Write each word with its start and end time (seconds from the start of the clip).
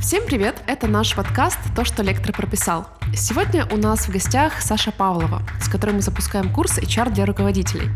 Всем 0.00 0.24
привет! 0.24 0.62
Это 0.66 0.86
наш 0.86 1.14
подкаст 1.14 1.58
«То, 1.76 1.84
что 1.84 2.02
лектор 2.02 2.34
прописал». 2.34 2.86
Сегодня 3.14 3.66
у 3.66 3.76
нас 3.76 4.08
в 4.08 4.10
гостях 4.10 4.62
Саша 4.62 4.92
Павлова, 4.92 5.42
с 5.60 5.68
которой 5.68 5.90
мы 5.90 6.00
запускаем 6.00 6.50
курс 6.50 6.78
HR 6.78 7.10
для 7.12 7.26
руководителей. 7.26 7.90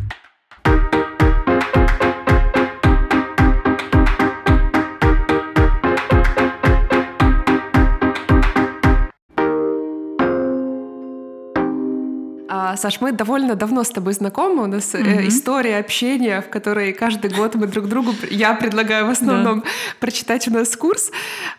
Саш, 12.76 13.00
мы 13.00 13.12
довольно 13.12 13.54
давно 13.54 13.84
с 13.84 13.90
тобой 13.90 14.12
знакомы. 14.12 14.64
У 14.64 14.66
нас 14.66 14.94
mm-hmm. 14.94 15.28
история 15.28 15.78
общения, 15.78 16.40
в 16.40 16.48
которой 16.48 16.92
каждый 16.92 17.30
год 17.30 17.54
мы 17.54 17.66
друг 17.66 17.88
другу, 17.88 18.12
я 18.30 18.54
предлагаю 18.54 19.06
в 19.06 19.10
основном 19.10 19.60
да. 19.60 19.66
прочитать 20.00 20.48
у 20.48 20.52
нас 20.52 20.76
курс. 20.76 21.10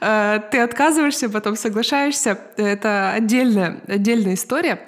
Э, 0.02 0.40
ты 0.52 0.60
отказываешься, 0.60 1.30
потом 1.30 1.56
соглашаешься. 1.56 2.40
Это 2.58 3.12
отдельная, 3.12 3.80
отдельная 3.88 4.34
история. 4.34 4.80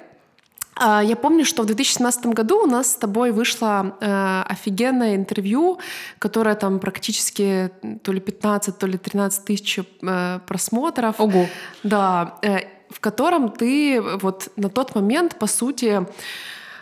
А, 0.80 1.02
я 1.02 1.16
помню, 1.16 1.44
что 1.44 1.62
в 1.62 1.66
2017 1.66 2.26
году 2.26 2.62
у 2.62 2.66
нас 2.66 2.92
с 2.92 2.96
тобой 2.96 3.32
вышло 3.32 3.96
э, 4.00 4.42
офигенное 4.46 5.16
интервью, 5.16 5.78
которое 6.18 6.54
там 6.54 6.78
практически 6.78 7.70
то 8.02 8.12
ли 8.12 8.20
15, 8.20 8.78
то 8.78 8.86
ли 8.86 8.96
13 8.96 9.44
тысяч 9.44 9.78
э, 9.78 10.40
просмотров. 10.46 11.20
Ого. 11.20 11.46
Да. 11.82 12.38
Э, 12.42 12.77
в 12.90 13.00
котором 13.00 13.50
ты 13.50 14.00
вот 14.00 14.48
на 14.56 14.68
тот 14.68 14.94
момент, 14.94 15.38
по 15.38 15.46
сути, 15.46 16.06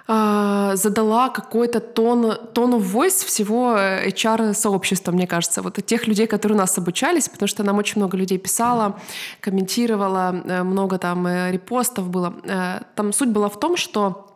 а, 0.09 0.77
задала 0.77 1.29
какой-то 1.30 1.80
тон, 1.80 2.37
тон 2.52 2.74
of 2.74 2.92
voice 2.92 3.27
всего 3.27 3.74
HR-сообщества, 3.77 5.10
мне 5.10 5.27
кажется, 5.27 5.62
вот 5.62 5.84
тех 5.84 6.06
людей, 6.06 6.29
которые 6.29 6.56
у 6.56 6.60
нас 6.60 6.79
обучались, 6.79 7.29
потому 7.29 7.48
что 7.48 7.65
нам 7.65 7.79
очень 7.79 8.01
много 8.01 8.16
людей 8.16 8.38
писало, 8.38 9.01
комментировало, 9.41 10.42
э, 10.45 10.62
много 10.62 10.98
там 10.98 11.27
э, 11.27 11.51
репостов 11.51 12.09
было. 12.09 12.34
Э, 12.45 12.82
там 12.95 13.12
суть 13.12 13.30
была 13.30 13.49
в 13.49 13.59
том, 13.59 13.77
что 13.77 14.27
Э, 14.27 14.35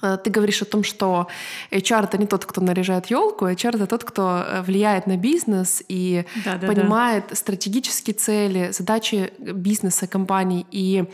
ты 0.00 0.30
говоришь 0.30 0.62
о 0.62 0.64
том, 0.64 0.84
что 0.84 1.26
HR 1.70 2.04
это 2.04 2.18
не 2.18 2.26
тот, 2.26 2.44
кто 2.46 2.60
наряжает 2.60 3.06
елку, 3.06 3.46
HR 3.46 3.76
это 3.76 3.86
тот, 3.86 4.04
кто 4.04 4.44
э, 4.46 4.62
влияет 4.62 5.06
на 5.06 5.16
бизнес 5.16 5.82
и 5.88 6.24
да, 6.44 6.56
да, 6.56 6.66
понимает 6.66 7.24
да. 7.30 7.34
стратегические 7.34 8.14
цели, 8.14 8.70
задачи 8.70 9.32
бизнеса, 9.38 10.06
компаний 10.06 10.66
и 10.70 11.04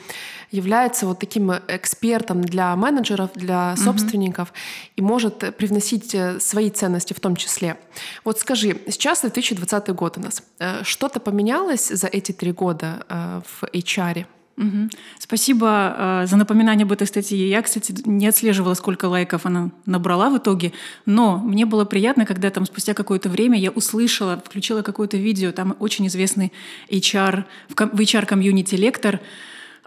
является 0.51 1.07
вот 1.07 1.19
таким 1.19 1.53
экспертом 1.69 2.43
для 2.43 2.77
менеджеров, 2.77 3.31
для 3.35 3.75
собственников 3.77 4.51
угу. 4.51 4.59
и 4.97 5.03
может 5.03 5.57
привносить 5.57 6.15
э, 6.15 6.39
свои 6.41 6.71
ценности 6.71 7.15
в 7.15 7.21
том 7.21 7.37
числе. 7.37 7.77
Вот 8.25 8.39
скажи, 8.39 8.77
сейчас 8.89 9.23
2020 9.23 9.89
год 9.91 10.19
у 10.19 10.21
нас. 10.21 10.43
Что-то 10.83 11.21
поменялось 11.21 11.89
за 11.89 12.07
эти 12.07 12.33
три 12.33 12.53
года 12.53 13.05
в 13.09 13.65
HR? 13.65 14.27
Угу. 14.57 14.89
Спасибо 15.19 15.95
э, 15.97 16.27
за 16.27 16.37
напоминание 16.37 16.85
об 16.85 16.93
этой 16.93 17.07
статье. 17.07 17.49
Я, 17.49 17.61
кстати, 17.63 17.95
не 18.05 18.27
отслеживала, 18.29 18.75
сколько 18.75 19.07
лайков 19.07 19.47
она 19.47 19.71
набрала 19.85 20.31
в 20.31 20.39
итоге, 20.39 20.73
но 21.07 21.39
мне 21.39 21.67
было 21.67 21.85
приятно, 21.85 22.25
когда 22.25 22.51
там 22.51 22.65
спустя 22.65 22.95
какое-то 22.95 23.29
время 23.29 23.59
я 23.59 23.71
услышала, 23.71 24.41
включила 24.45 24.83
какое-то 24.83 25.17
видео, 25.17 25.51
там 25.51 25.77
очень 25.81 26.07
известный 26.07 26.53
HR, 26.89 27.45
в 27.69 28.01
HR-комьюнити 28.01 28.77
лектор, 28.77 29.21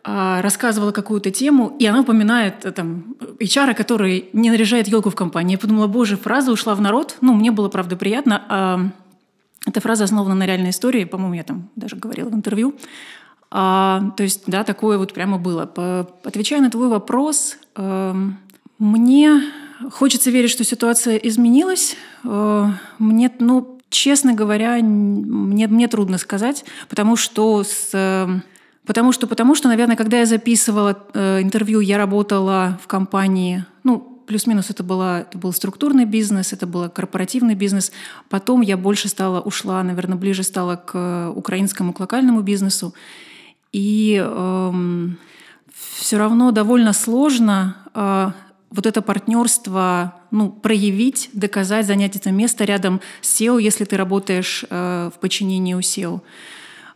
э, 0.03 0.41
рассказывала 0.41 0.91
какую-то 0.91 1.31
тему, 1.31 1.73
и 1.79 1.85
она 1.85 2.01
упоминает 2.01 2.65
э, 2.65 2.71
там, 2.71 3.15
HR, 3.39 3.73
который 3.73 4.29
не 4.33 4.49
наряжает 4.49 4.89
елку 4.89 5.09
в 5.09 5.15
компании. 5.15 5.53
Я 5.53 5.59
подумала, 5.59 5.87
боже, 5.87 6.17
фраза 6.17 6.51
ушла 6.51 6.75
в 6.75 6.81
народ. 6.81 7.15
Ну, 7.21 7.33
мне 7.33 7.51
было, 7.51 7.69
правда, 7.69 7.95
приятно. 7.95 8.43
А, 8.49 8.89
эта 9.65 9.81
фраза 9.81 10.05
основана 10.05 10.35
на 10.35 10.45
реальной 10.45 10.69
истории, 10.69 11.03
по-моему, 11.03 11.33
я 11.33 11.43
там 11.43 11.69
даже 11.75 11.95
говорила 11.95 12.29
в 12.29 12.33
интервью. 12.33 12.75
А, 13.49 14.11
то 14.17 14.23
есть, 14.23 14.43
да, 14.47 14.63
такое 14.63 14.97
вот 14.97 15.13
прямо 15.13 15.37
было. 15.37 15.65
По, 15.65 16.07
отвечая 16.23 16.61
на 16.61 16.69
твой 16.69 16.89
вопрос, 16.89 17.57
э, 17.75 18.13
мне 18.79 19.41
хочется 19.91 20.31
верить, 20.31 20.51
что 20.51 20.63
ситуация 20.63 21.15
изменилась. 21.17 21.95
Э, 22.23 22.69
мне, 22.99 23.31
ну, 23.39 23.79
честно 23.89 24.33
говоря, 24.33 24.77
мне, 24.81 25.67
мне 25.67 25.87
трудно 25.87 26.17
сказать, 26.17 26.65
потому 26.89 27.15
что 27.15 27.63
с... 27.63 27.89
Э, 27.93 28.27
потому 28.85 29.11
что, 29.11 29.27
потому 29.27 29.55
что, 29.55 29.67
наверное, 29.67 29.95
когда 29.95 30.19
я 30.19 30.25
записывала 30.25 30.97
э, 31.13 31.41
интервью, 31.41 31.79
я 31.79 31.97
работала 31.97 32.79
в 32.83 32.87
компании, 32.87 33.65
ну, 33.83 34.17
плюс-минус 34.27 34.69
это, 34.69 34.83
была, 34.83 35.21
это 35.21 35.37
был 35.37 35.53
структурный 35.53 36.05
бизнес, 36.05 36.53
это 36.53 36.67
был 36.67 36.89
корпоративный 36.89 37.55
бизнес. 37.55 37.91
Потом 38.29 38.61
я 38.61 38.77
больше 38.77 39.07
стала, 39.07 39.39
ушла, 39.39 39.81
наверное, 39.83 40.17
ближе 40.17 40.43
стала 40.43 40.75
к 40.75 41.31
украинскому, 41.33 41.93
к 41.93 41.99
локальному 41.99 42.41
бизнесу. 42.41 42.93
И 43.71 44.21
эм, 44.23 45.17
все 45.97 46.17
равно 46.17 46.51
довольно 46.51 46.93
сложно 46.93 47.77
э, 47.93 48.31
вот 48.69 48.85
это 48.85 49.01
партнерство 49.01 50.15
ну, 50.31 50.49
проявить, 50.49 51.29
доказать, 51.33 51.85
занять 51.85 52.15
это 52.15 52.31
место 52.31 52.65
рядом 52.65 53.01
с 53.21 53.39
SEO, 53.39 53.61
если 53.61 53.85
ты 53.85 53.97
работаешь 53.97 54.65
э, 54.69 55.11
в 55.13 55.19
подчинении 55.19 55.73
у 55.73 55.79
SEO. 55.79 56.21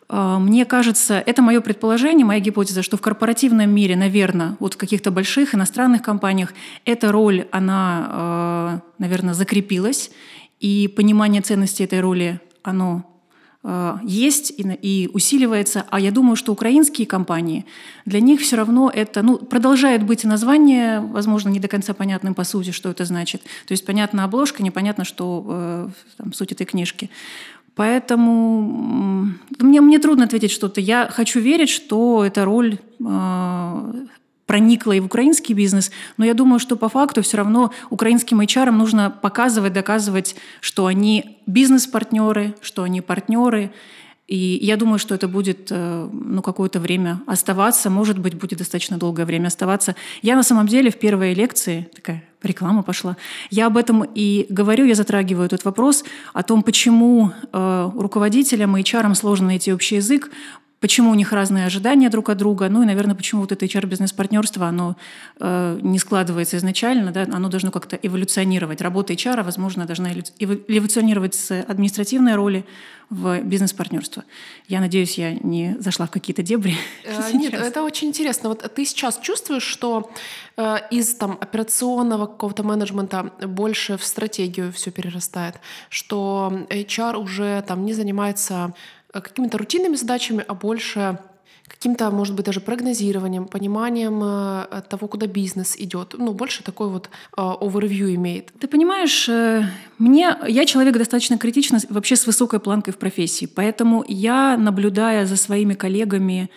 Э, 0.09 0.37
мне 0.39 0.65
кажется, 0.65 1.21
это 1.25 1.41
мое 1.41 1.61
предположение, 1.61 2.25
моя 2.25 2.39
гипотеза, 2.39 2.83
что 2.83 2.97
в 2.97 3.01
корпоративном 3.01 3.69
мире, 3.69 3.95
наверное, 3.95 4.57
вот 4.59 4.73
в 4.73 4.77
каких-то 4.77 5.11
больших 5.11 5.55
иностранных 5.55 6.01
компаниях 6.01 6.53
эта 6.85 7.11
роль, 7.11 7.47
она, 7.51 8.79
э, 8.79 8.79
наверное, 8.99 9.33
закрепилась, 9.33 10.11
и 10.59 10.87
понимание 10.87 11.41
ценности 11.41 11.83
этой 11.83 12.01
роли, 12.01 12.39
оно 12.61 13.10
есть 14.03 14.51
и, 14.57 14.63
и 14.63 15.09
усиливается. 15.13 15.85
А 15.89 15.99
я 15.99 16.11
думаю, 16.11 16.35
что 16.35 16.51
украинские 16.51 17.05
компании, 17.05 17.65
для 18.05 18.19
них 18.19 18.41
все 18.41 18.55
равно 18.55 18.91
это 18.93 19.21
ну, 19.21 19.37
продолжает 19.37 20.03
быть 20.03 20.23
название, 20.23 20.99
возможно, 20.99 21.49
не 21.49 21.59
до 21.59 21.67
конца 21.67 21.93
понятным 21.93 22.33
по 22.33 22.43
сути, 22.43 22.71
что 22.71 22.89
это 22.89 23.05
значит. 23.05 23.43
То 23.67 23.73
есть 23.73 23.85
понятна 23.85 24.23
обложка, 24.23 24.63
непонятно, 24.63 25.03
что 25.03 25.45
э, 25.47 25.89
там, 26.17 26.33
суть 26.33 26.51
этой 26.51 26.65
книжки. 26.65 27.11
Поэтому 27.75 28.61
мне, 29.59 29.81
мне 29.81 29.99
трудно 29.99 30.25
ответить 30.25 30.51
что-то. 30.51 30.81
Я 30.81 31.07
хочу 31.07 31.39
верить, 31.39 31.69
что 31.69 32.25
эта 32.25 32.45
роль 32.45 32.79
э, 32.99 33.93
проникла 34.51 34.91
и 34.91 34.99
в 34.99 35.05
украинский 35.05 35.55
бизнес, 35.55 35.91
но 36.17 36.25
я 36.25 36.33
думаю, 36.33 36.59
что 36.59 36.75
по 36.75 36.89
факту 36.89 37.21
все 37.21 37.37
равно 37.37 37.71
украинским 37.89 38.41
HR 38.41 38.71
нужно 38.71 39.09
показывать, 39.09 39.71
доказывать, 39.71 40.35
что 40.59 40.87
они 40.87 41.37
бизнес-партнеры, 41.47 42.53
что 42.61 42.83
они 42.83 42.99
партнеры, 42.99 43.71
и 44.27 44.59
я 44.61 44.75
думаю, 44.75 44.99
что 44.99 45.15
это 45.15 45.29
будет 45.29 45.71
э, 45.71 46.09
ну, 46.11 46.41
какое-то 46.41 46.81
время 46.81 47.21
оставаться, 47.27 47.89
может 47.89 48.19
быть, 48.19 48.33
будет 48.33 48.59
достаточно 48.59 48.97
долгое 48.97 49.25
время 49.25 49.47
оставаться. 49.47 49.95
Я 50.21 50.35
на 50.35 50.43
самом 50.43 50.67
деле 50.67 50.89
в 50.89 50.97
первой 50.99 51.33
лекции, 51.33 51.89
такая 51.95 52.23
реклама 52.43 52.83
пошла, 52.83 53.15
я 53.49 53.67
об 53.67 53.77
этом 53.77 54.03
и 54.03 54.47
говорю, 54.49 54.85
я 54.85 54.95
затрагиваю 54.95 55.45
этот 55.45 55.63
вопрос 55.65 56.03
о 56.33 56.43
том, 56.43 56.63
почему 56.63 57.31
э, 57.53 57.91
руководителям 57.95 58.75
и 58.75 58.81
HR 58.81 59.15
сложно 59.15 59.47
найти 59.47 59.73
общий 59.73 59.95
язык, 59.95 60.29
почему 60.81 61.11
у 61.11 61.13
них 61.13 61.31
разные 61.31 61.65
ожидания 61.65 62.09
друг 62.09 62.29
от 62.29 62.37
друга, 62.37 62.67
ну 62.67 62.81
и, 62.81 62.85
наверное, 62.85 63.15
почему 63.15 63.41
вот 63.41 63.51
это 63.51 63.65
HR-бизнес-партнерство, 63.65 64.67
оно 64.67 64.97
э, 65.39 65.79
не 65.81 65.99
складывается 65.99 66.57
изначально, 66.57 67.11
да, 67.11 67.21
оно 67.31 67.47
должно 67.47 67.71
как-то 67.71 67.95
эволюционировать. 67.95 68.81
Работа 68.81 69.13
HR, 69.13 69.43
возможно, 69.43 69.85
должна 69.85 70.11
эволюционировать 70.11 71.35
с 71.35 71.61
административной 71.61 72.35
роли 72.35 72.65
в 73.11 73.41
бизнес-партнерство. 73.41 74.23
Я 74.67 74.79
надеюсь, 74.79 75.17
я 75.17 75.33
не 75.33 75.75
зашла 75.79 76.07
в 76.07 76.11
какие-то 76.11 76.41
дебри. 76.41 76.75
Э, 77.03 77.31
нет, 77.33 77.53
это 77.53 77.83
очень 77.83 78.07
интересно. 78.07 78.49
Вот 78.49 78.73
ты 78.73 78.85
сейчас 78.85 79.19
чувствуешь, 79.19 79.63
что 79.63 80.09
э, 80.57 80.77
из 80.89 81.13
там, 81.15 81.37
операционного 81.39 82.25
какого-то 82.25 82.63
менеджмента 82.63 83.31
больше 83.45 83.97
в 83.97 84.03
стратегию 84.03 84.73
все 84.73 84.89
перерастает, 84.91 85.55
что 85.89 86.65
HR 86.69 87.17
уже 87.17 87.61
там 87.67 87.85
не 87.85 87.93
занимается 87.93 88.73
какими-то 89.19 89.57
рутинными 89.57 89.95
задачами, 89.95 90.45
а 90.47 90.53
больше 90.53 91.19
каким-то, 91.67 92.11
может 92.11 92.35
быть, 92.35 92.45
даже 92.45 92.59
прогнозированием, 92.59 93.45
пониманием 93.45 94.21
э, 94.23 94.81
того, 94.89 95.07
куда 95.07 95.27
бизнес 95.27 95.75
идет. 95.77 96.15
Ну, 96.17 96.33
больше 96.33 96.63
такой 96.63 96.89
вот 96.89 97.09
э, 97.35 97.41
overview 97.41 98.13
имеет. 98.15 98.51
Ты 98.59 98.67
понимаешь, 98.67 99.29
мне, 99.97 100.37
я 100.47 100.65
человек 100.65 100.97
достаточно 100.97 101.37
критичный, 101.37 101.79
вообще 101.89 102.15
с 102.15 102.27
высокой 102.27 102.59
планкой 102.59 102.93
в 102.93 102.97
профессии, 102.97 103.45
поэтому 103.45 104.03
я, 104.07 104.57
наблюдая 104.57 105.25
за 105.25 105.37
своими 105.37 105.73
коллегами, 105.73 106.49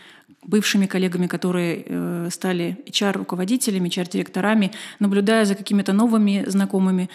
бывшими 0.47 0.87
коллегами, 0.87 1.27
которые 1.27 1.85
э, 1.87 2.29
стали 2.31 2.79
HR-руководителями, 2.87 3.89
HR-директорами, 3.89 4.73
наблюдая 5.01 5.45
за 5.45 5.55
какими-то 5.55 5.93
новыми 5.93 6.45
знакомыми, 6.47 7.09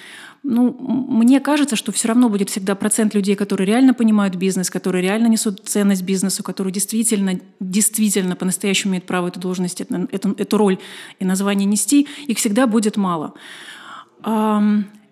ну, 0.44 0.72
мне 0.80 1.40
кажется, 1.40 1.76
что 1.76 1.92
все 1.92 2.08
равно 2.08 2.30
будет 2.30 2.50
всегда 2.50 2.76
процент 2.76 3.14
людей, 3.14 3.36
которые 3.36 3.68
реально 3.68 3.94
понимают 3.94 4.36
бизнес, 4.36 4.70
которые 4.70 5.02
реально 5.02 5.28
несут 5.28 5.62
ценность 5.66 6.04
бизнесу, 6.04 6.44
которые 6.44 6.72
действительно, 6.72 7.40
действительно 7.60 8.36
по-настоящему 8.36 8.92
имеют 8.92 9.06
право 9.06 9.28
эту 9.28 9.40
должность, 9.40 9.82
эту, 9.82 10.36
эту, 10.38 10.58
роль 10.58 10.78
и 11.20 11.26
название 11.26 11.66
нести, 11.66 12.08
их 12.28 12.38
всегда 12.38 12.68
будет 12.68 12.96
мало. 12.96 13.34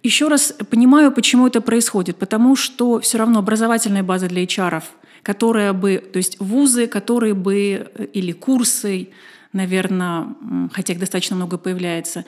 Еще 0.04 0.30
раз 0.30 0.54
понимаю, 0.70 1.12
почему 1.12 1.48
это 1.48 1.60
происходит. 1.60 2.16
Потому 2.18 2.56
что 2.56 3.02
все 3.02 3.18
равно 3.18 3.40
образовательная 3.40 4.04
база 4.04 4.28
для 4.28 4.44
HR 4.44 4.82
которая 5.28 5.74
бы, 5.74 6.02
то 6.14 6.18
есть 6.18 6.40
вузы, 6.40 6.88
которые 6.88 7.34
бы 7.34 7.54
э, 7.54 8.06
или 8.14 8.32
курсы, 8.32 9.10
наверное, 9.52 10.28
хотя 10.72 10.94
их 10.94 11.00
достаточно 11.00 11.36
много 11.36 11.58
появляется, 11.58 12.24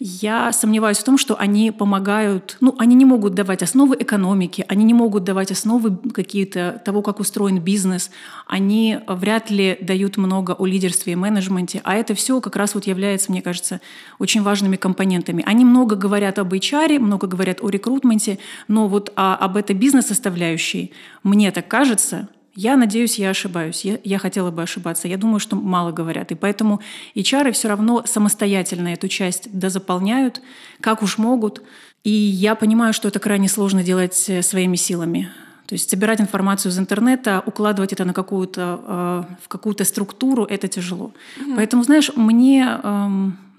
я 0.00 0.50
сомневаюсь 0.50 0.98
в 0.98 1.04
том, 1.04 1.16
что 1.16 1.38
они 1.38 1.70
помогают, 1.70 2.56
ну, 2.60 2.74
они 2.78 2.96
не 2.96 3.04
могут 3.04 3.34
давать 3.34 3.62
основы 3.62 3.96
экономики, 4.00 4.64
они 4.66 4.82
не 4.82 4.94
могут 4.94 5.22
давать 5.22 5.52
основы 5.52 5.96
какие-то 6.12 6.82
того, 6.84 7.02
как 7.02 7.20
устроен 7.20 7.60
бизнес, 7.60 8.10
они 8.48 8.98
вряд 9.06 9.48
ли 9.50 9.78
дают 9.80 10.16
много 10.16 10.52
о 10.52 10.66
лидерстве 10.66 11.12
и 11.12 11.16
менеджменте, 11.16 11.80
а 11.84 11.94
это 11.94 12.14
все 12.14 12.40
как 12.40 12.56
раз 12.56 12.74
вот 12.74 12.88
является, 12.88 13.30
мне 13.30 13.42
кажется, 13.42 13.80
очень 14.18 14.42
важными 14.42 14.74
компонентами. 14.74 15.44
Они 15.46 15.64
много 15.64 15.94
говорят 15.94 16.40
об 16.40 16.52
HR, 16.52 16.98
много 16.98 17.28
говорят 17.28 17.58
о 17.62 17.68
рекрутменте, 17.68 18.40
но 18.66 18.88
вот 18.88 19.12
а, 19.14 19.36
об 19.36 19.56
этой 19.56 19.76
бизнес-составляющей, 19.76 20.90
мне 21.22 21.52
так 21.52 21.68
кажется, 21.68 22.28
я 22.54 22.76
надеюсь, 22.76 23.18
я 23.18 23.30
ошибаюсь. 23.30 23.84
Я, 23.84 23.98
я 24.04 24.18
хотела 24.18 24.50
бы 24.50 24.62
ошибаться. 24.62 25.08
Я 25.08 25.16
думаю, 25.16 25.40
что 25.40 25.56
мало 25.56 25.92
говорят. 25.92 26.32
И 26.32 26.34
поэтому 26.34 26.80
HR 27.14 27.52
все 27.52 27.68
равно 27.68 28.02
самостоятельно 28.06 28.88
эту 28.88 29.08
часть 29.08 29.50
дозаполняют, 29.56 30.42
как 30.80 31.02
уж 31.02 31.18
могут. 31.18 31.62
И 32.02 32.10
я 32.10 32.54
понимаю, 32.54 32.92
что 32.92 33.08
это 33.08 33.18
крайне 33.18 33.48
сложно 33.48 33.82
делать 33.82 34.24
э, 34.28 34.42
своими 34.42 34.76
силами. 34.76 35.30
То 35.70 35.74
есть 35.74 35.88
собирать 35.88 36.20
информацию 36.20 36.72
из 36.72 36.78
интернета, 36.80 37.44
укладывать 37.46 37.92
это 37.92 38.04
на 38.04 38.12
какую-то, 38.12 38.80
э, 38.82 39.34
в 39.44 39.46
какую-то 39.48 39.84
структуру, 39.84 40.44
это 40.44 40.66
тяжело. 40.66 41.12
Mm-hmm. 41.38 41.54
Поэтому, 41.54 41.84
знаешь, 41.84 42.10
мне, 42.16 42.66
э, 42.82 43.08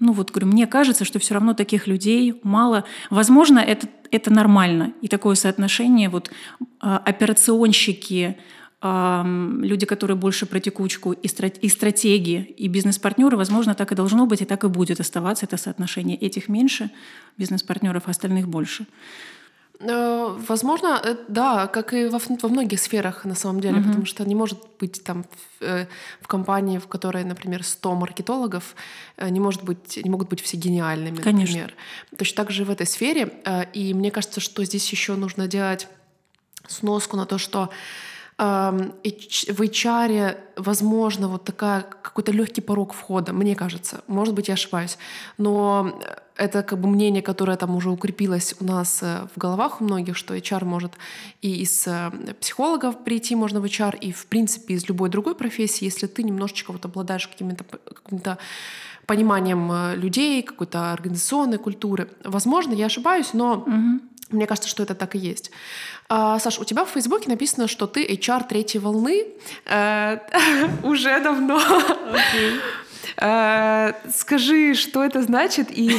ну 0.00 0.12
вот 0.12 0.30
говорю, 0.30 0.48
мне 0.48 0.66
кажется, 0.66 1.06
что 1.06 1.18
все 1.18 1.32
равно 1.32 1.54
таких 1.54 1.86
людей 1.86 2.38
мало. 2.42 2.84
Возможно, 3.08 3.60
это, 3.60 3.88
это 4.10 4.30
нормально. 4.30 4.92
И 5.00 5.08
такое 5.08 5.36
соотношение, 5.36 6.10
вот 6.10 6.30
э, 6.60 6.64
операционщики, 6.82 8.36
люди, 8.82 9.86
которые 9.86 10.16
больше 10.16 10.46
про 10.46 10.58
текучку, 10.58 11.12
и, 11.12 11.28
и 11.28 11.68
стратегии, 11.68 12.54
и 12.58 12.68
бизнес-партнеры, 12.68 13.36
возможно, 13.36 13.74
так 13.74 13.92
и 13.92 13.94
должно 13.94 14.26
быть, 14.26 14.42
и 14.42 14.44
так 14.44 14.64
и 14.64 14.68
будет 14.68 15.00
оставаться 15.00 15.46
это 15.46 15.56
соотношение. 15.56 16.16
Этих 16.16 16.48
меньше 16.48 16.90
бизнес-партнеров, 17.38 18.02
а 18.06 18.10
остальных 18.10 18.48
больше. 18.48 18.86
Э, 19.82 20.36
возможно, 20.48 21.00
э, 21.02 21.16
да, 21.28 21.66
как 21.66 21.92
и 21.92 22.06
во, 22.06 22.18
во 22.18 22.48
многих 22.48 22.80
сферах 22.80 23.24
на 23.24 23.34
самом 23.34 23.60
деле, 23.60 23.78
mm-hmm. 23.78 23.86
потому 23.86 24.06
что 24.06 24.24
не 24.24 24.34
может 24.34 24.58
быть 24.78 25.02
там 25.02 25.24
в, 25.24 25.64
э, 25.64 25.86
в 26.20 26.28
компании, 26.28 26.78
в 26.78 26.86
которой, 26.86 27.24
например, 27.24 27.64
100 27.64 27.94
маркетологов, 27.94 28.74
не, 29.18 29.40
может 29.40 29.64
быть, 29.64 30.00
не 30.02 30.10
могут 30.10 30.28
быть 30.28 30.40
все 30.40 30.56
гениальными, 30.56 31.16
Конечно. 31.16 31.56
например. 31.56 31.74
Точно 32.16 32.36
так 32.36 32.50
же 32.52 32.64
в 32.64 32.70
этой 32.70 32.86
сфере. 32.86 33.32
И 33.72 33.94
мне 33.94 34.10
кажется, 34.10 34.40
что 34.40 34.64
здесь 34.64 34.90
еще 34.90 35.14
нужно 35.14 35.48
делать 35.48 35.88
сноску 36.68 37.16
на 37.16 37.26
то, 37.26 37.38
что 37.38 37.70
в 38.38 39.60
HR, 39.60 40.36
возможно, 40.56 41.28
вот 41.28 41.44
такая 41.44 41.82
какой-то 42.02 42.32
легкий 42.32 42.60
порог 42.60 42.92
входа, 42.92 43.32
мне 43.32 43.54
кажется. 43.54 44.02
Может 44.06 44.34
быть, 44.34 44.48
я 44.48 44.54
ошибаюсь. 44.54 44.98
Но 45.38 46.00
это 46.36 46.62
как 46.62 46.80
бы 46.80 46.88
мнение, 46.88 47.22
которое 47.22 47.56
там 47.56 47.76
уже 47.76 47.90
укрепилось 47.90 48.54
у 48.60 48.64
нас 48.64 49.02
э, 49.02 49.26
в 49.34 49.38
головах 49.38 49.80
у 49.80 49.84
многих, 49.84 50.16
что 50.16 50.34
HR 50.34 50.64
может 50.64 50.92
и 51.42 51.62
из 51.62 51.86
э, 51.86 52.10
психологов 52.40 53.04
прийти 53.04 53.36
можно 53.36 53.60
в 53.60 53.64
HR, 53.64 53.98
и 53.98 54.12
в 54.12 54.26
принципе 54.26 54.74
из 54.74 54.88
любой 54.88 55.10
другой 55.10 55.34
профессии, 55.34 55.84
если 55.84 56.06
ты 56.06 56.22
немножечко 56.22 56.72
вот 56.72 56.84
обладаешь 56.84 57.28
каким-то 57.28 58.38
пониманием 59.06 59.70
э, 59.70 59.96
людей, 59.96 60.42
какой-то 60.42 60.92
организационной 60.92 61.58
культуры. 61.58 62.08
Возможно, 62.24 62.72
я 62.72 62.86
ошибаюсь, 62.86 63.34
но 63.34 63.58
угу. 63.58 64.00
Мне 64.32 64.46
кажется, 64.46 64.68
что 64.68 64.82
это 64.82 64.94
так 64.94 65.14
и 65.14 65.18
есть. 65.18 65.50
А, 66.14 66.38
Саш, 66.38 66.58
у 66.58 66.64
тебя 66.64 66.84
в 66.84 66.90
Фейсбуке 66.90 67.30
написано, 67.30 67.66
что 67.66 67.86
ты 67.86 68.04
HR 68.04 68.46
третьей 68.46 68.80
волны 68.80 69.28
э, 69.64 70.18
уже 70.82 71.18
давно. 71.20 71.58
Э, 73.16 73.94
скажи, 74.14 74.74
что 74.74 75.02
это 75.02 75.22
значит, 75.22 75.68
и 75.70 75.96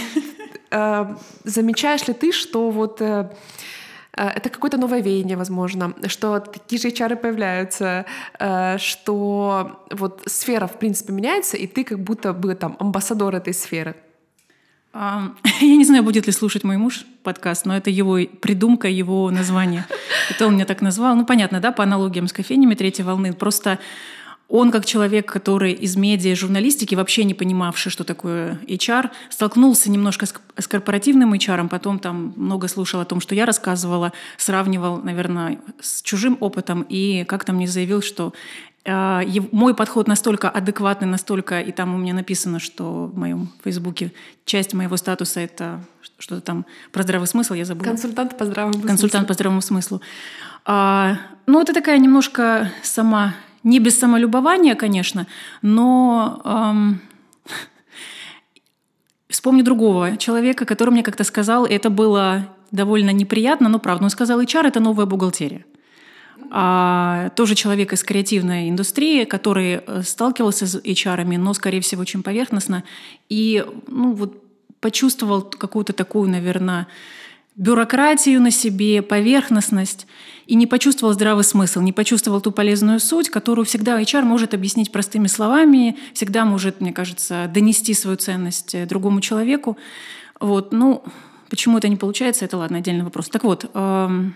э, 0.69 1.15
замечаешь 1.45 2.07
ли 2.07 2.13
ты, 2.13 2.31
что 2.31 2.69
вот 2.69 3.01
это 3.01 4.49
какое-то 4.51 4.77
новое 4.77 5.01
веяние, 5.01 5.35
возможно, 5.35 5.95
что 6.05 6.39
такие 6.39 6.79
же 6.79 6.89
HR 6.89 7.15
появляются, 7.15 8.05
что 8.77 9.81
вот 9.89 10.21
сфера, 10.27 10.67
в 10.67 10.77
принципе, 10.77 11.13
меняется, 11.13 11.57
и 11.57 11.65
ты 11.65 11.83
как 11.83 11.99
будто 11.99 12.33
бы 12.33 12.53
там 12.53 12.77
амбассадор 12.79 13.33
этой 13.33 13.55
сферы. 13.55 13.95
Я 15.61 15.75
не 15.75 15.85
знаю, 15.85 16.03
будет 16.03 16.27
ли 16.27 16.31
слушать 16.31 16.63
мой 16.63 16.77
муж 16.77 17.05
подкаст, 17.23 17.65
но 17.65 17.75
это 17.75 17.89
его 17.89 18.19
придумка, 18.41 18.87
его 18.87 19.31
название. 19.31 19.85
Это 20.29 20.45
он 20.45 20.53
меня 20.53 20.65
так 20.65 20.81
назвал. 20.81 21.15
Ну, 21.15 21.25
понятно, 21.25 21.59
да, 21.59 21.71
по 21.71 21.83
аналогиям 21.83 22.27
с 22.27 22.33
кофейнями 22.33 22.75
третьей 22.75 23.03
волны. 23.03 23.33
Просто 23.33 23.79
он, 24.47 24.71
как 24.71 24.85
человек, 24.85 25.31
который 25.31 25.73
из 25.73 25.95
медиа 25.95 26.35
журналистики, 26.35 26.93
вообще 26.93 27.23
не 27.23 27.33
понимавший, 27.33 27.91
что 27.91 28.03
такое 28.03 28.59
HR, 28.67 29.09
столкнулся 29.29 29.89
немножко 29.89 30.27
с, 30.27 30.67
корпоративным 30.67 31.33
HR, 31.33 31.69
потом 31.69 31.97
там 31.97 32.33
много 32.35 32.67
слушал 32.67 33.01
о 33.01 33.05
том, 33.05 33.19
что 33.19 33.33
я 33.33 33.47
рассказывала, 33.47 34.13
сравнивал, 34.37 35.01
наверное, 35.01 35.59
с 35.81 36.03
чужим 36.03 36.37
опытом, 36.39 36.85
и 36.87 37.23
как-то 37.23 37.51
мне 37.51 37.67
заявил, 37.67 38.03
что 38.03 38.33
мой 38.85 39.73
подход 39.75 40.07
настолько 40.07 40.49
адекватный, 40.49 41.07
настолько, 41.07 41.61
и 41.61 41.71
там 41.71 41.95
у 41.95 41.97
меня 41.97 42.13
написано, 42.13 42.59
что 42.59 43.05
в 43.05 43.17
моем 43.17 43.49
Фейсбуке 43.63 44.11
часть 44.45 44.73
моего 44.73 44.97
статуса— 44.97 45.39
это 45.41 45.79
что-то 46.19 46.41
там 46.41 46.65
про 46.91 47.03
здравый 47.03 47.27
смысл, 47.27 47.53
я 47.53 47.65
забыла. 47.65 47.85
Консультант 47.85 48.37
по 48.37 48.45
здравому 48.45 48.73
смыслу. 48.73 48.87
Консультант 48.87 49.27
по 49.27 49.33
здравому 49.33 49.61
смыслу. 49.61 50.01
А, 50.65 51.17
ну, 51.45 51.61
это 51.61 51.73
такая 51.73 51.97
немножко 51.97 52.71
сама... 52.81 53.35
Не 53.63 53.79
без 53.79 53.97
самолюбования, 53.97 54.75
конечно, 54.75 55.25
но... 55.61 56.41
Эм, 56.43 57.01
вспомню 59.29 59.63
другого 59.63 60.17
человека, 60.17 60.65
который 60.65 60.89
мне 60.89 61.03
как-то 61.03 61.23
сказал, 61.23 61.65
и 61.65 61.73
это 61.73 61.89
было 61.89 62.49
довольно 62.71 63.11
неприятно, 63.11 63.69
но 63.69 63.79
правда. 63.79 64.03
Он 64.03 64.09
сказал, 64.09 64.41
HR— 64.41 64.67
это 64.67 64.81
новая 64.81 65.05
бухгалтерия 65.05 65.63
а, 66.51 67.29
тоже 67.35 67.55
человек 67.55 67.93
из 67.93 68.03
креативной 68.03 68.69
индустрии, 68.69 69.25
который 69.25 69.81
э, 69.85 70.01
сталкивался 70.03 70.67
с 70.67 70.75
HR, 70.75 71.25
но, 71.37 71.53
скорее 71.53 71.81
всего, 71.81 72.01
очень 72.01 72.21
поверхностно, 72.21 72.83
и 73.29 73.65
ну, 73.87 74.13
вот 74.13 74.43
почувствовал 74.79 75.41
какую-то 75.41 75.93
такую, 75.93 76.29
наверное, 76.29 76.87
бюрократию 77.55 78.41
на 78.41 78.51
себе, 78.51 79.01
поверхностность, 79.01 80.07
и 80.45 80.55
не 80.55 80.67
почувствовал 80.67 81.13
здравый 81.13 81.43
смысл, 81.43 81.81
не 81.81 81.93
почувствовал 81.93 82.41
ту 82.41 82.51
полезную 82.51 82.99
суть, 82.99 83.29
которую 83.29 83.65
всегда 83.65 84.01
HR 84.01 84.23
может 84.23 84.53
объяснить 84.53 84.91
простыми 84.91 85.27
словами, 85.27 85.97
всегда 86.13 86.45
может, 86.45 86.81
мне 86.81 86.91
кажется, 86.91 87.49
донести 87.53 87.93
свою 87.93 88.17
ценность 88.17 88.75
э, 88.75 88.85
другому 88.85 89.21
человеку. 89.21 89.77
Вот, 90.39 90.73
ну, 90.73 91.03
почему 91.49 91.77
это 91.77 91.87
не 91.87 91.95
получается, 91.95 92.45
это 92.45 92.57
ладно, 92.57 92.79
отдельный 92.79 93.05
вопрос. 93.05 93.29
Так 93.29 93.43
вот, 93.43 93.69
эм, 93.73 94.35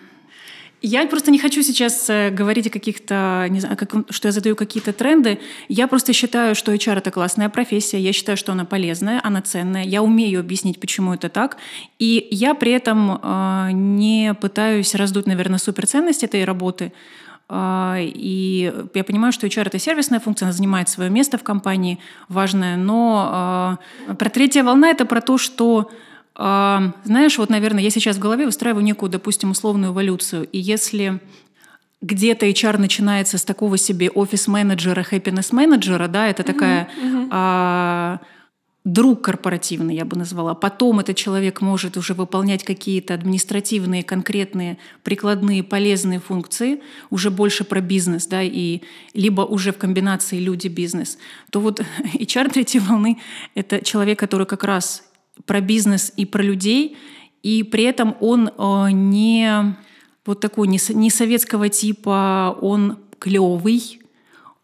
я 0.81 1.05
просто 1.07 1.31
не 1.31 1.39
хочу 1.39 1.63
сейчас 1.63 2.09
э, 2.09 2.29
говорить 2.29 2.67
о 2.67 2.69
каких-то, 2.69 3.47
не 3.49 3.59
знаю, 3.59 3.77
как, 3.77 3.93
что 4.11 4.27
я 4.27 4.31
задаю 4.31 4.55
какие-то 4.55 4.93
тренды. 4.93 5.39
Я 5.69 5.87
просто 5.87 6.13
считаю, 6.13 6.55
что 6.55 6.71
HR— 6.71 6.97
это 6.97 7.09
классная 7.09 7.49
профессия. 7.49 7.99
Я 7.99 8.13
считаю, 8.13 8.37
что 8.37 8.51
она 8.51 8.63
полезная, 8.63 9.19
она 9.23 9.41
ценная. 9.41 9.83
Я 9.83 10.03
умею 10.03 10.39
объяснить, 10.39 10.79
почему 10.79 11.13
это 11.13 11.29
так. 11.29 11.57
И 11.97 12.27
я 12.29 12.53
при 12.53 12.71
этом 12.71 13.19
э, 13.21 13.69
не 13.71 14.35
пытаюсь 14.35 14.93
раздуть, 14.93 15.25
наверное, 15.25 15.57
суперценность 15.57 16.23
этой 16.23 16.45
работы. 16.45 16.93
Э, 17.49 17.95
и 17.99 18.71
я 18.93 19.03
понимаю, 19.03 19.33
что 19.33 19.47
HR— 19.47 19.63
это 19.65 19.79
сервисная 19.79 20.19
функция, 20.19 20.45
она 20.45 20.53
занимает 20.53 20.89
свое 20.89 21.09
место 21.09 21.39
в 21.39 21.43
компании, 21.43 21.97
важное. 22.29 22.77
Но 22.77 23.79
э, 24.09 24.13
про 24.13 24.29
третья 24.29 24.63
волна— 24.63 24.89
это 24.91 25.05
про 25.05 25.21
то, 25.21 25.39
что 25.39 25.89
знаешь, 26.37 27.37
вот, 27.37 27.49
наверное, 27.49 27.83
я 27.83 27.89
сейчас 27.89 28.17
в 28.17 28.19
голове 28.19 28.45
выстраиваю 28.45 28.83
некую, 28.83 29.09
допустим, 29.09 29.51
условную 29.51 29.91
эволюцию. 29.91 30.47
И 30.51 30.59
если 30.59 31.19
где-то 32.01 32.45
HR 32.45 32.77
начинается 32.77 33.37
с 33.37 33.43
такого 33.43 33.77
себе 33.77 34.09
офис-менеджера, 34.09 35.03
happiness-менеджера, 35.09 36.07
да, 36.07 36.27
это 36.27 36.43
такая 36.43 36.89
uh-huh. 37.01 37.27
а, 37.31 38.19
друг 38.83 39.21
корпоративный, 39.21 39.95
я 39.95 40.05
бы 40.05 40.15
назвала. 40.15 40.53
Потом 40.53 40.99
этот 40.99 41.15
человек 41.15 41.59
может 41.61 41.97
уже 41.97 42.13
выполнять 42.13 42.63
какие-то 42.63 43.15
административные, 43.15 44.03
конкретные, 44.03 44.77
прикладные, 45.03 45.63
полезные 45.63 46.19
функции, 46.19 46.81
уже 47.09 47.31
больше 47.31 47.63
про 47.63 47.81
бизнес, 47.81 48.27
да, 48.27 48.43
и 48.43 48.81
либо 49.13 49.41
уже 49.41 49.73
в 49.73 49.77
комбинации 49.77 50.37
люди-бизнес. 50.37 51.17
То 51.51 51.59
вот 51.59 51.81
HR 52.13 52.51
третьей 52.51 52.79
волны— 52.79 53.19
это 53.55 53.83
человек, 53.83 54.19
который 54.19 54.45
как 54.45 54.63
раз 54.63 55.03
про 55.45 55.61
бизнес 55.61 56.13
и 56.15 56.25
про 56.25 56.41
людей, 56.41 56.97
и 57.43 57.63
при 57.63 57.83
этом 57.83 58.15
он 58.19 58.49
э, 58.49 58.87
не 58.91 59.75
вот 60.25 60.39
такой, 60.41 60.67
не, 60.67 60.79
не 60.93 61.09
советского 61.09 61.69
типа, 61.69 62.57
он 62.61 62.97
клевый, 63.19 64.01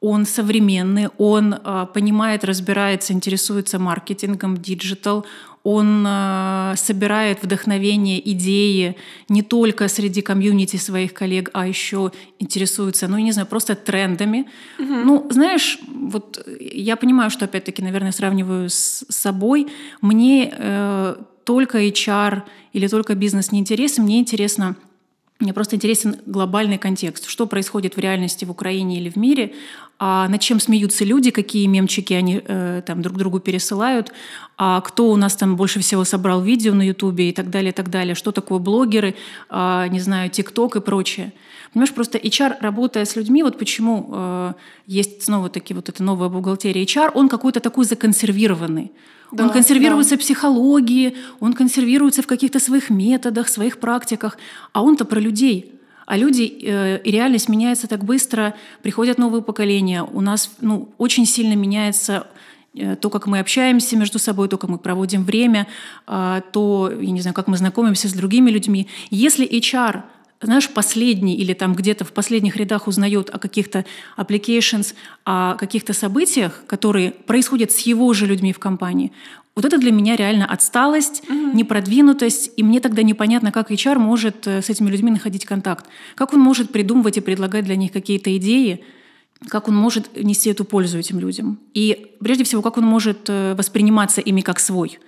он 0.02 0.26
современный, 0.26 1.08
он 1.18 1.54
э, 1.54 1.88
понимает, 1.94 2.44
разбирается, 2.44 3.14
интересуется 3.14 3.80
маркетингом, 3.80 4.58
digital, 4.58 5.26
он 5.64 6.06
э, 6.06 6.74
собирает 6.76 7.42
вдохновение, 7.42 8.20
идеи 8.32 8.96
не 9.30 9.42
только 9.42 9.88
среди 9.88 10.22
комьюнити 10.22 10.76
своих 10.76 11.14
коллег, 11.14 11.50
а 11.54 11.66
еще 11.68 12.12
интересуется, 12.40 13.08
ну, 13.08 13.18
не 13.18 13.32
знаю, 13.32 13.48
просто 13.48 13.76
трендами. 13.76 14.46
Угу. 14.78 14.94
Ну, 14.94 15.28
знаешь, 15.30 15.80
вот 15.88 16.46
я 16.60 16.98
понимаю, 16.98 17.30
что, 17.30 17.46
опять-таки, 17.46 17.82
наверное, 17.82 18.12
сравниваю 18.12 18.70
с 18.70 19.06
собой. 19.10 19.68
Мне 20.02 20.54
э, 20.56 21.16
только 21.46 21.82
HR 21.82 22.42
или 22.74 22.88
только 22.88 23.16
бизнес 23.16 23.52
не 23.52 23.60
интересен, 23.60 24.04
мне 24.04 24.20
интересно 24.20 24.76
мне 25.40 25.52
просто 25.52 25.76
интересен 25.76 26.16
глобальный 26.26 26.78
контекст. 26.78 27.28
Что 27.28 27.48
происходит 27.48 27.98
в 27.98 28.00
реальности 28.00 28.46
в 28.46 28.52
Украине 28.52 29.00
или 29.00 29.10
в 29.10 29.18
мире, 29.18 29.54
а 30.06 30.28
над 30.28 30.42
чем 30.42 30.60
смеются 30.60 31.06
люди, 31.06 31.32
какие 31.32 31.66
мемчики 31.66 32.12
они 32.12 32.42
э, 32.46 32.82
там 32.86 33.02
друг 33.02 33.16
другу 33.16 33.40
пересылают, 33.40 34.12
а 34.58 34.82
кто 34.82 35.10
у 35.10 35.16
нас 35.16 35.38
там 35.38 35.56
больше 35.56 35.80
всего 35.80 36.04
собрал 36.04 36.42
видео 36.42 36.74
на 36.74 36.82
Ютубе 36.82 37.30
и 37.30 37.32
так 37.32 37.50
далее, 37.50 37.70
и 37.70 37.74
так 37.74 37.90
далее. 37.90 38.14
Что 38.14 38.34
такое 38.34 38.60
блогеры, 38.60 39.16
а, 39.50 39.88
не 39.88 40.02
знаю, 40.02 40.30
ТикТок 40.30 40.76
и 40.76 40.82
прочее. 40.82 41.32
Понимаешь, 41.72 41.94
просто 41.94 42.18
HR, 42.18 42.56
работая 42.60 43.06
с 43.06 43.16
людьми, 43.16 43.44
вот 43.44 43.58
почему 43.58 44.10
э, 44.12 44.54
есть 44.88 45.24
снова 45.24 45.48
таки 45.48 45.74
вот 45.74 45.88
эта 45.88 46.04
новая 46.04 46.28
бухгалтерия 46.28 46.84
HR, 46.84 47.12
он 47.14 47.30
какой-то 47.30 47.62
такой 47.62 47.86
законсервированный. 47.86 48.92
Да, 49.32 49.46
он 49.46 49.52
консервируется 49.52 50.16
да. 50.16 50.18
в 50.18 50.20
психологии, 50.20 51.16
он 51.40 51.54
консервируется 51.54 52.22
в 52.22 52.28
каких-то 52.28 52.60
своих 52.60 52.90
методах, 52.90 53.48
своих 53.48 53.80
практиках, 53.80 54.38
а 54.74 54.84
он-то 54.84 55.06
про 55.06 55.22
людей. 55.22 55.80
А 56.06 56.18
люди 56.18 56.44
э, 56.44 57.02
и 57.04 57.12
реальность 57.12 57.50
меняется 57.50 57.88
так 57.88 58.04
быстро, 58.04 58.56
приходят 58.82 59.18
новые 59.18 59.42
поколения, 59.42 60.04
у 60.04 60.22
нас 60.22 60.52
ну, 60.62 60.90
очень 60.98 61.26
сильно 61.26 61.54
меняется 61.54 62.28
э, 62.76 62.96
то, 62.96 63.10
как 63.10 63.28
мы 63.28 63.40
общаемся 63.40 63.96
между 63.96 64.20
собой, 64.20 64.50
то, 64.50 64.58
как 64.58 64.70
мы 64.70 64.78
проводим 64.78 65.24
время, 65.24 65.68
э, 66.08 66.42
то, 66.52 66.92
я 66.92 67.12
не 67.12 67.22
знаю, 67.22 67.34
как 67.34 67.48
мы 67.48 67.58
знакомимся 67.58 68.08
с 68.10 68.14
другими 68.14 68.50
людьми. 68.52 68.88
Если 69.10 69.48
HR 69.48 70.04
знаешь, 70.44 70.70
последний 70.70 71.36
или 71.36 71.54
там 71.54 71.74
где-то 71.74 72.06
в 72.06 72.12
последних 72.12 72.56
рядах 72.58 72.88
узнает 72.88 73.30
о 73.30 73.40
каких-то 73.40 73.86
applications, 74.18 74.94
о 75.26 75.56
каких-то 75.56 75.94
событиях, 75.94 76.64
которые 76.68 77.12
происходят 77.12 77.72
с 77.72 77.80
его 77.80 78.14
же 78.14 78.26
людьми 78.26 78.54
в 78.54 78.60
компании, 78.60 79.12
вот 79.56 79.66
это 79.66 79.78
для 79.78 79.92
меня 79.92 80.16
реально 80.16 80.46
отсталость, 80.46 81.24
mm-hmm. 81.28 81.54
непродвинутость, 81.54 82.52
и 82.58 82.64
мне 82.64 82.80
тогда 82.80 83.04
непонятно, 83.04 83.52
как 83.52 83.70
HR 83.70 84.00
может 84.00 84.48
э, 84.48 84.64
с 84.64 84.70
этими 84.70 84.90
людьми 84.90 85.12
находить 85.12 85.46
контакт. 85.46 85.86
Как 86.16 86.34
он 86.34 86.40
может 86.40 86.72
придумывать 86.72 87.18
и 87.18 87.22
предлагать 87.22 87.66
для 87.66 87.76
них 87.76 87.92
какие-то 87.92 88.36
идеи, 88.38 88.84
как 89.48 89.68
он 89.68 89.76
может 89.76 90.10
нести 90.18 90.50
эту 90.50 90.66
пользу 90.66 90.98
этим 90.98 91.20
людям. 91.20 91.60
И 91.74 92.16
прежде 92.20 92.44
всего, 92.46 92.64
как 92.64 92.78
он 92.78 92.86
может 92.86 93.30
э, 93.30 93.54
восприниматься 93.56 94.22
ими 94.22 94.42
как 94.42 94.60
свой. 94.60 95.00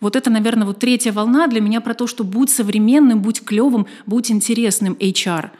Вот 0.00 0.16
это, 0.16 0.30
наверное, 0.30 0.66
вот 0.66 0.78
третья 0.78 1.12
волна 1.12 1.46
для 1.46 1.60
меня 1.60 1.80
про 1.80 1.94
то, 1.94 2.06
что 2.06 2.24
будь 2.24 2.50
современным, 2.50 3.20
будь 3.20 3.44
клевым, 3.44 3.86
будь 4.06 4.30
интересным 4.30 4.94
HR, 4.94 5.50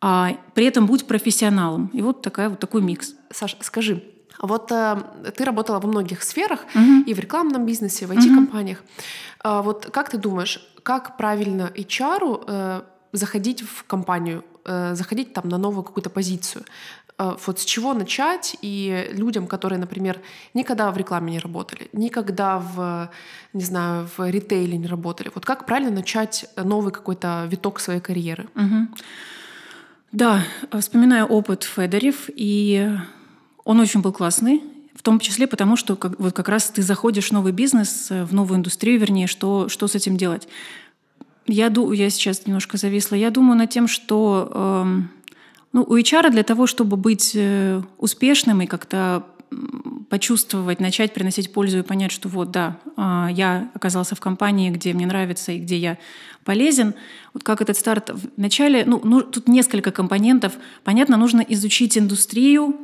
а 0.00 0.36
при 0.54 0.66
этом 0.66 0.86
будь 0.86 1.06
профессионалом. 1.06 1.90
И 1.92 2.02
вот 2.02 2.22
такая 2.22 2.48
вот 2.48 2.58
такой 2.58 2.82
микс. 2.82 3.14
Саш, 3.30 3.56
скажи, 3.60 4.02
вот 4.40 4.72
э, 4.72 4.96
ты 5.36 5.44
работала 5.44 5.78
во 5.80 5.88
многих 5.88 6.22
сферах, 6.22 6.64
угу. 6.74 7.02
и 7.06 7.14
в 7.14 7.18
рекламном 7.18 7.66
бизнесе, 7.66 8.04
и 8.04 8.08
в 8.08 8.10
IT-компаниях. 8.10 8.78
Угу. 8.78 8.86
А, 9.44 9.62
вот 9.62 9.90
как 9.92 10.10
ты 10.10 10.18
думаешь, 10.18 10.60
как 10.82 11.16
правильно 11.16 11.70
HR 11.74 12.44
э, 12.46 12.82
заходить 13.12 13.62
в 13.62 13.84
компанию, 13.84 14.44
э, 14.64 14.94
заходить 14.94 15.32
там 15.32 15.48
на 15.48 15.58
новую 15.58 15.84
какую-то 15.84 16.10
позицию? 16.10 16.64
Э, 17.18 17.36
вот 17.46 17.60
с 17.60 17.64
чего 17.64 17.94
начать 17.94 18.56
и 18.60 19.08
людям, 19.12 19.46
которые, 19.46 19.78
например, 19.78 20.20
никогда 20.52 20.90
в 20.90 20.96
рекламе 20.96 21.32
не 21.32 21.38
работали, 21.38 21.88
никогда 21.92 22.58
в, 22.58 23.10
не 23.52 23.64
знаю, 23.64 24.08
в 24.16 24.28
ритейле 24.28 24.76
не 24.76 24.86
работали. 24.86 25.30
Вот 25.34 25.44
как 25.44 25.66
правильно 25.66 25.92
начать 25.92 26.46
новый 26.56 26.92
какой-то 26.92 27.46
виток 27.48 27.80
своей 27.80 28.00
карьеры? 28.00 28.48
Угу. 28.56 28.88
Да, 30.12 30.44
вспоминаю 30.78 31.26
опыт 31.26 31.64
Федорев, 31.64 32.28
и 32.34 32.90
он 33.64 33.80
очень 33.80 34.00
был 34.00 34.12
классный, 34.12 34.62
в 34.94 35.02
том 35.02 35.18
числе 35.18 35.46
потому, 35.46 35.76
что 35.76 35.96
как, 35.96 36.18
вот 36.18 36.32
как 36.32 36.48
раз 36.48 36.70
ты 36.70 36.82
заходишь 36.82 37.28
в 37.28 37.32
новый 37.32 37.52
бизнес, 37.52 38.10
в 38.10 38.32
новую 38.32 38.58
индустрию, 38.58 38.98
вернее, 38.98 39.26
что, 39.26 39.68
что 39.68 39.86
с 39.86 39.94
этим 39.94 40.16
делать. 40.16 40.48
Я, 41.46 41.66
я 41.92 42.10
сейчас 42.10 42.46
немножко 42.46 42.76
зависла. 42.76 43.16
Я 43.16 43.30
думаю 43.30 43.56
над 43.56 43.70
тем, 43.70 43.86
что... 43.86 44.50
Э, 44.84 45.23
ну, 45.74 45.82
у 45.82 45.98
HR 45.98 46.30
для 46.30 46.44
того, 46.44 46.66
чтобы 46.68 46.96
быть 46.96 47.32
э, 47.34 47.82
успешным 47.98 48.62
и 48.62 48.66
как-то 48.66 49.24
почувствовать, 50.08 50.80
начать 50.80 51.12
приносить 51.12 51.52
пользу 51.52 51.80
и 51.80 51.82
понять, 51.82 52.12
что 52.12 52.28
вот, 52.28 52.50
да, 52.50 52.78
а, 52.96 53.28
я 53.32 53.70
оказался 53.74 54.14
в 54.14 54.20
компании, 54.20 54.70
где 54.70 54.92
мне 54.92 55.06
нравится 55.06 55.50
и 55.52 55.58
где 55.58 55.76
я 55.76 55.98
полезен. 56.44 56.94
Вот 57.32 57.42
как 57.42 57.60
этот 57.60 57.76
старт 57.76 58.10
в 58.10 58.28
начале, 58.36 58.84
ну, 58.86 59.00
ну 59.02 59.22
тут 59.22 59.48
несколько 59.48 59.90
компонентов. 59.90 60.52
Понятно, 60.84 61.16
нужно 61.16 61.40
изучить 61.40 61.98
индустрию, 61.98 62.76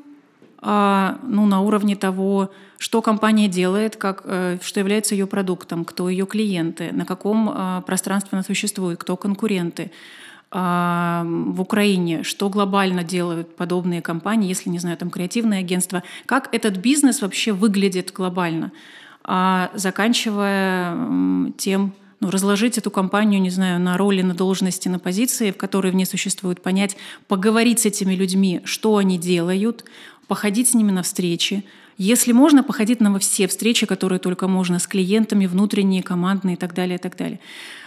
а, 0.59 1.19
ну, 1.23 1.47
на 1.47 1.61
уровне 1.61 1.95
того, 1.95 2.51
что 2.79 3.03
компания 3.03 3.49
делает, 3.49 3.97
как, 3.97 4.23
э, 4.25 4.59
что 4.63 4.81
является 4.81 5.15
ее 5.15 5.27
продуктом, 5.27 5.85
кто 5.85 6.09
ее 6.09 6.27
клиенты, 6.27 6.91
на 6.93 7.05
каком 7.05 7.51
а, 7.53 7.81
пространстве 7.83 8.31
она 8.33 8.43
существует, 8.43 8.99
кто 8.99 9.17
конкуренты, 9.17 9.91
в 10.53 11.61
Украине, 11.61 12.25
что 12.25 12.49
глобально 12.49 13.05
делают 13.05 13.55
подобные 13.55 14.03
компании, 14.03 14.49
если, 14.49 14.69
не 14.69 14.81
знаю, 14.81 14.97
там 14.97 15.11
креативное 15.11 15.61
агентство, 15.61 16.03
как 16.27 16.53
этот 16.53 16.79
бизнес 16.79 17.23
вообще 17.23 17.53
выглядит 17.53 18.13
глобально, 18.13 18.73
а 19.23 19.71
заканчивая 19.75 21.53
тем, 21.57 21.93
ну, 22.19 22.31
разложить 22.31 22.79
эту 22.79 22.91
компанию, 22.91 23.41
не 23.41 23.51
знаю, 23.51 23.79
на 23.79 23.97
роли, 23.97 24.23
на 24.23 24.35
должности, 24.35 24.89
на 24.89 24.99
позиции, 24.99 25.53
в 25.53 25.57
которые 25.57 25.93
в 25.93 25.95
ней 25.95 26.07
существуют, 26.07 26.63
понять, 26.63 26.97
поговорить 27.29 27.79
с 27.81 27.87
этими 27.87 28.17
людьми, 28.17 28.61
что 28.65 28.97
они 28.97 29.19
делают, 29.19 29.85
походить 30.27 30.71
с 30.71 30.75
ними 30.75 30.91
на 30.91 31.05
встречи, 31.05 31.65
если 32.03 32.33
можно, 32.33 32.63
походить 32.63 33.01
на 33.01 33.19
все 33.19 33.47
встречи, 33.47 33.85
которые 33.85 34.19
только 34.19 34.49
можно, 34.49 34.79
с 34.79 34.87
клиентами, 34.87 35.45
внутренние, 35.45 36.03
командные 36.03 36.55
и 36.55 36.57
так 36.57 36.73
далее, 36.73 36.97
и 36.97 36.99
так 36.99 37.15
далее. 37.15 37.41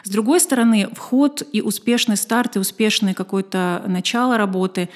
С 0.04 0.10
другой 0.12 0.40
стороны, 0.40 0.88
вход 0.94 1.42
и 1.52 1.62
успешный 1.62 2.16
старт, 2.16 2.56
и 2.56 2.60
успешное 2.60 3.16
какое-то 3.16 3.84
начало 3.88 4.38
работы 4.38 4.90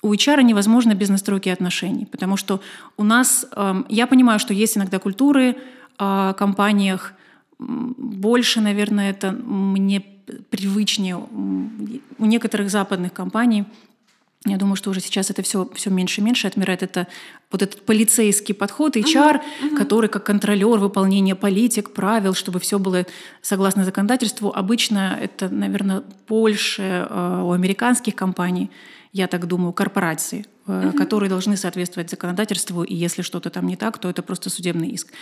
у 0.00 0.14
HR 0.14 0.42
невозможно 0.42 0.94
без 0.94 1.10
настройки 1.10 1.50
отношений, 1.50 2.06
потому 2.06 2.38
что 2.38 2.62
у 2.96 3.04
нас, 3.04 3.46
эм, 3.54 3.84
я 3.90 4.06
понимаю, 4.06 4.38
что 4.38 4.54
есть 4.54 4.78
иногда 4.78 4.98
культуры 4.98 5.56
в 5.98 6.30
э, 6.30 6.34
компаниях, 6.38 7.12
больше, 7.58 8.62
наверное, 8.62 9.10
это 9.10 9.32
мне 9.32 10.02
привычнее 10.48 11.16
у 11.16 12.24
некоторых 12.24 12.70
западных 12.70 13.12
компаний– 13.12 13.64
я 14.44 14.56
думаю, 14.56 14.76
что 14.76 14.90
уже 14.90 15.00
сейчас 15.00 15.30
это 15.30 15.42
все, 15.42 15.68
все 15.74 15.90
меньше 15.90 16.20
и 16.20 16.24
меньше 16.24 16.48
отмирает. 16.48 16.82
Это 16.82 17.06
вот 17.50 17.62
этот 17.62 17.84
полицейский 17.86 18.54
подход, 18.54 18.96
HR, 18.96 19.40
uh-huh, 19.40 19.76
который 19.76 20.08
как 20.08 20.24
контролер 20.24 20.78
выполнения 20.78 21.36
политик, 21.36 21.92
правил, 21.92 22.34
чтобы 22.34 22.58
все 22.58 22.78
было 22.78 23.06
согласно 23.40 23.84
законодательству. 23.84 24.52
Обычно 24.52 25.16
это, 25.20 25.48
наверное, 25.48 26.02
больше 26.28 27.06
э, 27.08 27.42
у 27.44 27.52
американских 27.52 28.16
компаний, 28.16 28.70
я 29.12 29.28
так 29.28 29.46
думаю, 29.46 29.72
корпораций, 29.72 30.46
uh-huh. 30.66 30.92
которые 30.92 31.28
должны 31.30 31.56
соответствовать 31.56 32.10
законодательству, 32.10 32.82
и 32.82 32.94
если 32.94 33.22
что-то 33.22 33.50
там 33.50 33.66
не 33.66 33.76
так, 33.76 33.98
то 33.98 34.10
это 34.10 34.22
просто 34.22 34.50
судебный 34.50 34.88
иск. 34.88 35.12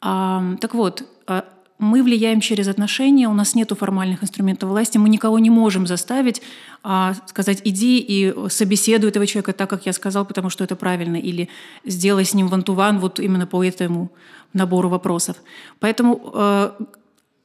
Так 0.00 0.74
вот, 0.74 1.04
э, 1.26 1.42
мы 1.82 2.02
влияем 2.02 2.40
через 2.40 2.68
отношения, 2.68 3.28
у 3.28 3.34
нас 3.34 3.54
нет 3.54 3.72
формальных 3.72 4.22
инструментов 4.22 4.70
власти, 4.70 4.98
мы 4.98 5.08
никого 5.08 5.38
не 5.38 5.50
можем 5.50 5.86
заставить 5.86 6.40
а, 6.82 7.14
сказать 7.26 7.60
«иди 7.64 7.98
и 7.98 8.32
собеседуй 8.48 9.10
этого 9.10 9.26
человека 9.26 9.52
так, 9.52 9.68
как 9.68 9.84
я 9.84 9.92
сказал, 9.92 10.24
потому 10.24 10.48
что 10.48 10.62
это 10.64 10.76
правильно», 10.76 11.16
или 11.16 11.48
«сделай 11.84 12.24
с 12.24 12.34
ним 12.34 12.48
вантуван 12.48 13.00
вот 13.00 13.18
именно 13.18 13.46
по 13.46 13.64
этому 13.64 14.10
набору 14.52 14.88
вопросов». 14.88 15.36
Поэтому 15.80 16.32
э, 16.34 16.70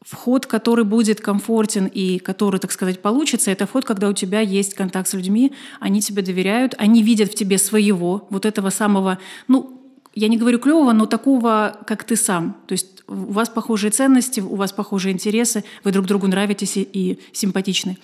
вход, 0.01 0.45
который 0.45 0.85
будет 0.85 1.19
комфортен 1.19 1.85
и 1.87 2.19
который, 2.19 2.59
так 2.59 2.71
сказать, 2.71 3.01
получится, 3.01 3.51
это 3.51 3.65
вход, 3.65 3.85
когда 3.85 4.07
у 4.07 4.13
тебя 4.13 4.39
есть 4.39 4.73
контакт 4.73 5.09
с 5.09 5.13
людьми, 5.13 5.53
они 5.79 5.99
тебе 6.01 6.21
доверяют, 6.21 6.75
они 6.77 7.01
видят 7.03 7.31
в 7.31 7.35
тебе 7.35 7.57
своего, 7.57 8.27
вот 8.29 8.45
этого 8.45 8.69
самого, 8.69 9.17
ну, 9.47 9.76
я 10.17 10.27
не 10.29 10.37
говорю 10.37 10.57
клевого, 10.57 10.93
но 10.93 11.05
такого, 11.05 11.77
как 11.85 12.03
ты 12.03 12.15
сам. 12.15 12.57
То 12.65 12.73
есть 12.73 13.03
у 13.07 13.33
вас 13.33 13.49
похожие 13.49 13.91
ценности, 13.91 14.39
у 14.39 14.55
вас 14.55 14.71
похожие 14.71 15.13
интересы, 15.13 15.63
вы 15.83 15.91
друг 15.91 16.07
другу 16.07 16.27
нравитесь 16.27 16.73
и 16.75 17.19
симпатичны. 17.33 17.97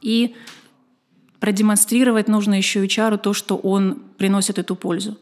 И 0.00 0.36
продемонстрировать 1.40 2.28
нужно 2.28 2.54
еще 2.54 2.84
HR 2.84 3.18
то, 3.18 3.32
что 3.32 3.56
он 3.56 3.98
приносит 4.16 4.58
эту 4.58 4.76
пользу. 4.76 5.18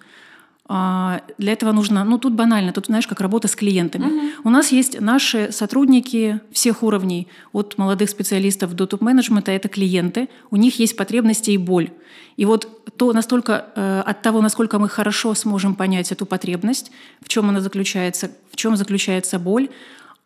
А, 0.69 1.21
для 1.39 1.53
этого 1.53 1.73
нужно, 1.73 2.05
ну 2.05 2.19
тут 2.19 2.33
банально, 2.35 2.73
тут 2.73 2.87
знаешь, 2.87 3.07
как 3.07 3.21
работа 3.21 3.47
с 3.47 3.55
клиентами. 3.55 4.07
Uh-huh. 4.07 4.31
У 4.45 4.51
нас 4.51 4.73
есть 4.73 5.01
наши 5.01 5.53
сотрудники 5.53 6.41
всех 6.51 6.83
уровней, 6.83 7.29
от 7.53 7.79
молодых 7.79 8.11
специалистов 8.11 8.75
до 8.75 8.87
топ-менеджмента, 8.87 9.53
это 9.53 9.69
клиенты, 9.69 10.29
у 10.51 10.57
них 10.57 10.79
есть 10.81 10.97
потребности 10.97 11.53
и 11.53 11.59
боль. 11.59 11.91
И 12.37 12.45
вот 12.45 12.69
то 12.97 13.13
настолько 13.13 13.67
э, 13.77 14.03
от 14.05 14.23
того, 14.23 14.41
насколько 14.41 14.79
мы 14.79 14.89
хорошо 14.89 15.35
сможем 15.35 15.75
понять 15.75 16.11
эту 16.11 16.27
потребность, 16.27 16.91
в 17.21 17.29
чем 17.29 17.49
она 17.49 17.61
заключается, 17.61 18.31
в 18.51 18.57
чем 18.57 18.77
заключается 18.77 19.39
боль, 19.39 19.69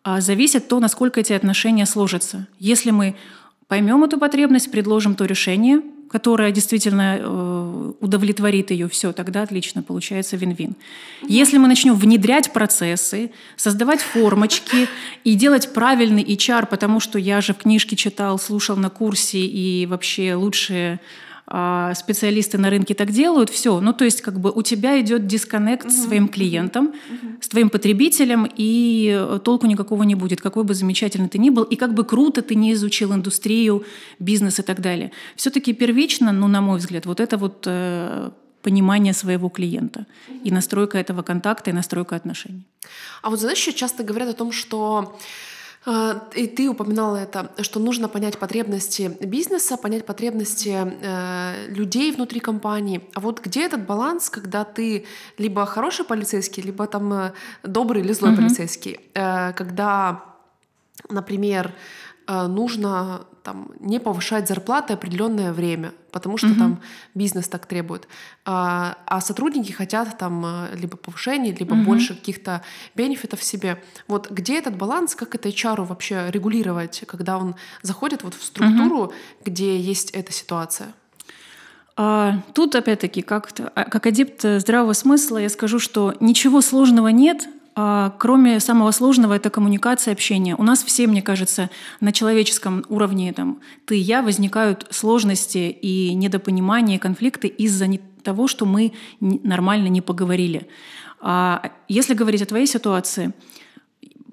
а 0.02 0.20
зависит 0.20 0.68
то, 0.68 0.80
насколько 0.80 1.20
эти 1.20 1.34
отношения 1.34 1.84
сложатся. 1.84 2.46
Если 2.58 2.90
мы 2.90 3.14
поймем 3.68 4.02
эту 4.04 4.18
потребность, 4.18 4.70
предложим 4.70 5.14
то 5.14 5.26
решение, 5.26 5.82
которое 6.10 6.50
действительно 6.50 7.18
э, 7.20 7.92
удовлетворит 8.00 8.72
ее, 8.72 8.88
все, 8.88 9.12
тогда 9.12 9.42
отлично, 9.42 9.82
получается 9.82 10.36
вин-вин. 10.36 10.74
Если 11.22 11.56
мы 11.56 11.68
начнем 11.68 11.94
внедрять 11.94 12.52
процессы, 12.52 13.30
создавать 13.56 14.00
формочки 14.00 14.88
и 15.22 15.34
делать 15.34 15.72
правильный 15.72 16.24
HR, 16.24 16.66
потому 16.66 16.98
что 16.98 17.18
я 17.18 17.40
же 17.40 17.54
в 17.54 17.58
книжке 17.58 17.94
читал, 17.94 18.38
слушал 18.38 18.76
на 18.76 18.90
курсе 18.90 19.38
и 19.38 19.86
вообще 19.86 20.34
лучшие 20.34 21.00
специалисты 21.50 22.58
на 22.58 22.70
рынке 22.70 22.94
так 22.94 23.10
делают, 23.10 23.50
все. 23.50 23.80
Ну, 23.80 23.92
то 23.92 24.04
есть, 24.04 24.22
как 24.22 24.38
бы 24.38 24.52
у 24.52 24.62
тебя 24.62 25.00
идет 25.00 25.26
дисконнект 25.26 25.86
угу. 25.86 25.92
с 25.92 26.04
своим 26.04 26.28
клиентом, 26.28 26.86
угу. 26.86 27.36
с 27.40 27.48
твоим 27.48 27.70
потребителем, 27.70 28.48
и 28.56 29.38
толку 29.42 29.66
никакого 29.66 30.04
не 30.04 30.14
будет, 30.14 30.40
какой 30.40 30.62
бы 30.62 30.74
замечательный 30.74 31.28
ты 31.28 31.38
ни 31.38 31.50
был, 31.50 31.64
и 31.64 31.74
как 31.74 31.92
бы 31.94 32.04
круто 32.04 32.42
ты 32.42 32.54
не 32.54 32.72
изучил 32.74 33.12
индустрию, 33.12 33.84
бизнес 34.20 34.60
и 34.60 34.62
так 34.62 34.80
далее. 34.80 35.10
Все-таки 35.34 35.72
первично, 35.72 36.30
ну, 36.32 36.46
на 36.46 36.60
мой 36.60 36.78
взгляд, 36.78 37.06
вот 37.06 37.18
это 37.18 37.36
вот 37.36 37.64
э, 37.66 38.30
понимание 38.62 39.12
своего 39.12 39.48
клиента 39.48 40.06
и 40.44 40.50
настройка 40.50 40.98
этого 40.98 41.22
контакта 41.22 41.70
и 41.70 41.72
настройка 41.72 42.16
отношений. 42.16 42.66
А 43.22 43.30
вот 43.30 43.40
знаешь, 43.40 43.58
еще 43.58 43.72
часто 43.72 44.04
говорят 44.04 44.28
о 44.28 44.34
том, 44.34 44.52
что 44.52 44.78
а, 44.98 45.12
и 45.86 46.46
ты 46.46 46.68
упоминала 46.68 47.16
это, 47.16 47.50
что 47.62 47.80
нужно 47.80 48.08
понять 48.08 48.38
потребности 48.38 49.16
бизнеса, 49.20 49.78
понять 49.78 50.04
потребности 50.04 50.76
э, 50.76 51.68
людей 51.68 52.12
внутри 52.12 52.40
компании. 52.40 53.00
А 53.14 53.20
вот 53.20 53.40
где 53.40 53.64
этот 53.64 53.86
баланс, 53.86 54.28
когда 54.28 54.64
ты 54.64 55.06
либо 55.38 55.64
хороший 55.64 56.04
полицейский, 56.04 56.62
либо 56.62 56.86
там 56.86 57.12
э, 57.12 57.32
добрый 57.62 58.02
или 58.02 58.12
злой 58.12 58.32
mm-hmm. 58.32 58.36
полицейский, 58.36 59.00
э, 59.14 59.52
когда, 59.54 60.22
например, 61.08 61.72
нужно 62.48 63.26
там, 63.42 63.70
не 63.80 63.98
повышать 63.98 64.48
зарплаты 64.48 64.92
определенное 64.92 65.52
время, 65.52 65.92
потому 66.12 66.36
что 66.36 66.48
угу. 66.48 66.58
там 66.58 66.80
бизнес 67.14 67.48
так 67.48 67.66
требует. 67.66 68.08
А, 68.44 68.98
а 69.06 69.20
сотрудники 69.20 69.72
хотят 69.72 70.18
там 70.18 70.44
э, 70.44 70.76
либо 70.76 70.96
повышения, 70.96 71.52
либо 71.52 71.74
угу. 71.74 71.82
больше 71.82 72.14
каких-то 72.14 72.62
бенефитов 72.94 73.42
себе. 73.42 73.82
Вот 74.08 74.30
где 74.30 74.58
этот 74.58 74.76
баланс, 74.76 75.14
как 75.14 75.34
это 75.34 75.48
HR 75.48 75.84
вообще 75.84 76.30
регулировать, 76.30 77.04
когда 77.06 77.38
он 77.38 77.54
заходит 77.82 78.22
вот 78.22 78.34
в 78.34 78.44
структуру, 78.44 79.04
угу. 79.04 79.12
где 79.44 79.78
есть 79.78 80.10
эта 80.10 80.32
ситуация? 80.32 80.88
А, 81.96 82.38
тут, 82.54 82.74
опять-таки, 82.74 83.22
как, 83.22 83.50
а, 83.74 83.84
как 83.84 84.06
адепт 84.06 84.42
здравого 84.42 84.92
смысла, 84.92 85.38
я 85.38 85.48
скажу, 85.48 85.78
что 85.78 86.14
ничего 86.20 86.60
сложного 86.60 87.08
нет, 87.08 87.46
а, 87.46 87.59
кроме 87.74 88.60
самого 88.60 88.90
сложного, 88.90 89.34
это 89.34 89.50
коммуникация, 89.50 90.12
общение. 90.12 90.56
У 90.56 90.62
нас 90.62 90.82
все, 90.82 91.06
мне 91.06 91.22
кажется, 91.22 91.70
на 92.00 92.12
человеческом 92.12 92.84
уровне 92.88 93.32
там, 93.32 93.60
ты 93.86 93.96
и 93.96 94.00
я 94.00 94.22
возникают 94.22 94.86
сложности 94.90 95.70
и 95.70 96.14
недопонимания, 96.14 96.98
конфликты 96.98 97.48
из-за 97.48 97.86
того, 98.22 98.48
что 98.48 98.66
мы 98.66 98.92
нормально 99.20 99.88
не 99.88 100.00
поговорили. 100.00 100.68
А 101.20 101.70
если 101.88 102.14
говорить 102.14 102.42
о 102.42 102.46
твоей 102.46 102.66
ситуации, 102.66 103.32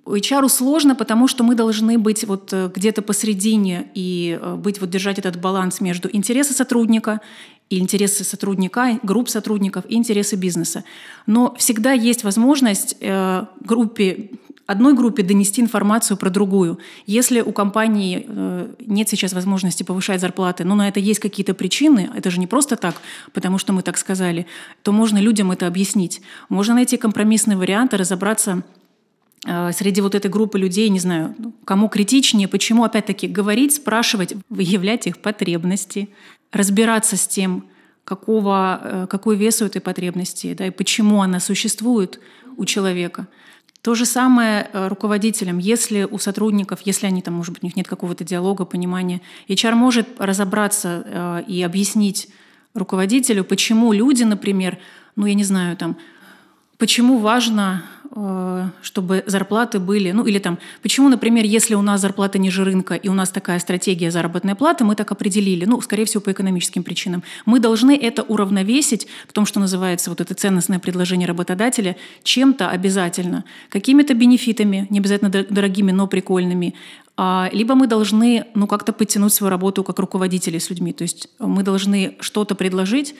HR 0.07 0.47
сложно, 0.47 0.95
потому 0.95 1.27
что 1.27 1.43
мы 1.43 1.55
должны 1.55 1.97
быть 1.97 2.23
вот 2.23 2.53
э, 2.53 2.71
где-то 2.73 3.01
посередине 3.01 3.91
и 3.93 4.39
э, 4.41 4.55
быть 4.55 4.79
вот 4.79 4.89
держать 4.89 5.19
этот 5.19 5.39
баланс 5.39 5.81
между 5.81 6.09
интересы 6.11 6.53
сотрудника 6.53 7.19
и 7.69 7.79
интересы 7.79 8.23
сотрудника, 8.23 8.99
групп 9.03 9.29
сотрудников 9.29 9.85
и 9.89 9.95
интересы 9.95 10.35
бизнеса. 10.35 10.83
Но 11.25 11.53
всегда 11.57 11.91
есть 11.91 12.23
возможность 12.23 12.95
э, 12.99 13.45
группе 13.59 14.29
одной 14.67 14.93
группе 14.93 15.23
донести 15.23 15.61
информацию 15.61 16.17
про 16.17 16.29
другую. 16.29 16.77
Если 17.05 17.39
у 17.41 17.53
компании 17.53 18.25
э, 18.27 18.67
нет 18.85 19.09
сейчас 19.09 19.33
возможности 19.33 19.83
повышать 19.83 20.19
зарплаты, 20.19 20.65
но 20.65 20.75
на 20.75 20.89
это 20.89 20.99
есть 20.99 21.21
какие-то 21.21 21.53
причины, 21.53 22.11
это 22.13 22.29
же 22.29 22.39
не 22.39 22.47
просто 22.47 22.75
так, 22.75 22.95
потому 23.33 23.57
что 23.57 23.71
мы 23.71 23.81
так 23.81 23.97
сказали, 23.97 24.45
то 24.83 24.91
можно 24.91 25.17
людям 25.19 25.51
это 25.51 25.67
объяснить. 25.67 26.21
Можно 26.49 26.75
найти 26.75 26.97
компромиссные 26.97 27.57
варианты, 27.57 27.95
разобраться 27.95 28.63
среди 29.43 30.01
вот 30.01 30.15
этой 30.15 30.31
группы 30.31 30.57
людей, 30.57 30.89
не 30.89 30.99
знаю, 30.99 31.35
кому 31.63 31.89
критичнее, 31.89 32.47
почему, 32.47 32.83
опять-таки, 32.83 33.27
говорить, 33.27 33.75
спрашивать, 33.75 34.33
выявлять 34.49 35.07
их 35.07 35.19
потребности, 35.19 36.09
разбираться 36.51 37.17
с 37.17 37.27
тем, 37.27 37.65
какого, 38.07 38.79
э, 38.81 39.07
какой 39.09 39.35
вес 39.35 39.61
у 39.61 39.65
этой 39.65 39.81
потребности, 39.81 40.53
да, 40.53 40.67
и 40.67 40.69
почему 40.69 41.21
она 41.21 41.41
существует 41.41 42.21
у 42.55 42.63
человека. 42.63 43.27
То 43.81 43.95
же 43.95 44.05
самое 44.05 44.69
э, 44.71 44.87
руководителям. 44.87 45.57
Если 45.57 46.07
у 46.09 46.17
сотрудников, 46.17 46.79
если 46.85 47.05
они 47.05 47.21
там, 47.21 47.33
может 47.33 47.53
быть, 47.53 47.63
у 47.63 47.65
них 47.65 47.75
нет 47.75 47.87
какого-то 47.87 48.23
диалога, 48.23 48.63
понимания, 48.63 49.21
HR 49.49 49.75
может 49.75 50.07
разобраться 50.19 51.03
э, 51.05 51.43
и 51.47 51.61
объяснить 51.61 52.29
руководителю, 52.73 53.43
почему 53.43 53.91
люди, 53.91 54.23
например, 54.23 54.77
ну, 55.17 55.25
я 55.25 55.33
не 55.33 55.43
знаю, 55.43 55.75
там, 55.75 55.97
почему 56.77 57.17
важно 57.17 57.83
Э, 57.83 57.96
чтобы 58.81 59.23
зарплаты 59.27 59.79
были, 59.79 60.11
ну 60.11 60.25
или 60.25 60.39
там, 60.39 60.57
почему, 60.81 61.09
например, 61.09 61.45
если 61.45 61.75
у 61.75 61.81
нас 61.81 62.01
зарплата 62.01 62.39
ниже 62.39 62.63
рынка 62.63 62.95
и 62.95 63.09
у 63.09 63.13
нас 63.13 63.29
такая 63.29 63.59
стратегия 63.59 64.09
заработной 64.09 64.55
платы, 64.55 64.83
мы 64.83 64.95
так 64.95 65.11
определили, 65.11 65.65
ну, 65.65 65.79
скорее 65.81 66.05
всего, 66.05 66.21
по 66.21 66.31
экономическим 66.31 66.83
причинам. 66.83 67.23
Мы 67.45 67.59
должны 67.59 67.95
это 67.95 68.23
уравновесить 68.23 69.07
в 69.27 69.33
том, 69.33 69.45
что 69.45 69.59
называется 69.59 70.09
вот 70.09 70.21
это 70.21 70.33
ценностное 70.33 70.79
предложение 70.79 71.27
работодателя, 71.27 71.95
чем-то 72.23 72.69
обязательно, 72.69 73.43
какими-то 73.69 74.13
бенефитами, 74.13 74.87
не 74.89 74.99
обязательно 74.99 75.29
дорогими, 75.29 75.91
но 75.91 76.07
прикольными, 76.07 76.73
а, 77.17 77.49
либо 77.51 77.75
мы 77.75 77.87
должны 77.87 78.45
ну, 78.55 78.67
как-то 78.67 78.93
подтянуть 78.93 79.33
свою 79.33 79.51
работу 79.51 79.83
как 79.83 79.99
руководители 79.99 80.57
с 80.57 80.69
людьми. 80.69 80.93
То 80.93 81.03
есть 81.03 81.29
мы 81.39 81.63
должны 81.63 82.15
что-то 82.19 82.55
предложить, 82.55 83.15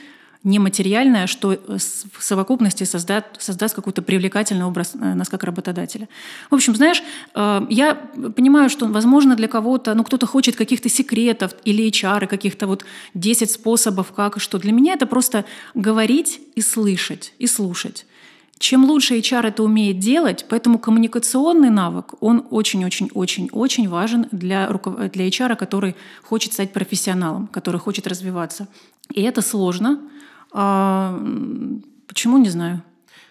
нематериальное, 0.48 1.28
что 1.28 1.54
э, 1.54 1.58
в 1.68 2.24
совокупности 2.24 2.86
создаст, 2.86 3.26
создаст 3.40 3.76
какой-то 3.76 4.02
привлекательный 4.02 4.66
образ 4.66 4.94
э, 4.96 5.14
нас 5.14 5.30
как 5.30 5.44
работодателя. 5.44 6.08
В 6.50 6.56
общем, 6.56 6.76
знаешь, 6.76 7.04
э, 7.36 7.68
я 7.70 7.96
понимаю, 8.36 8.70
что, 8.70 8.88
возможно, 8.88 9.36
для 9.36 9.48
кого-то, 9.48 9.94
ну, 9.94 10.04
кто-то 10.04 10.26
хочет 10.26 10.56
каких-то 10.56 10.90
секретов 10.90 11.52
или 11.66 11.88
HR, 11.90 12.28
каких-то 12.28 12.68
вот 12.68 12.86
10 13.14 13.52
способов, 13.52 14.14
как 14.14 14.38
и 14.38 14.40
что. 14.40 14.58
Для 14.58 14.72
меня 14.72 14.94
это 14.94 15.06
просто 15.06 15.44
говорить 15.76 16.40
и 16.56 16.62
слышать, 16.62 17.34
и 17.40 17.48
слушать. 17.48 18.06
Чем 18.60 18.86
лучше 18.86 19.20
HR 19.20 19.48
это 19.50 19.64
умеет 19.64 20.00
делать, 20.00 20.46
поэтому 20.50 20.80
коммуникационный 20.80 21.70
навык, 21.70 22.16
он 22.22 22.48
очень-очень-очень-очень 22.50 23.90
важен 23.90 24.28
для, 24.32 24.68
для 25.14 25.28
HR, 25.28 25.56
который 25.56 25.96
хочет 26.24 26.54
стать 26.54 26.74
профессионалом, 26.74 27.48
который 27.48 27.80
хочет 27.80 28.08
развиваться. 28.08 28.68
И 29.14 29.22
это 29.22 29.42
сложно, 29.42 30.00
а, 30.52 31.20
почему, 32.08 32.38
не 32.38 32.50
знаю. 32.50 32.82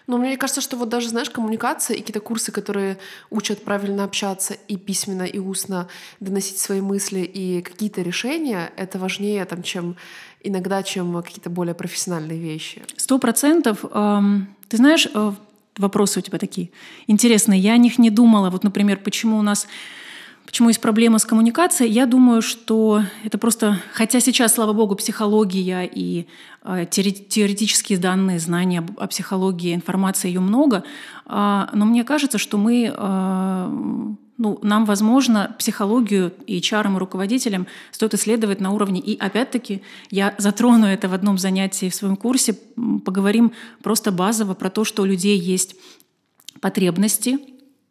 Но 0.07 0.17
мне 0.17 0.37
кажется, 0.37 0.61
что 0.61 0.77
вот 0.77 0.87
даже, 0.87 1.09
знаешь, 1.09 1.29
коммуникация 1.29 1.95
и 1.97 1.99
какие-то 1.99 2.21
курсы, 2.21 2.53
которые 2.53 2.97
учат 3.29 3.63
правильно 3.63 4.05
общаться 4.05 4.53
и 4.53 4.77
письменно, 4.77 5.23
и 5.23 5.37
устно 5.37 5.89
доносить 6.21 6.59
свои 6.59 6.79
мысли 6.79 7.19
и 7.19 7.61
какие-то 7.61 8.01
решения, 8.01 8.71
это 8.77 8.99
важнее, 8.99 9.43
там, 9.43 9.63
чем 9.63 9.97
иногда, 10.41 10.81
чем 10.81 11.21
какие-то 11.21 11.49
более 11.49 11.75
профессиональные 11.75 12.39
вещи. 12.39 12.83
Сто 12.95 13.19
процентов. 13.19 13.81
Ты 13.81 14.77
знаешь, 14.77 15.09
э, 15.13 15.33
вопросы 15.77 16.19
у 16.19 16.21
тебя 16.21 16.37
такие 16.37 16.71
интересные. 17.07 17.59
Я 17.59 17.73
о 17.73 17.77
них 17.77 17.99
не 17.99 18.09
думала. 18.09 18.49
Вот, 18.49 18.63
например, 18.63 18.99
почему 19.03 19.37
у 19.37 19.41
нас 19.41 19.67
Почему 20.47 20.69
есть 20.69 20.79
проблема 20.79 21.19
с 21.19 21.25
коммуникацией? 21.25 21.91
Я 21.91 22.05
думаю, 22.05 22.41
что 22.41 23.03
это 23.25 23.37
просто... 23.37 23.81
Хотя 23.91 24.21
сейчас, 24.21 24.53
слава 24.53 24.71
богу, 24.71 24.95
психология 24.95 25.83
и 25.83 26.25
э, 26.63 26.85
теоретические 26.89 27.97
данные, 27.97 28.39
знания 28.39 28.81
о 28.95 29.07
психологии, 29.07 29.75
информации 29.75 30.29
ее 30.29 30.39
много, 30.39 30.85
э, 31.25 31.65
но 31.73 31.85
мне 31.85 32.05
кажется, 32.05 32.37
что 32.37 32.57
мы... 32.57 32.93
Э, 32.95 33.69
ну, 34.37 34.59
нам, 34.61 34.85
возможно, 34.85 35.53
психологию 35.59 36.31
и 36.45 36.59
HR 36.59 36.95
и 36.95 36.97
руководителям 36.97 37.67
стоит 37.91 38.13
исследовать 38.13 38.61
на 38.61 38.71
уровне. 38.71 39.01
И 39.01 39.17
опять-таки 39.17 39.81
я 40.11 40.33
затрону 40.37 40.85
это 40.85 41.09
в 41.09 41.13
одном 41.13 41.37
занятии 41.37 41.89
в 41.89 41.95
своем 41.95 42.15
курсе. 42.15 42.55
Поговорим 43.03 43.51
просто 43.83 44.13
базово 44.13 44.53
про 44.53 44.69
то, 44.69 44.85
что 44.85 45.01
у 45.01 45.05
людей 45.05 45.37
есть 45.37 45.75
потребности, 46.61 47.39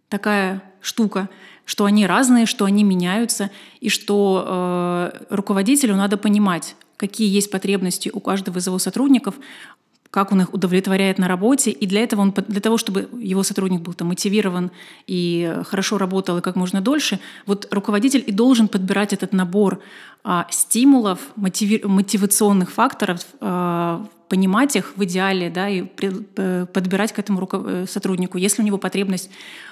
такая 0.09 0.63
штука— 0.87 1.29
что 1.67 1.85
они 1.85 2.07
разные, 2.07 2.47
что 2.47 2.65
они 2.65 2.85
меняются, 2.85 3.51
и 3.81 3.91
что 3.91 4.45
э, 4.47 5.27
руководителю 5.31 5.97
надо 5.97 6.17
понимать, 6.17 6.77
какие 6.97 7.29
есть 7.29 7.51
потребности 7.51 8.09
у 8.11 8.21
каждого 8.21 8.59
из 8.59 8.67
его 8.67 8.79
сотрудников, 8.79 9.35
как 10.17 10.33
он 10.33 10.41
их 10.41 10.55
удовлетворяет 10.55 11.19
на 11.19 11.29
работе, 11.29 11.71
и 11.71 11.87
для 11.87 12.01
этого 12.01 12.23
он, 12.23 12.35
для 12.49 12.63
того, 12.63 12.79
чтобы 12.79 13.07
его 13.21 13.43
сотрудник 13.43 13.83
был 13.83 13.93
там, 13.93 14.09
мотивирован 14.09 14.71
и 15.07 15.61
хорошо 15.67 15.99
работал 15.99 16.39
и 16.39 16.41
как 16.41 16.57
можно 16.57 16.81
дольше, 16.81 17.19
вот 17.45 17.69
руководитель 17.71 18.25
и 18.27 18.33
должен 18.33 18.67
подбирать 18.69 19.13
этот 19.13 19.35
набор 19.35 19.79
а, 20.25 20.47
стимулов, 20.51 21.19
мотиви, 21.37 21.83
мотивационных 21.85 22.73
факторов, 22.73 23.27
а, 23.41 24.07
понимать 24.29 24.75
их 24.75 24.95
в 24.97 25.05
идеале, 25.05 25.51
да, 25.51 25.69
и 25.69 25.85
э, 26.37 26.67
подбирать 26.73 27.13
к 27.13 27.19
этому 27.19 27.47
э, 27.53 27.85
сотруднику. 27.87 28.39
Если 28.39 28.63
у 28.63 28.65
него 28.65 28.79
потребность 28.79 29.31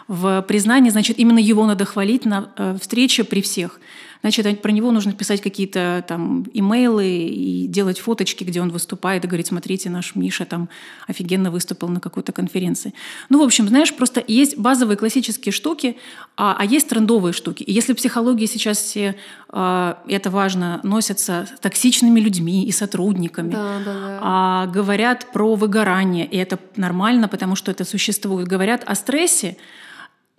в 0.08 0.42
признании, 0.42 0.90
значит, 0.90 1.18
именно 1.18 1.38
его 1.38 1.66
надо 1.66 1.86
хвалить 1.86 2.26
на 2.26 2.50
э, 2.58 2.76
встрече 2.78 3.24
при 3.24 3.40
всех. 3.40 3.80
Значит, 4.24 4.62
про 4.62 4.72
него 4.72 4.90
нужно 4.90 5.12
писать 5.12 5.42
какие-то 5.42 6.02
там 6.08 6.46
имейлы 6.54 7.26
и 7.26 7.66
делать 7.66 7.98
фоточки, 7.98 8.42
где 8.42 8.62
он 8.62 8.70
выступает, 8.70 9.22
и 9.22 9.28
говорить, 9.28 9.48
смотрите, 9.48 9.90
наш 9.90 10.14
Миша 10.14 10.46
там 10.46 10.70
офигенно 11.06 11.50
выступил 11.50 11.88
на 11.88 12.00
какой-то 12.00 12.32
конференции. 12.32 12.94
Ну, 13.28 13.40
в 13.40 13.42
общем, 13.42 13.68
знаешь, 13.68 13.94
просто 13.94 14.24
есть 14.26 14.56
базовые 14.56 14.96
классические 14.96 15.52
штуки, 15.52 15.98
а, 16.38 16.56
а 16.58 16.64
есть 16.64 16.88
трендовые 16.88 17.34
штуки. 17.34 17.64
И 17.64 17.72
если 17.72 17.92
психологии 17.92 18.46
сейчас 18.46 18.78
все, 18.78 19.14
э, 19.52 19.94
это 20.08 20.30
важно, 20.30 20.80
носятся 20.84 21.46
с 21.54 21.60
токсичными 21.60 22.18
людьми 22.18 22.64
и 22.64 22.72
сотрудниками, 22.72 23.52
да, 23.52 23.78
да, 23.84 23.92
да. 23.92 24.18
А, 24.22 24.66
говорят 24.68 25.26
про 25.34 25.54
выгорание, 25.54 26.24
и 26.24 26.38
это 26.38 26.58
нормально, 26.76 27.28
потому 27.28 27.56
что 27.56 27.70
это 27.70 27.84
существует, 27.84 28.48
говорят 28.48 28.84
о 28.86 28.94
стрессе, 28.94 29.58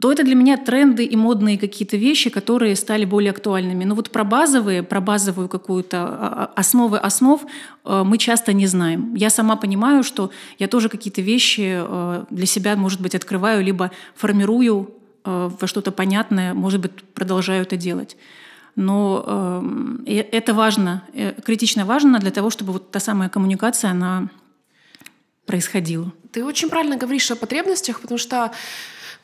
то 0.05 0.11
это 0.11 0.23
для 0.23 0.35
меня 0.35 0.55
тренды 0.55 1.03
и 1.03 1.15
модные 1.15 1.57
какие-то 1.57 1.97
вещи, 1.97 2.29
которые 2.29 2.75
стали 2.75 3.05
более 3.05 3.31
актуальными. 3.31 3.85
Но 3.85 3.95
вот 3.95 4.11
про 4.11 4.23
базовые, 4.23 4.83
про 4.83 5.01
базовую 5.01 5.49
какую-то 5.49 5.97
а, 5.97 6.07
а, 6.55 6.59
основы 6.59 6.99
основ 6.99 7.41
э, 7.85 8.03
мы 8.05 8.19
часто 8.19 8.53
не 8.53 8.67
знаем. 8.67 9.15
Я 9.15 9.31
сама 9.31 9.55
понимаю, 9.55 10.03
что 10.03 10.29
я 10.59 10.67
тоже 10.67 10.89
какие-то 10.89 11.21
вещи 11.21 11.81
э, 11.83 12.25
для 12.29 12.45
себя, 12.45 12.75
может 12.75 13.01
быть, 13.01 13.15
открываю, 13.15 13.63
либо 13.63 13.89
формирую 14.13 14.91
э, 15.23 15.49
во 15.59 15.67
что-то 15.67 15.91
понятное, 15.91 16.53
может 16.53 16.81
быть, 16.81 16.91
продолжаю 17.15 17.63
это 17.63 17.75
делать. 17.75 18.15
Но 18.75 19.23
эм, 19.25 20.05
это 20.05 20.53
важно, 20.53 21.01
критично 21.43 21.83
важно 21.83 22.19
для 22.19 22.29
того, 22.29 22.51
чтобы 22.51 22.73
вот 22.73 22.91
та 22.91 22.99
самая 22.99 23.29
коммуникация, 23.29 23.89
она 23.89 24.29
происходила. 25.47 26.11
Ты 26.31 26.45
очень 26.45 26.69
правильно 26.69 26.97
говоришь 26.97 27.31
о 27.31 27.35
потребностях, 27.35 28.01
потому 28.01 28.19
что 28.19 28.51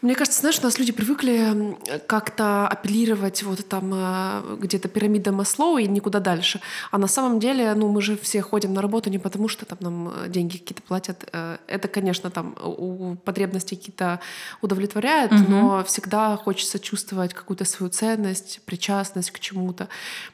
мне 0.01 0.15
кажется, 0.15 0.39
знаешь, 0.39 0.59
у 0.59 0.63
нас 0.63 0.79
люди 0.79 0.91
привыкли 0.91 1.77
как-то 2.07 2.67
апеллировать 2.67 3.43
вот 3.43 3.67
там 3.67 3.91
э, 3.93 4.57
где-то 4.59 4.87
пирамида 4.87 5.31
Маслоу 5.31 5.77
и 5.77 5.87
никуда 5.87 6.19
дальше. 6.19 6.59
А 6.89 6.97
на 6.97 7.07
самом 7.07 7.39
деле, 7.39 7.71
ну, 7.75 7.87
мы 7.87 8.01
же 8.01 8.17
все 8.17 8.41
ходим 8.41 8.73
на 8.73 8.81
работу 8.81 9.11
не 9.11 9.19
потому, 9.19 9.47
что 9.47 9.65
там 9.65 9.77
нам 9.81 10.09
э, 10.09 10.29
деньги 10.29 10.57
какие-то 10.57 10.81
платят. 10.81 11.29
Э, 11.33 11.57
это, 11.67 11.87
конечно, 11.87 12.31
там 12.31 12.55
у 12.63 13.15
потребности 13.15 13.75
какие-то 13.75 14.19
удовлетворяет, 14.61 15.33
угу. 15.33 15.43
но 15.47 15.83
всегда 15.83 16.35
хочется 16.35 16.79
чувствовать 16.79 17.35
какую-то 17.35 17.65
свою 17.65 17.91
ценность, 17.91 18.61
причастность 18.65 19.29
к 19.29 19.39
чему-то. 19.39 19.87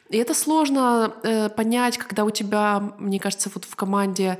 И 0.09 0.17
это 0.17 0.33
сложно 0.33 1.11
понять, 1.57 1.97
когда 1.97 2.23
у 2.23 2.29
тебя, 2.29 2.93
мне 2.97 3.19
кажется, 3.19 3.51
вот 3.53 3.65
в 3.65 3.75
команде 3.75 4.39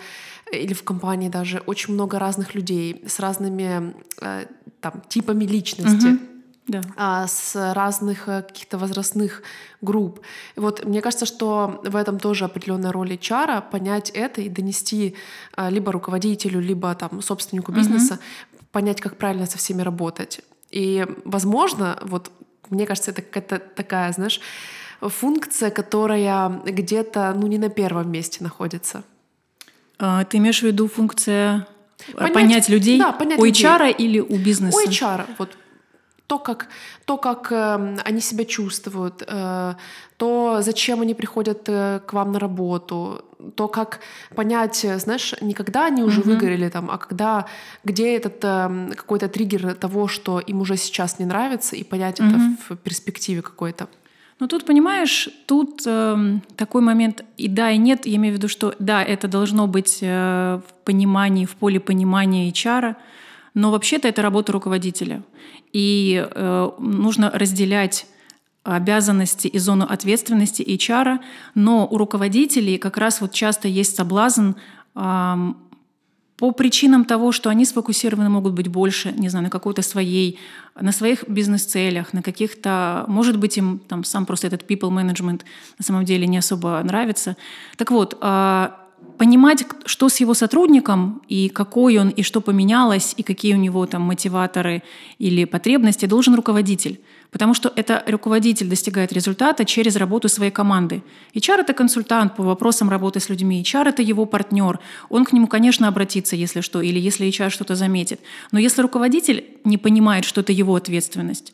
или 0.51 0.73
в 0.73 0.83
компании 0.83 1.29
даже 1.29 1.59
очень 1.65 1.93
много 1.93 2.19
разных 2.19 2.55
людей 2.55 3.03
с 3.07 3.19
разными 3.19 3.95
э, 4.21 4.45
там, 4.81 5.01
типами 5.09 5.45
личности. 5.45 6.07
Угу. 6.07 6.19
Да. 6.67 6.81
А, 6.97 7.27
с 7.27 7.73
разных 7.73 8.27
э, 8.27 8.41
каких-то 8.41 8.77
возрастных 8.77 9.41
групп. 9.81 10.19
И 10.55 10.59
вот 10.59 10.83
мне 10.83 11.01
кажется, 11.01 11.25
что 11.25 11.81
в 11.83 11.95
этом 11.95 12.19
тоже 12.19 12.43
определенная 12.45 12.91
роль 12.91 13.13
HR 13.13 13.69
понять 13.71 14.09
это 14.09 14.41
и 14.41 14.49
донести 14.49 15.15
а, 15.55 15.69
либо 15.69 15.91
руководителю, 15.93 16.59
либо 16.59 16.93
там 16.95 17.21
собственнику 17.21 17.71
бизнеса, 17.71 18.15
угу. 18.15 18.65
понять, 18.71 18.99
как 18.99 19.17
правильно 19.17 19.45
со 19.45 19.57
всеми 19.57 19.81
работать. 19.81 20.41
И, 20.69 21.05
возможно, 21.23 21.97
вот 22.01 22.31
мне 22.69 22.85
кажется, 22.85 23.11
это 23.11 23.21
какая-то 23.21 23.59
такая, 23.59 24.11
знаешь, 24.11 24.41
функция, 24.99 25.69
которая 25.69 26.49
где-то, 26.65 27.33
ну, 27.33 27.47
не 27.47 27.57
на 27.57 27.69
первом 27.69 28.11
месте 28.11 28.43
находится. 28.43 29.03
А, 29.99 30.23
ты 30.25 30.37
имеешь 30.37 30.59
в 30.59 30.63
виду 30.63 30.87
функция 30.87 31.67
э, 32.09 32.13
понять, 32.13 32.33
понять 32.33 32.69
людей 32.69 32.99
да, 32.99 33.11
понять 33.11 33.39
у. 33.39 33.45
HR 33.45 33.91
или 33.91 34.19
у 34.19 34.37
бизнеса? 34.37 34.77
У 34.77 34.87
HR, 34.87 35.25
вот 35.37 35.57
то, 36.27 36.39
как, 36.39 36.67
то, 37.05 37.17
как 37.17 37.51
э, 37.51 37.97
они 38.03 38.19
себя 38.19 38.43
чувствуют, 38.43 39.23
э, 39.25 39.75
то, 40.17 40.57
зачем 40.61 41.01
они 41.01 41.13
приходят 41.13 41.69
э, 41.69 42.01
к 42.05 42.13
вам 42.13 42.33
на 42.33 42.39
работу, 42.39 43.23
то, 43.55 43.67
как 43.69 44.01
понять, 44.35 44.85
знаешь, 44.97 45.33
не 45.41 45.53
когда 45.53 45.85
они 45.85 46.03
уже 46.03 46.21
mm-hmm. 46.21 46.25
выгорели 46.25 46.69
там, 46.69 46.91
а 46.91 46.97
когда, 46.97 47.45
где 47.85 48.15
этот 48.17 48.43
э, 48.43 48.91
какой-то 48.95 49.29
триггер 49.29 49.73
того, 49.75 50.07
что 50.07 50.39
им 50.39 50.61
уже 50.61 50.75
сейчас 50.75 51.19
не 51.19 51.25
нравится, 51.25 51.77
и 51.77 51.83
понять 51.83 52.19
mm-hmm. 52.19 52.55
это 52.67 52.73
в 52.73 52.77
перспективе 52.77 53.41
какой-то. 53.41 53.87
Ну 54.39 54.47
тут, 54.47 54.65
понимаешь, 54.65 55.29
тут 55.47 55.81
э, 55.85 56.39
такой 56.55 56.81
момент 56.81 57.25
и 57.37 57.47
да, 57.47 57.71
и 57.71 57.77
нет. 57.77 58.05
Я 58.05 58.17
имею 58.17 58.35
в 58.35 58.37
виду, 58.37 58.47
что 58.47 58.75
да, 58.77 59.03
это 59.03 59.27
должно 59.27 59.65
быть 59.65 59.99
э, 60.01 60.59
в 60.67 60.85
понимании, 60.85 61.45
в 61.45 61.55
поле 61.55 61.79
понимания 61.79 62.49
HR, 62.51 62.95
но 63.55 63.71
вообще-то 63.71 64.07
это 64.07 64.21
работа 64.21 64.51
руководителя. 64.51 65.23
И 65.73 66.23
э, 66.29 66.69
нужно 66.77 67.31
разделять 67.31 68.05
обязанности 68.63 69.47
и 69.47 69.57
зону 69.57 69.85
ответственности 69.89 70.61
HR, 70.61 71.19
но 71.55 71.87
у 71.89 71.97
руководителей 71.97 72.77
как 72.77 72.97
раз 72.97 73.21
вот 73.21 73.31
часто 73.31 73.67
есть 73.67 73.95
соблазн 73.95 74.51
по 76.37 76.51
причинам 76.51 77.03
того, 77.03 77.31
что 77.31 77.49
они 77.49 77.65
сфокусированы 77.65 78.29
могут 78.29 78.53
быть 78.53 78.67
больше, 78.67 79.11
не 79.11 79.29
знаю, 79.29 79.45
на 79.45 79.49
какой-то 79.49 79.81
своей, 79.81 80.39
на 80.79 80.91
своих 80.91 81.27
бизнес-целях, 81.27 82.13
на 82.13 82.21
каких-то, 82.21 83.05
может 83.07 83.37
быть, 83.37 83.57
им 83.57 83.79
там 83.79 84.03
сам 84.03 84.25
просто 84.25 84.47
этот 84.47 84.69
people 84.69 84.91
management 84.91 85.41
на 85.79 85.83
самом 85.83 86.05
деле 86.05 86.27
не 86.27 86.37
особо 86.37 86.79
нравится. 86.83 87.35
Так 87.75 87.89
вот, 87.89 88.17
а, 88.21 88.86
понимать, 89.17 89.65
что 89.85 90.09
с 90.09 90.19
его 90.21 90.33
сотрудником 90.33 91.21
и 91.27 91.49
какой 91.49 91.97
он, 91.97 92.09
и 92.09 92.23
что 92.23 92.41
поменялось, 92.41 93.13
и 93.17 93.23
какие 93.23 93.53
у 93.53 93.57
него 93.57 93.85
там 93.85 94.01
мотиваторы 94.01 94.83
или 95.19 95.45
потребности, 95.45 96.05
должен 96.05 96.35
руководитель. 96.35 96.99
Потому 97.31 97.53
что 97.53 97.71
это 97.75 98.03
руководитель 98.07 98.69
достигает 98.69 99.11
результата 99.11 99.65
через 99.65 99.95
работу 99.95 100.29
своей 100.29 100.51
команды. 100.51 101.01
HR— 101.33 101.59
это 101.59 101.73
консультант 101.73 102.35
по 102.35 102.43
вопросам 102.43 102.89
работы 102.89 103.19
с 103.19 103.29
людьми. 103.29 103.61
HR— 103.61 103.89
это 103.89 104.01
его 104.01 104.25
партнер. 104.25 104.79
Он 105.09 105.25
к 105.25 105.33
нему, 105.33 105.47
конечно, 105.47 105.87
обратится, 105.87 106.35
если 106.35 106.61
что, 106.61 106.81
или 106.81 106.99
если 106.99 107.27
HR 107.27 107.49
что-то 107.49 107.75
заметит. 107.75 108.19
Но 108.51 108.59
если 108.59 108.81
руководитель 108.81 109.43
не 109.65 109.77
понимает, 109.77 110.25
что 110.25 110.41
это 110.41 110.53
его 110.53 110.75
ответственность, 110.75 111.53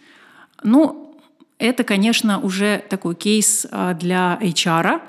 ну, 0.63 1.17
это, 1.57 1.83
конечно, 1.83 2.39
уже 2.39 2.83
такой 2.89 3.15
кейс 3.15 3.65
а, 3.71 3.93
для 3.93 4.37
HR, 4.41 5.01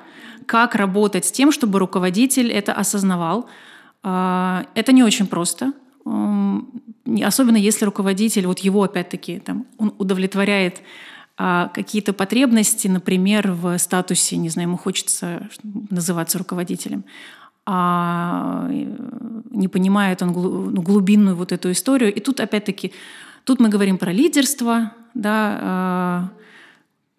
как 0.47 0.75
работать 0.75 1.25
с 1.25 1.33
тем, 1.33 1.53
чтобы 1.53 1.79
руководитель 1.79 2.51
это 2.51 2.73
осознавал. 2.73 3.47
А, 4.03 4.67
это 4.75 4.93
не 4.93 5.03
очень 5.03 5.27
просто. 5.27 5.73
Особенно 7.25 7.57
если 7.57 7.85
руководитель, 7.85 8.47
вот 8.47 8.59
его 8.59 8.83
опять-таки, 8.83 9.39
там, 9.39 9.67
он 9.79 9.95
удовлетворяет 9.99 10.83
а, 11.37 11.69
какие-то 11.69 12.13
потребности, 12.13 12.89
например, 12.89 13.53
в 13.53 13.79
статусе, 13.79 14.37
не 14.37 14.51
знаю, 14.51 14.69
ему 14.69 14.77
хочется 14.77 15.49
называться 15.91 16.39
руководителем, 16.39 17.05
а 17.67 18.69
не 19.51 19.69
понимает 19.69 20.23
он 20.23 20.29
ну, 20.29 20.83
глубинную 20.83 21.35
вот 21.35 21.53
эту 21.53 21.73
историю. 21.73 22.15
И 22.15 22.21
тут 22.21 22.41
опять-таки, 22.41 22.93
тут 23.45 23.59
мы 23.59 23.69
говорим 23.69 23.99
про 23.99 24.13
лидерство, 24.13 24.93
да, 25.15 25.59
а, 25.61 26.29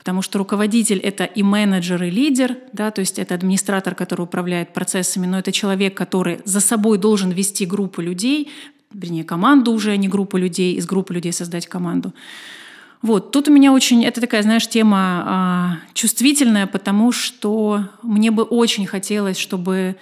потому 0.06 0.22
что 0.22 0.38
руководитель— 0.38 1.00
это 1.04 1.24
и 1.24 1.42
менеджер, 1.42 2.04
и 2.04 2.12
лидер, 2.12 2.58
да, 2.74 2.92
то 2.92 3.02
есть 3.02 3.18
это 3.18 3.34
администратор, 3.34 3.96
который 3.96 4.22
управляет 4.22 4.72
процессами, 4.72 5.26
но 5.26 5.40
это 5.40 5.52
человек, 5.52 5.98
который 5.98 6.42
за 6.46 6.60
собой 6.60 7.00
должен 7.00 7.32
вести 7.32 7.66
группу 7.66 8.02
людей, 8.02 8.52
вернее, 8.94 9.24
команду 9.24 9.72
уже, 9.72 9.90
а 9.90 9.98
не 9.98 10.08
группу 10.08 10.38
людей, 10.38 10.76
из 10.76 10.86
группы 10.86 11.16
людей 11.16 11.34
создать 11.34 11.66
команду. 11.66 12.14
Вот, 13.02 13.32
тут 13.32 13.48
у 13.48 13.52
меня 13.52 13.74
очень, 13.74 14.06
это 14.06 14.22
такая, 14.22 14.44
знаешь, 14.44 14.68
тема 14.68 15.24
а, 15.26 15.78
чувствительная, 15.96 16.68
потому 16.68 17.12
что 17.12 17.90
мне 18.04 18.30
бы 18.30 18.44
очень 18.44 18.86
хотелось, 18.86 19.40
чтобы 19.40 19.96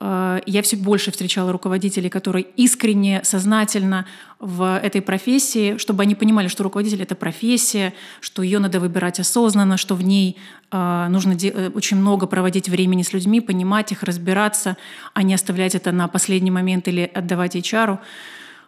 я 0.00 0.62
все 0.62 0.76
больше 0.76 1.10
встречала 1.10 1.50
руководителей, 1.50 2.08
которые 2.08 2.46
искренне, 2.56 3.20
сознательно 3.24 4.06
в 4.38 4.78
этой 4.78 5.02
профессии, 5.02 5.76
чтобы 5.78 6.04
они 6.04 6.14
понимали, 6.14 6.46
что 6.46 6.62
руководитель— 6.62 7.02
это 7.02 7.16
профессия, 7.16 7.92
что 8.20 8.42
ее 8.42 8.60
надо 8.60 8.78
выбирать 8.78 9.18
осознанно, 9.18 9.76
что 9.76 9.96
в 9.96 10.02
ней 10.02 10.36
э, 10.70 11.06
нужно 11.08 11.32
э, 11.32 11.70
очень 11.70 11.96
много 11.96 12.28
проводить 12.28 12.68
времени 12.68 13.02
с 13.02 13.12
людьми, 13.12 13.40
понимать 13.40 13.90
их, 13.90 14.04
разбираться, 14.04 14.76
а 15.14 15.24
не 15.24 15.34
оставлять 15.34 15.74
это 15.74 15.90
на 15.90 16.06
последний 16.06 16.52
момент 16.52 16.86
или 16.86 17.10
отдавать 17.12 17.56
HR. 17.56 17.98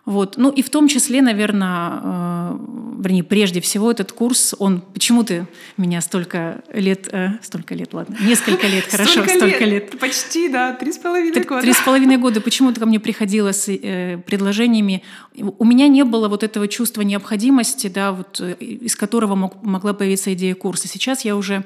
Вот. 0.06 0.36
Ну 0.36 0.50
и 0.50 0.62
в 0.62 0.70
том 0.70 0.88
числе, 0.88 1.22
наверное, 1.22 2.00
э, 2.02 2.58
вернее, 3.00 3.22
прежде 3.22 3.60
всего 3.60 3.90
этот 3.90 4.12
курс, 4.12 4.54
он... 4.58 4.80
Почему 4.80 5.24
ты 5.24 5.46
меня 5.76 6.00
столько 6.00 6.62
лет... 6.72 7.08
Э, 7.12 7.38
столько 7.42 7.74
лет, 7.74 7.92
ладно, 7.92 8.16
несколько 8.22 8.66
лет, 8.66 8.84
хорошо, 8.90 9.10
столько, 9.10 9.30
столько 9.30 9.64
лет. 9.64 9.92
лет. 9.92 10.00
Почти, 10.00 10.48
да, 10.48 10.72
три 10.72 10.92
с 10.92 10.98
половиной 10.98 11.44
года. 11.44 11.60
Три 11.60 11.72
с 11.72 11.80
половиной 11.80 12.16
года. 12.16 12.40
Почему 12.40 12.72
ты 12.72 12.80
ко 12.80 12.86
мне 12.86 12.98
приходила 12.98 13.52
с 13.52 13.68
э, 13.68 14.18
предложениями? 14.18 15.02
У 15.36 15.64
меня 15.64 15.88
не 15.88 16.04
было 16.04 16.28
вот 16.28 16.42
этого 16.42 16.66
чувства 16.66 17.02
необходимости, 17.02 17.88
да, 17.88 18.12
вот, 18.12 18.40
э, 18.40 18.54
из 18.54 18.96
которого 18.96 19.34
мог, 19.34 19.62
могла 19.62 19.92
появиться 19.92 20.32
идея 20.32 20.54
курса. 20.54 20.88
Сейчас 20.88 21.24
я 21.24 21.36
уже 21.36 21.64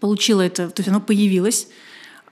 получила 0.00 0.42
это, 0.42 0.68
то 0.68 0.80
есть 0.80 0.88
оно 0.88 1.00
появилось, 1.00 1.68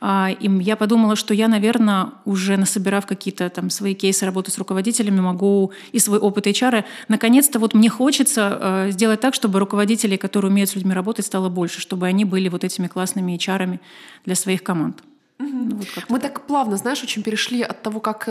и 0.01 0.51
я 0.61 0.77
подумала, 0.77 1.17
что 1.17 1.35
я, 1.35 1.49
наверное, 1.49 2.13
уже 2.25 2.57
насобирав 2.57 3.07
какие-то 3.07 3.49
там 3.49 3.71
свои 3.71 3.95
кейсы 3.95 4.27
работы 4.27 4.51
с 4.51 4.59
руководителями, 4.59 5.21
могу 5.21 5.73
и 5.93 5.99
свой 5.99 6.19
опыт 6.19 6.47
HR, 6.47 6.85
наконец-то 7.09 7.59
вот 7.59 7.75
мне 7.75 7.89
хочется 7.89 8.59
э, 8.61 8.91
сделать 8.91 9.21
так, 9.21 9.35
чтобы 9.35 9.59
руководителей, 9.59 10.17
которые 10.17 10.51
умеют 10.51 10.71
с 10.71 10.75
людьми 10.75 10.93
работать, 10.93 11.27
стало 11.27 11.49
больше, 11.49 11.81
чтобы 11.81 12.07
они 12.07 12.25
были 12.25 12.49
вот 12.49 12.65
этими 12.65 12.87
классными 12.87 13.37
HR 13.37 13.79
для 14.27 14.35
своих 14.35 14.63
команд. 14.63 15.03
Угу. 15.39 15.49
Ну, 15.49 15.77
вот 15.77 15.89
Мы 16.09 16.21
так. 16.21 16.47
плавно, 16.47 16.77
знаешь, 16.77 17.03
очень 17.03 17.23
перешли 17.23 17.63
от 17.63 17.83
того, 17.83 18.01
как 18.01 18.29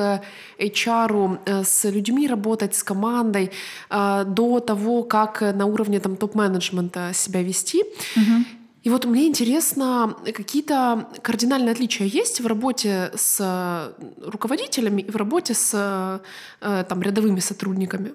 HR 0.60 1.39
э, 1.45 1.62
э, 1.62 1.63
с 1.63 1.89
людьми 1.89 2.28
работать, 2.28 2.76
с 2.76 2.84
командой, 2.84 3.52
до 3.89 4.60
того, 4.60 5.04
как 5.04 5.41
на 5.41 5.65
уровне 5.65 5.99
там, 5.99 6.15
топ-менеджмента 6.15 7.12
себя 7.13 7.41
вести. 7.41 7.84
Угу. 8.15 8.62
И 8.84 8.89
вот 8.89 9.06
мне 9.06 9.28
интересно, 9.28 10.15
какие-то 10.34 11.08
кардинальные 11.22 11.72
отличия 11.72 12.06
есть 12.06 12.41
в 12.41 12.48
работе 12.48 13.12
с 13.15 13.96
руководителями 14.22 15.02
и 15.02 15.10
в 15.10 15.15
работе 15.15 15.54
с 15.54 16.22
э, 16.60 16.84
там, 16.89 17.02
рядовыми 17.02 17.39
сотрудниками? 17.39 18.13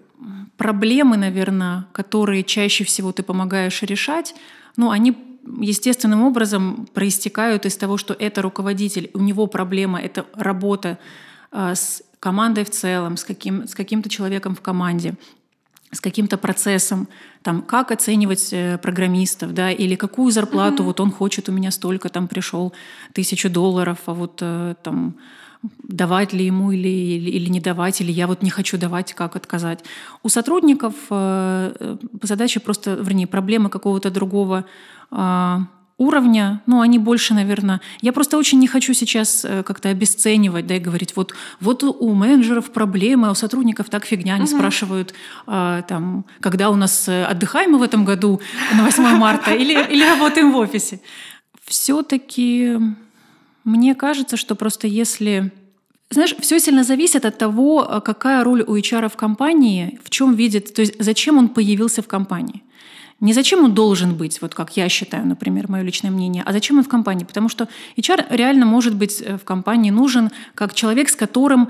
Проблемы, 0.58 1.16
наверное, 1.16 1.86
которые 1.92 2.44
чаще 2.44 2.84
всего 2.84 3.12
ты 3.12 3.22
помогаешь 3.22 3.82
решать, 3.82 4.34
ну, 4.76 4.90
они 4.90 5.16
естественным 5.58 6.22
образом 6.22 6.86
проистекают 6.92 7.64
из 7.64 7.78
того, 7.78 7.96
что 7.96 8.12
это 8.12 8.42
руководитель, 8.42 9.10
у 9.14 9.20
него 9.20 9.46
проблема, 9.46 9.98
это 9.98 10.26
работа 10.34 10.98
э, 11.50 11.74
с 11.74 12.02
командой 12.20 12.64
в 12.64 12.70
целом, 12.70 13.16
с, 13.16 13.24
каким, 13.24 13.66
с 13.66 13.74
каким-то 13.74 14.10
человеком 14.10 14.54
в 14.54 14.60
команде 14.60 15.14
с 15.92 16.00
каким-то 16.00 16.36
процессом, 16.36 17.08
там, 17.42 17.62
как 17.62 17.90
оценивать 17.90 18.52
э, 18.52 18.78
программистов, 18.78 19.54
да, 19.54 19.70
или 19.70 19.94
какую 19.94 20.30
зарплату, 20.30 20.82
mm-hmm. 20.82 20.86
вот 20.86 21.00
он 21.00 21.10
хочет, 21.10 21.48
у 21.48 21.52
меня 21.52 21.70
столько, 21.70 22.08
там, 22.08 22.28
пришел 22.28 22.72
тысячу 23.12 23.50
долларов, 23.50 23.98
а 24.06 24.12
вот 24.12 24.38
э, 24.42 24.74
там 24.82 25.16
давать 25.82 26.32
ли 26.32 26.44
ему 26.44 26.70
или, 26.72 26.88
или, 26.88 27.30
или 27.30 27.48
не 27.48 27.60
давать, 27.60 28.00
или 28.00 28.12
я 28.12 28.26
вот 28.26 28.42
не 28.42 28.50
хочу 28.50 28.78
давать, 28.78 29.14
как 29.14 29.36
отказать. 29.36 29.84
У 30.22 30.28
сотрудников 30.28 30.94
э, 31.10 31.96
задача 32.22 32.60
просто, 32.60 32.94
вернее, 32.94 33.26
проблемы 33.26 33.70
какого-то 33.70 34.10
другого 34.10 34.66
э, 35.10 35.58
уровня, 35.98 36.62
ну, 36.66 36.80
они 36.80 36.98
больше, 36.98 37.34
наверное... 37.34 37.80
Я 38.00 38.12
просто 38.12 38.38
очень 38.38 38.60
не 38.60 38.68
хочу 38.68 38.94
сейчас 38.94 39.44
э, 39.44 39.62
как-то 39.64 39.88
обесценивать, 39.88 40.66
да, 40.66 40.76
и 40.76 40.78
говорить, 40.78 41.16
вот, 41.16 41.34
вот 41.60 41.82
у 41.82 42.14
менеджеров 42.14 42.70
проблемы, 42.70 43.28
а 43.28 43.30
у 43.32 43.34
сотрудников 43.34 43.90
так 43.90 44.06
фигня. 44.06 44.34
Они 44.34 44.44
угу. 44.44 44.56
спрашивают, 44.56 45.12
а, 45.46 45.82
там, 45.82 46.24
когда 46.40 46.70
у 46.70 46.76
нас 46.76 47.08
э, 47.08 47.24
отдыхаем 47.24 47.72
мы 47.72 47.78
в 47.78 47.82
этом 47.82 48.04
году 48.04 48.40
на 48.76 48.84
8 48.84 49.02
марта 49.16 49.50
или, 49.50 49.72
или 49.92 50.04
работаем 50.04 50.52
в 50.52 50.56
офисе. 50.56 51.00
Все-таки 51.64 52.78
мне 53.64 53.94
кажется, 53.94 54.36
что 54.36 54.54
просто 54.54 54.86
если 54.86 55.52
знаешь, 56.10 56.34
все 56.40 56.58
сильно 56.58 56.84
зависит 56.84 57.26
от 57.26 57.36
того, 57.36 57.86
э, 57.86 58.00
какая 58.00 58.44
роль 58.44 58.62
у 58.62 58.76
HR 58.76 59.08
в 59.08 59.16
компании, 59.16 59.98
в 60.02 60.10
чем 60.10 60.34
видит, 60.34 60.74
то 60.74 60.80
есть 60.82 60.94
зачем 60.98 61.36
он 61.38 61.48
появился 61.48 62.02
в 62.02 62.06
компании. 62.06 62.62
Не 63.20 63.32
зачем 63.32 63.64
он 63.64 63.74
должен 63.74 64.14
быть, 64.14 64.40
вот 64.40 64.54
как 64.54 64.76
я 64.76 64.88
считаю, 64.88 65.26
например, 65.26 65.68
мое 65.68 65.82
личное 65.82 66.10
мнение, 66.10 66.42
а 66.46 66.52
зачем 66.52 66.78
он 66.78 66.84
в 66.84 66.88
компании. 66.88 67.24
Потому 67.24 67.48
что 67.48 67.68
HR 67.96 68.26
реально 68.30 68.66
может 68.66 68.94
быть 68.94 69.20
э, 69.20 69.36
в 69.36 69.44
компании 69.44 69.90
нужен 69.90 70.30
как 70.54 70.74
человек, 70.74 71.08
с 71.08 71.16
которым 71.16 71.68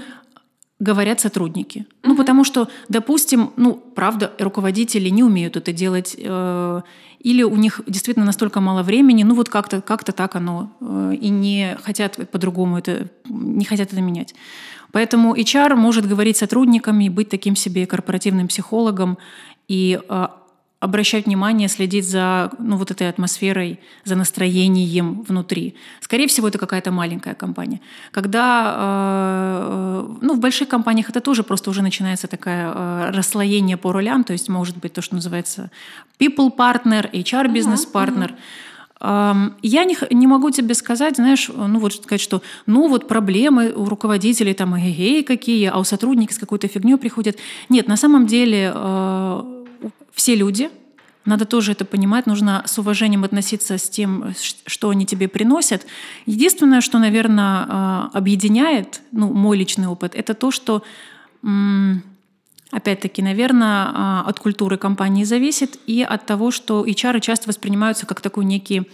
говорят 0.81 1.21
сотрудники. 1.21 1.79
Mm-hmm. 1.79 2.05
Ну, 2.05 2.17
потому 2.17 2.45
что, 2.45 2.69
допустим, 2.89 3.51
ну, 3.57 3.75
правда, 3.75 4.33
руководители 4.39 5.09
не 5.09 5.25
умеют 5.25 5.57
это 5.57 5.73
делать, 5.73 6.15
э, 6.19 6.83
или 7.21 7.43
у 7.43 7.57
них 7.57 7.81
действительно 7.87 8.27
настолько 8.27 8.61
мало 8.61 8.83
времени, 8.83 9.25
ну, 9.25 9.35
вот 9.35 9.49
как-то 9.49 9.81
как 9.81 10.05
так 10.05 10.37
оно, 10.37 10.71
э, 10.81 11.15
и 11.21 11.31
не 11.31 11.77
хотят 11.83 12.31
по-другому 12.31 12.79
это, 12.79 13.09
не 13.29 13.65
хотят 13.65 13.93
это 13.93 14.01
менять. 14.01 14.35
Поэтому 14.93 15.35
HR 15.35 15.75
может 15.75 16.07
говорить 16.07 16.37
с 16.37 16.41
сотрудниками, 16.41 17.09
быть 17.09 17.29
таким 17.29 17.57
себе 17.57 17.87
корпоративным 17.87 18.49
психологом 18.49 19.19
и 19.67 19.99
э, 20.09 20.29
обращать 20.81 21.27
внимание, 21.27 21.69
следить 21.69 22.09
за 22.09 22.51
ну, 22.59 22.77
вот 22.77 22.91
этой 22.91 23.09
атмосферой, 23.09 23.81
за 24.05 24.15
настроением 24.15 25.23
внутри. 25.23 25.75
Скорее 26.01 26.29
всего, 26.29 26.49
это 26.49 26.59
какая-то 26.59 26.93
маленькая 26.93 27.35
компания. 27.35 27.81
Когда 28.13 28.75
э, 28.77 30.17
ну, 30.21 30.35
в 30.35 30.41
больших 30.41 30.69
компаниях 30.69 31.11
это 31.11 31.21
тоже 31.21 31.43
просто 31.43 31.71
уже 31.71 31.83
начинается 31.83 32.29
такое 32.29 32.73
э, 32.73 33.11
расслоение 33.11 33.77
по 33.77 33.93
ролям, 33.93 34.23
то 34.23 34.33
есть 34.33 34.49
может 34.49 34.77
быть 34.77 34.93
то, 34.93 35.03
что 35.03 35.17
называется 35.17 35.71
people 36.21 36.55
partner, 36.57 37.11
HR 37.13 37.53
business 37.53 37.85
partner. 37.93 38.31
Uh-huh, 38.31 38.35
Я 39.01 39.85
не, 39.85 39.97
не 40.11 40.27
могу 40.27 40.51
тебе 40.51 40.75
сказать, 40.75 41.17
знаешь, 41.17 41.49
ну 41.55 41.79
вот 41.79 41.95
сказать, 41.95 42.21
что 42.21 42.43
ну 42.67 42.89
вот 42.89 43.07
проблемы 43.07 43.73
у 43.73 43.85
руководителей 43.85 44.55
там 44.55 44.75
эй 44.75 45.23
какие, 45.23 45.67
а 45.67 45.79
у 45.79 45.85
сотрудников 45.85 46.35
с 46.35 46.39
какой-то 46.39 46.67
фигней 46.67 46.97
приходят. 46.97 47.37
Нет, 47.69 47.87
на 47.87 47.97
самом 47.97 48.27
деле 48.27 48.73
э, 48.75 49.58
все 50.13 50.35
люди, 50.35 50.71
надо 51.29 51.45
тоже 51.45 51.73
это 51.73 51.85
понимать, 51.85 52.27
нужно 52.27 52.63
с 52.67 52.79
уважением 52.79 53.25
относиться 53.25 53.77
с 53.77 53.89
тем, 53.89 54.33
что 54.67 54.89
они 54.89 55.05
тебе 55.05 55.29
приносят. 55.29 55.87
Единственное, 56.25 56.81
что, 56.81 56.99
наверное, 56.99 57.67
а, 57.69 58.11
объединяет, 58.15 59.03
ну, 59.13 59.33
мой 59.33 59.59
личный 59.59 59.89
опыт, 59.89 60.15
это 60.15 60.33
то, 60.33 60.51
что, 60.51 60.83
опять-таки, 62.71 63.23
наверное, 63.23 63.91
а, 63.93 64.25
от 64.27 64.41
культуры 64.41 64.79
компании 64.79 65.25
зависит 65.25 65.79
и 65.87 66.03
от 66.03 66.25
того, 66.25 66.51
что 66.51 66.85
HR 66.87 67.21
часто 67.21 67.49
воспринимаются 67.49 68.07
как 68.07 68.23
такой 68.23 68.47
некий 68.47 68.89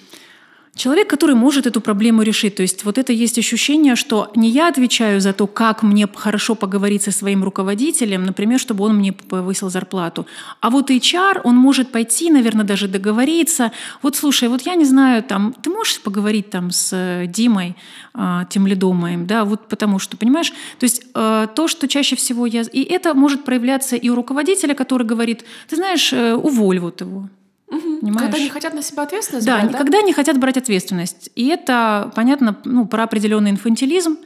Человек, 0.74 1.08
который 1.08 1.36
может 1.36 1.66
эту 1.66 1.80
проблему 1.80 2.22
решить. 2.22 2.56
То 2.56 2.62
есть 2.62 2.84
вот 2.84 2.98
это 2.98 3.12
есть 3.12 3.38
ощущение, 3.38 3.94
что 3.94 4.32
не 4.34 4.48
я 4.48 4.68
отвечаю 4.68 5.20
за 5.20 5.32
то, 5.32 5.46
как 5.46 5.84
мне 5.84 6.08
хорошо 6.12 6.56
поговорить 6.56 7.02
со 7.02 7.12
своим 7.12 7.44
руководителем, 7.44 8.24
например, 8.24 8.58
чтобы 8.58 8.84
он 8.84 8.96
мне 8.96 9.12
повысил 9.12 9.70
зарплату. 9.70 10.26
А 10.60 10.70
вот 10.70 10.90
HR, 10.90 11.42
он 11.44 11.56
может 11.56 11.92
пойти, 11.92 12.28
наверное, 12.30 12.64
даже 12.64 12.88
договориться. 12.88 13.70
Вот 14.02 14.16
слушай, 14.16 14.48
вот 14.48 14.62
я 14.62 14.74
не 14.74 14.84
знаю, 14.84 15.22
там, 15.22 15.54
ты 15.62 15.70
можешь 15.70 16.00
поговорить 16.00 16.50
там 16.50 16.72
с 16.72 16.90
э, 16.92 17.26
Димой, 17.28 17.76
а, 18.12 18.44
тем 18.46 18.66
лидом 18.66 18.96
моим, 18.96 19.26
да, 19.26 19.44
вот 19.44 19.68
потому 19.68 20.00
что, 20.00 20.16
понимаешь, 20.16 20.52
то 20.78 20.84
есть 20.84 21.02
э, 21.14 21.46
то, 21.54 21.68
что 21.68 21.86
чаще 21.86 22.16
всего 22.16 22.46
я... 22.46 22.62
И 22.62 22.82
это 22.82 23.14
может 23.14 23.44
проявляться 23.44 23.94
и 23.94 24.08
у 24.08 24.14
руководителя, 24.16 24.74
который 24.74 25.06
говорит, 25.06 25.44
ты 25.68 25.76
знаешь, 25.76 26.12
э, 26.12 26.34
уволь 26.34 26.80
вот 26.80 27.00
его. 27.00 27.28
Угу. 27.68 28.12
Когда 28.18 28.38
не 28.38 28.50
хотят 28.50 28.74
на 28.74 28.82
себя 28.82 29.02
ответственность 29.02 29.46
да, 29.46 29.60
брать, 29.60 29.72
да? 29.72 29.78
когда 29.78 30.02
не 30.02 30.12
хотят 30.12 30.38
брать 30.38 30.56
ответственность. 30.56 31.30
И 31.34 31.48
это, 31.48 32.12
понятно, 32.14 32.56
ну, 32.64 32.86
про 32.86 33.04
определенный 33.04 33.50
инфантилизм, 33.50 34.18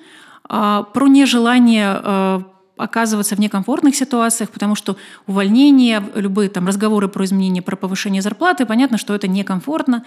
а, 0.48 0.83
про 0.83 1.07
нежелание 1.07 1.88
а, 1.88 2.42
оказываться 2.77 3.37
в 3.37 3.40
некомфортных 3.40 3.94
ситуациях, 3.96 4.51
потому 4.51 4.74
что 4.74 4.96
увольнение, 5.27 6.03
любые 6.14 6.48
там 6.48 6.66
разговоры 6.66 7.09
про 7.09 7.24
изменение, 7.24 7.62
про 7.62 7.77
повышение 7.77 8.22
зарплаты, 8.22 8.66
понятно, 8.66 8.98
что 8.98 9.14
это 9.14 9.29
некомфортно, 9.29 10.05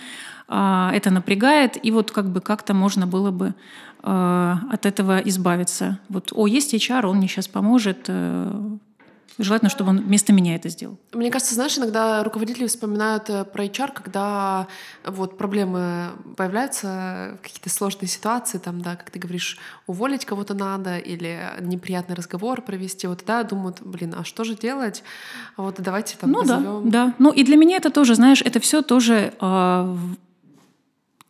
а, 0.48 0.92
это 0.94 1.10
напрягает, 1.12 1.78
и 1.84 1.92
вот 1.92 2.12
как 2.12 2.30
бы 2.30 2.42
как-то 2.42 2.74
можно 2.74 3.08
было 3.08 3.32
бы 3.32 3.54
от 4.04 4.88
этого 4.88 5.20
избавиться. 5.20 6.00
Вот, 6.10 6.32
о, 6.34 6.48
есть 6.48 6.74
HR, 6.74 7.06
он 7.06 7.18
мне 7.18 7.28
сейчас 7.28 7.48
поможет, 7.48 8.06
э, 8.08 8.78
Желательно, 9.38 9.70
чтобы 9.70 9.90
он 9.92 10.02
вместо 10.02 10.34
меня 10.34 10.56
это 10.56 10.70
сделал. 10.70 10.98
Мне 11.14 11.32
кажется, 11.32 11.56
знаешь, 11.56 11.78
иногда 11.78 12.24
руководители 12.24 12.68
вспоминают 12.68 13.30
э, 13.30 13.46
про 13.46 13.66
HR, 13.66 13.92
когда 13.94 14.68
вот 15.06 15.38
проблемы 15.38 16.10
появляются, 16.38 17.38
какие-то 17.42 17.70
сложные 17.70 18.08
ситуации, 18.10 18.58
там, 18.58 18.82
да, 18.82 18.96
как 18.96 19.10
ты 19.10 19.20
говоришь, 19.20 19.58
уволить 19.88 20.26
кого-то 20.26 20.54
надо 20.54 20.98
или 20.98 21.40
неприятный 21.62 22.16
разговор 22.16 22.62
провести. 22.62 23.08
Вот 23.08 23.20
тогда 23.20 23.44
думают, 23.44 23.82
блин, 23.82 24.14
а 24.18 24.24
что 24.24 24.44
же 24.44 24.56
делать? 24.56 25.04
Вот 25.58 25.76
давайте 25.80 26.18
там 26.18 26.32
Ну 26.32 26.42
позовем. 26.42 26.90
да, 26.90 27.06
да. 27.08 27.14
Ну 27.20 27.32
и 27.32 27.44
для 27.44 27.56
меня 27.58 27.78
это 27.78 27.90
тоже, 27.90 28.16
знаешь, 28.16 28.42
это 28.42 28.60
все 28.60 28.82
тоже 28.82 29.34
э, 29.40 29.98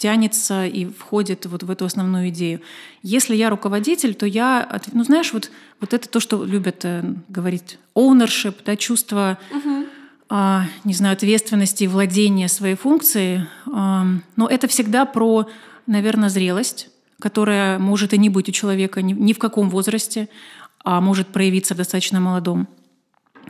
тянется 0.02 0.66
и 0.66 0.86
входит 0.86 1.46
вот 1.46 1.62
в 1.62 1.70
эту 1.70 1.86
основную 1.86 2.30
идею. 2.30 2.62
Если 3.04 3.36
я 3.36 3.52
руководитель, 3.52 4.16
то 4.16 4.26
я, 4.26 4.82
ну 4.94 5.04
знаешь, 5.04 5.32
вот, 5.32 5.52
вот 5.80 5.94
это 5.94 6.10
то, 6.10 6.20
что 6.20 6.44
любят 6.44 6.84
э, 6.86 7.04
говорить 7.30 7.78
ownership, 7.94 8.56
да, 8.66 8.76
чувство, 8.76 9.38
угу. 9.52 9.86
э, 10.32 10.62
не 10.86 10.96
знаю, 10.96 11.14
ответственности 11.14 11.84
и 11.84 11.88
владения 11.88 12.48
своей 12.48 12.74
функцией. 12.74 13.44
Э, 13.68 14.04
но 14.36 14.48
это 14.48 14.68
всегда 14.68 15.06
про, 15.06 15.48
наверное, 15.86 16.30
зрелость, 16.30 16.90
которая 17.20 17.78
может 17.78 18.16
и 18.16 18.18
не 18.18 18.30
быть 18.30 18.50
у 18.50 18.52
человека 18.52 19.04
ни, 19.04 19.14
ни 19.14 19.34
в 19.34 19.38
каком 19.38 19.70
возрасте, 19.70 20.30
а 20.84 21.00
может 21.00 21.28
проявиться 21.28 21.76
в 21.76 21.78
достаточно 21.78 22.20
молодом. 22.20 22.68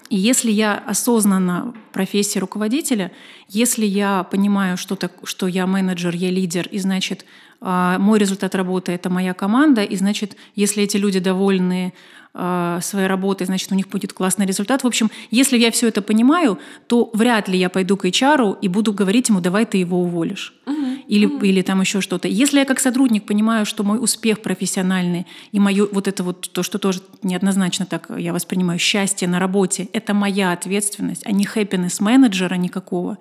И 0.09 0.17
если 0.17 0.51
я 0.51 0.77
осознанно 0.77 1.73
в 1.89 1.93
профессии 1.93 2.39
руководителя, 2.39 3.11
если 3.47 3.85
я 3.85 4.23
понимаю, 4.23 4.77
что, 4.77 4.95
так, 4.95 5.13
что 5.23 5.47
я 5.47 5.65
менеджер, 5.67 6.13
я 6.15 6.29
лидер, 6.29 6.67
и 6.67 6.79
значит, 6.79 7.25
а, 7.61 7.97
мой 7.99 8.19
результат 8.19 8.55
работы— 8.55 8.91
это 8.93 9.09
моя 9.09 9.33
команда, 9.33 9.83
и 9.83 9.95
значит, 9.95 10.35
если 10.55 10.83
эти 10.83 10.97
люди 10.97 11.19
довольны 11.19 11.93
своей 12.33 13.07
работой, 13.07 13.45
значит, 13.45 13.71
у 13.71 13.75
них 13.75 13.89
будет 13.89 14.13
классный 14.13 14.45
результат. 14.45 14.83
В 14.83 14.87
общем, 14.87 15.11
если 15.31 15.57
я 15.57 15.69
все 15.69 15.89
это 15.89 16.01
понимаю, 16.01 16.59
то 16.87 17.09
вряд 17.13 17.49
ли 17.49 17.57
я 17.57 17.69
пойду 17.69 17.97
к 17.97 18.05
HR 18.05 18.57
и 18.61 18.67
буду 18.69 18.93
говорить 18.93 19.29
ему, 19.29 19.41
давай 19.41 19.65
ты 19.65 19.77
его 19.77 20.01
уволишь. 20.01 20.53
Угу. 20.65 20.81
или, 21.07 21.27
mm-hmm. 21.27 21.47
или 21.47 21.61
там 21.61 21.81
еще 21.81 22.01
что-то. 22.01 22.27
Если 22.27 22.59
я 22.59 22.65
как 22.65 22.79
сотрудник 22.79 23.25
понимаю, 23.25 23.65
что 23.65 23.83
мой 23.83 24.01
успех 24.01 24.41
профессиональный 24.41 25.25
и 25.51 25.59
мое 25.59 25.87
вот 25.91 26.07
это 26.07 26.23
вот 26.23 26.49
то, 26.51 26.63
что 26.63 26.77
тоже 26.77 27.01
неоднозначно 27.23 27.85
так 27.85 28.09
я 28.17 28.33
воспринимаю, 28.33 28.79
счастье 28.79 29.27
на 29.27 29.39
работе, 29.39 29.89
это 29.93 30.13
моя 30.13 30.51
ответственность, 30.53 31.25
а 31.25 31.31
не 31.31 31.45
happiness 31.45 32.01
менеджера 32.01 32.55
никакого, 32.55 33.17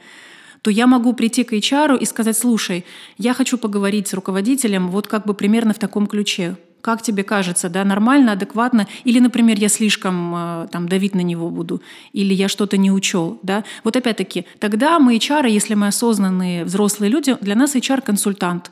то 0.62 0.70
я 0.70 0.86
могу 0.86 1.12
прийти 1.14 1.42
к 1.42 1.52
HR 1.52 1.98
и 1.98 2.04
сказать, 2.04 2.36
слушай, 2.36 2.84
я 3.18 3.34
хочу 3.34 3.58
поговорить 3.58 4.08
с 4.08 4.14
руководителем 4.14 4.90
вот 4.90 5.06
как 5.06 5.26
бы 5.26 5.34
примерно 5.34 5.72
в 5.72 5.78
таком 5.78 6.06
ключе. 6.06 6.56
Как 6.80 7.02
тебе 7.02 7.24
кажется, 7.24 7.68
да, 7.68 7.84
нормально, 7.84 8.32
адекватно? 8.32 8.86
Или, 9.04 9.18
например, 9.18 9.58
я 9.58 9.68
слишком 9.68 10.34
э, 10.34 10.68
там 10.70 10.88
давить 10.88 11.14
на 11.14 11.20
него 11.20 11.50
буду, 11.50 11.82
или 12.12 12.32
я 12.32 12.48
что-то 12.48 12.76
не 12.76 12.90
учел, 12.90 13.38
да? 13.42 13.64
Вот 13.84 13.96
опять-таки, 13.96 14.46
тогда 14.58 14.98
мы 14.98 15.16
HR, 15.16 15.48
если 15.48 15.74
мы 15.74 15.88
осознанные 15.88 16.64
взрослые 16.64 17.10
люди, 17.10 17.36
для 17.40 17.54
нас 17.54 17.76
HR 17.76 18.02
консультант, 18.02 18.70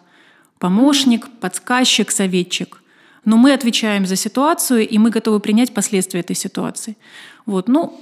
помощник, 0.58 1.28
подсказчик, 1.40 2.10
советчик. 2.10 2.82
Но 3.24 3.36
мы 3.36 3.52
отвечаем 3.52 4.06
за 4.06 4.16
ситуацию, 4.16 4.88
и 4.88 4.98
мы 4.98 5.10
готовы 5.10 5.40
принять 5.40 5.74
последствия 5.74 6.20
этой 6.20 6.36
ситуации. 6.36 6.96
Вот, 7.44 7.68
ну, 7.68 8.00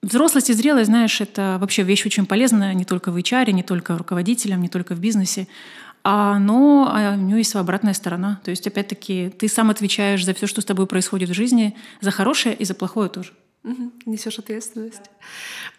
Взрослость 0.00 0.48
и 0.48 0.52
зрелость, 0.52 0.86
знаешь, 0.86 1.20
это 1.20 1.58
вообще 1.60 1.82
вещь 1.82 2.06
очень 2.06 2.24
полезная 2.24 2.72
не 2.72 2.84
только 2.84 3.10
в 3.10 3.16
HR, 3.16 3.50
не 3.50 3.64
только 3.64 3.98
руководителям, 3.98 4.62
не 4.62 4.68
только 4.68 4.94
в 4.94 5.00
бизнесе. 5.00 5.48
А, 6.10 6.38
но 6.38 6.90
а 6.90 7.12
у 7.12 7.20
нее 7.20 7.36
есть 7.36 7.50
своя 7.50 7.60
обратная 7.60 7.92
сторона. 7.92 8.40
То 8.42 8.50
есть, 8.50 8.66
опять-таки, 8.66 9.28
ты 9.28 9.46
сам 9.46 9.68
отвечаешь 9.68 10.24
за 10.24 10.32
все, 10.32 10.46
что 10.46 10.62
с 10.62 10.64
тобой 10.64 10.86
происходит 10.86 11.28
в 11.28 11.34
жизни, 11.34 11.76
за 12.00 12.10
хорошее 12.10 12.54
и 12.54 12.64
за 12.64 12.72
плохое 12.72 13.10
тоже. 13.10 13.32
Угу, 13.62 13.92
несешь 14.06 14.38
ответственность. 14.38 15.02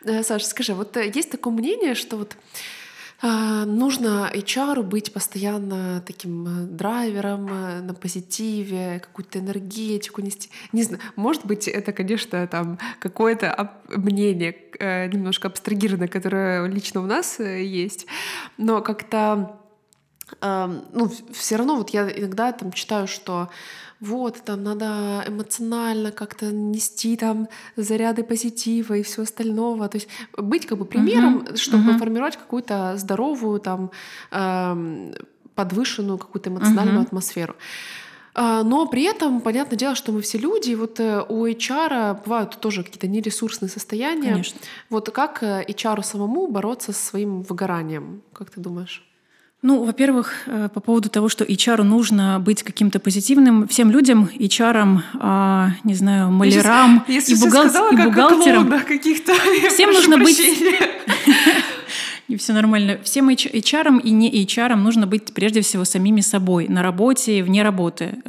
Э, 0.06 0.22
Саша, 0.22 0.46
скажи, 0.46 0.76
вот 0.76 0.96
э, 0.98 1.12
есть 1.16 1.32
такое 1.32 1.52
мнение, 1.52 1.96
что 1.96 2.18
вот 2.18 2.38
а, 3.24 3.66
нужно 3.66 4.30
HR 4.32 4.84
быть 4.84 5.12
постоянно 5.12 6.04
таким 6.06 6.46
э, 6.46 6.66
драйвером 6.68 7.48
на 7.88 7.96
позитиве, 7.96 9.00
какую-то 9.00 9.40
энергетику 9.40 10.22
нести. 10.22 10.52
Не 10.74 10.84
знаю, 10.84 11.02
может 11.16 11.44
быть, 11.48 11.68
это, 11.68 11.92
конечно, 11.92 12.46
там 12.46 12.78
какое-то 13.00 13.74
мнение 13.88 14.56
немножко 14.80 15.48
абстрагированное, 15.48 16.08
которое 16.08 16.68
лично 16.68 17.02
у 17.02 17.08
нас 17.08 17.40
есть, 17.40 18.06
но 18.58 18.82
как-то 18.84 19.59
ну, 20.42 21.12
все 21.32 21.56
равно 21.58 21.76
вот 21.76 21.90
я 21.90 22.10
иногда 22.10 22.52
там 22.52 22.72
читаю, 22.72 23.08
что 23.08 23.50
вот, 24.00 24.42
там 24.46 24.64
надо 24.64 25.24
эмоционально 25.28 26.12
как-то 26.12 26.46
нести 26.52 27.18
там 27.18 27.50
заряды 27.76 28.24
позитива 28.24 28.94
и 28.94 29.04
всего 29.04 29.24
остального. 29.24 29.90
То 29.90 29.98
есть 29.98 30.08
быть 30.38 30.66
как 30.66 30.78
бы 30.78 30.86
примером, 30.86 31.40
uh-huh. 31.40 31.58
чтобы 31.58 31.92
uh-huh. 31.92 32.00
формировать 32.00 32.38
какую-то 32.38 32.96
здоровую 32.98 33.60
там 33.60 33.92
подвышенную 35.56 36.18
какую-то 36.18 36.50
эмоциональную 36.50 37.02
uh-huh. 37.02 37.08
атмосферу. 37.08 37.56
А, 38.34 38.64
но 38.64 38.88
при 38.88 39.04
этом, 39.04 39.42
понятное 39.42 39.78
дело, 39.78 39.96
что 39.96 40.14
мы 40.14 40.22
все 40.22 40.38
люди, 40.38 40.72
и 40.72 40.76
вот 40.76 41.00
э, 41.02 41.26
у 41.28 41.46
HR 41.46 42.24
бывают 42.24 42.58
тоже 42.62 42.84
какие-то 42.84 43.08
нересурсные 43.08 43.68
состояния. 43.68 44.30
Конечно. 44.30 44.60
Вот 44.90 45.10
как 45.10 45.44
э, 45.44 45.66
HR 45.68 46.04
самому 46.04 46.48
бороться 46.48 46.94
со 46.94 47.06
своим 47.06 47.42
выгоранием, 47.42 48.22
как 48.32 48.52
ты 48.52 48.62
думаешь? 48.62 49.09
Ну, 49.62 49.84
во-первых, 49.84 50.44
э, 50.46 50.70
по 50.74 50.80
поводу 50.80 51.10
того, 51.10 51.28
что 51.28 51.44
HR 51.44 51.84
нужно 51.84 52.40
быть 52.40 52.64
каким-то 52.64 53.00
позитивным, 53.00 53.68
всем 53.68 53.92
людям, 53.92 54.30
HR, 54.40 55.02
а, 55.20 55.72
не 55.84 55.96
знаю, 55.96 56.32
малярам 56.32 57.04
и, 57.10 57.20
бухгал... 57.36 57.68
и 57.92 57.96
бухгалтерам, 57.98 58.82
каких-то. 58.88 59.34
Всем 59.70 59.92
нужно 59.92 60.18
быть... 60.18 60.42
И 62.30 62.38
все 62.38 62.54
нормально. 62.54 63.00
Всем 63.04 63.28
HR 63.30 64.02
и 64.04 64.12
не 64.12 64.46
HR 64.46 64.76
нужно 64.76 65.08
быть 65.08 65.34
прежде 65.34 65.62
всего 65.62 65.84
самими 65.84 66.22
собой 66.22 66.68
на 66.68 66.84
работе 66.84 67.40
и 67.40 67.42
вне 67.42 67.64
работы. 67.64 68.20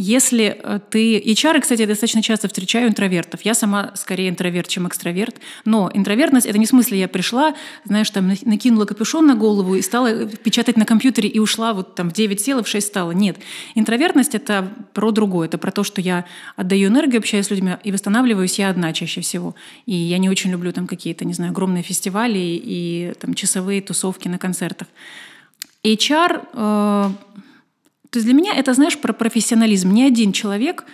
Если 0.00 0.56
э, 0.62 0.78
ты... 0.90 1.18
HR, 1.18 1.60
кстати, 1.60 1.80
я 1.80 1.88
достаточно 1.88 2.22
часто 2.22 2.46
встречаю 2.46 2.88
интровертов. 2.88 3.40
Я 3.42 3.52
сама 3.52 3.90
скорее 3.96 4.28
интроверт, 4.28 4.68
чем 4.68 4.86
экстраверт. 4.86 5.40
Но 5.64 5.90
интровертность— 5.92 6.46
это 6.48 6.56
не 6.56 6.66
в 6.66 6.68
смысле 6.68 7.00
я 7.00 7.08
пришла, 7.08 7.56
знаешь, 7.84 8.08
там 8.10 8.28
накинула 8.42 8.84
капюшон 8.84 9.26
на 9.26 9.34
голову 9.34 9.74
и 9.74 9.82
стала 9.82 10.26
печатать 10.26 10.76
на 10.76 10.84
компьютере 10.84 11.28
и 11.28 11.40
ушла 11.40 11.74
вот 11.74 11.96
там 11.96 12.10
в 12.10 12.12
9 12.12 12.40
села, 12.40 12.62
в 12.62 12.68
6 12.68 12.86
стала. 12.86 13.10
Нет. 13.10 13.38
Интровертность— 13.74 14.34
это 14.36 14.72
про 14.94 15.10
другое. 15.10 15.48
Это 15.48 15.58
про 15.58 15.72
то, 15.72 15.82
что 15.82 16.00
я 16.00 16.26
отдаю 16.54 16.90
энергию, 16.90 17.18
общаюсь 17.18 17.46
с 17.46 17.50
людьми 17.50 17.72
и 17.82 17.90
восстанавливаюсь 17.90 18.56
я 18.60 18.70
одна 18.70 18.92
чаще 18.92 19.20
всего. 19.20 19.56
И 19.86 19.96
я 19.96 20.18
не 20.18 20.30
очень 20.30 20.52
люблю 20.52 20.70
там 20.72 20.86
какие-то, 20.86 21.24
не 21.24 21.34
знаю, 21.34 21.50
огромные 21.50 21.82
фестивали 21.82 22.38
и 22.38 23.14
там 23.20 23.34
часовые 23.34 23.82
тусовки 23.82 24.28
на 24.28 24.38
концертах. 24.38 24.86
HR 25.82 26.44
э, 26.52 27.10
то 28.10 28.18
есть 28.18 28.26
для 28.26 28.34
меня 28.34 28.54
это, 28.54 28.74
знаешь, 28.74 28.98
про 28.98 29.12
профессионализм. 29.12 29.90
Не 29.92 30.04
один 30.04 30.32
человек, 30.32 30.84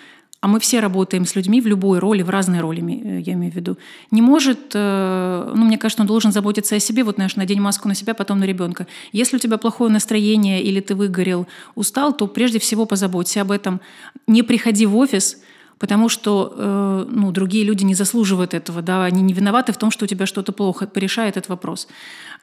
а 0.45 0.47
мы 0.47 0.61
все 0.61 0.81
работаем 0.81 1.25
с 1.25 1.37
людьми 1.37 1.63
в 1.63 1.67
любой 1.67 2.01
роли, 2.01 2.23
в 2.23 2.29
разной 2.29 2.61
роли, 2.61 2.83
э, 2.83 3.21
я 3.21 3.33
имею 3.33 3.51
в 3.51 3.57
виду, 3.57 3.79
не 4.11 4.21
может, 4.21 4.73
э, 4.75 5.53
ну, 5.55 5.65
мне 5.65 5.79
кажется, 5.79 6.03
он 6.03 6.07
должен 6.07 6.33
заботиться 6.33 6.77
о 6.77 6.81
себе, 6.81 7.03
вот, 7.03 7.15
знаешь, 7.15 7.37
надень 7.37 7.61
маску 7.61 7.89
на 7.89 7.95
себя, 7.95 8.13
потом 8.13 8.41
на 8.41 8.45
ребенка. 8.45 8.87
Если 9.13 9.37
у 9.37 9.39
тебя 9.39 9.57
плохое 9.57 9.91
настроение 9.91 10.63
или 10.63 10.81
ты 10.81 10.95
выгорел, 10.95 11.47
устал, 11.77 12.13
то 12.13 12.27
прежде 12.27 12.59
всего 12.59 12.85
позаботься 12.85 13.41
об 13.41 13.53
этом. 13.53 13.81
Не 14.27 14.43
приходи 14.43 14.85
в 14.85 14.97
офис, 14.97 15.39
потому 15.79 16.11
что 16.11 16.53
э, 16.55 17.07
ну, 17.09 17.31
другие 17.33 17.65
люди 17.65 17.85
не 17.85 17.95
заслуживают 17.95 18.53
этого, 18.53 18.83
да, 18.83 19.05
они 19.05 19.23
не 19.23 19.33
виноваты 19.33 19.73
в 19.73 19.79
том, 19.79 19.91
что 19.91 20.05
у 20.05 20.09
тебя 20.09 20.27
что-то 20.27 20.53
плохо, 20.53 20.87
порешай 20.87 21.31
этот 21.31 21.49
вопрос. 21.49 21.89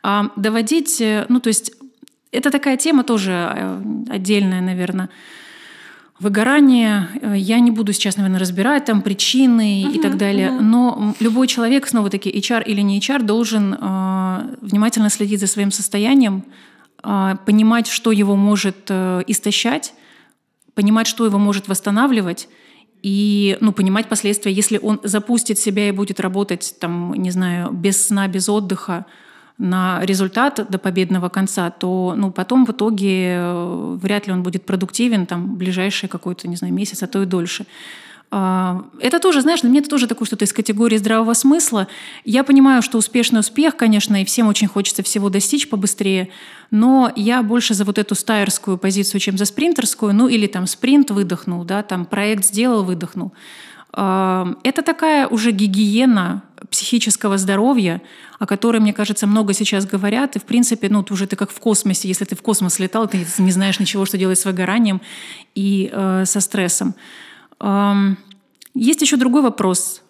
А 0.01 0.31
доводить, 0.35 1.03
ну, 1.29 1.39
то 1.39 1.49
есть 1.49 1.73
это 2.31 2.51
такая 2.51 2.77
тема 2.77 3.03
тоже 3.03 3.31
э, 3.31 3.81
отдельная, 4.09 4.61
наверное. 4.61 5.09
Выгорание, 6.19 7.09
э, 7.21 7.33
я 7.37 7.59
не 7.59 7.71
буду 7.71 7.93
сейчас, 7.93 8.17
наверное, 8.17 8.39
разбирать 8.39 8.85
там 8.85 9.01
причины 9.01 9.83
uh-huh, 9.83 9.95
и 9.95 9.99
так 9.99 10.17
далее, 10.17 10.49
uh-huh. 10.49 10.59
но 10.59 11.15
любой 11.19 11.47
человек, 11.47 11.87
снова-таки 11.87 12.29
HR 12.29 12.63
или 12.63 12.81
не 12.81 12.99
HR, 12.99 13.23
должен 13.23 13.73
э, 13.73 14.55
внимательно 14.61 15.09
следить 15.09 15.39
за 15.39 15.47
своим 15.47 15.71
состоянием, 15.71 16.45
э, 17.03 17.35
понимать, 17.45 17.87
что 17.87 18.11
его 18.11 18.35
может 18.35 18.77
э, 18.89 19.23
истощать, 19.27 19.93
понимать, 20.73 21.07
что 21.07 21.25
его 21.25 21.37
может 21.37 21.67
восстанавливать, 21.67 22.47
и 23.01 23.57
ну, 23.61 23.71
понимать 23.71 24.07
последствия, 24.07 24.53
если 24.53 24.77
он 24.77 24.99
запустит 25.03 25.57
себя 25.57 25.89
и 25.89 25.91
будет 25.91 26.19
работать, 26.19 26.75
там, 26.79 27.13
не 27.15 27.31
знаю, 27.31 27.71
без 27.71 28.05
сна, 28.07 28.27
без 28.27 28.47
отдыха, 28.47 29.05
на 29.61 30.03
результат 30.03 30.65
до 30.69 30.79
победного 30.79 31.29
конца, 31.29 31.69
то 31.69 32.15
ну, 32.17 32.31
потом 32.31 32.65
в 32.65 32.71
итоге 32.71 33.35
э, 33.35 33.97
вряд 34.01 34.25
ли 34.25 34.33
он 34.33 34.41
будет 34.41 34.65
продуктивен 34.65 35.27
там, 35.27 35.55
ближайший 35.55 36.09
какой-то, 36.09 36.47
не 36.47 36.55
знаю, 36.55 36.73
месяц, 36.73 37.03
а 37.03 37.07
то 37.07 37.21
и 37.21 37.27
дольше. 37.27 37.67
А, 38.31 38.85
это 38.99 39.19
тоже, 39.19 39.41
знаешь, 39.41 39.61
для 39.61 39.69
меня 39.69 39.81
это 39.81 39.89
тоже 39.89 40.07
такое 40.07 40.25
что-то 40.25 40.45
из 40.45 40.53
категории 40.53 40.97
здравого 40.97 41.33
смысла. 41.33 41.87
Я 42.25 42.43
понимаю, 42.43 42.81
что 42.81 42.97
успешный 42.97 43.41
успех, 43.41 43.75
конечно, 43.75 44.19
и 44.19 44.25
всем 44.25 44.47
очень 44.47 44.67
хочется 44.67 45.03
всего 45.03 45.29
достичь 45.29 45.69
побыстрее, 45.69 46.29
но 46.71 47.11
я 47.15 47.43
больше 47.43 47.75
за 47.75 47.85
вот 47.85 47.99
эту 47.99 48.15
стайерскую 48.15 48.79
позицию, 48.79 49.21
чем 49.21 49.37
за 49.37 49.45
спринтерскую. 49.45 50.11
Ну 50.15 50.27
или 50.27 50.47
там 50.47 50.65
спринт 50.65 51.11
выдохнул, 51.11 51.65
да, 51.65 51.83
там 51.83 52.05
проект 52.05 52.45
сделал, 52.45 52.83
выдохнул. 52.83 53.31
Это 53.93 54.81
такая 54.85 55.27
уже 55.27 55.51
гигиена 55.51 56.43
психического 56.69 57.37
здоровья, 57.37 58.01
о 58.39 58.45
которой, 58.45 58.79
мне 58.79 58.93
кажется, 58.93 59.27
много 59.27 59.53
сейчас 59.53 59.85
говорят. 59.85 60.35
И, 60.35 60.39
в 60.39 60.43
принципе, 60.43 60.89
ну, 60.89 61.05
уже 61.09 61.27
ты 61.27 61.35
как 61.35 61.51
в 61.51 61.59
космосе. 61.59 62.07
Если 62.07 62.25
ты 62.25 62.35
в 62.35 62.41
космос 62.41 62.79
летал, 62.79 63.07
ты 63.07 63.25
не 63.39 63.51
знаешь 63.51 63.79
ничего, 63.79 64.05
что 64.05 64.17
делать 64.17 64.39
с 64.39 64.45
выгоранием 64.45 65.01
и 65.55 65.89
э, 65.91 66.25
со 66.25 66.39
стрессом. 66.39 66.95
Э, 67.59 67.93
есть 68.73 69.01
еще 69.01 69.17
другой 69.17 69.41
вопрос. 69.41 70.01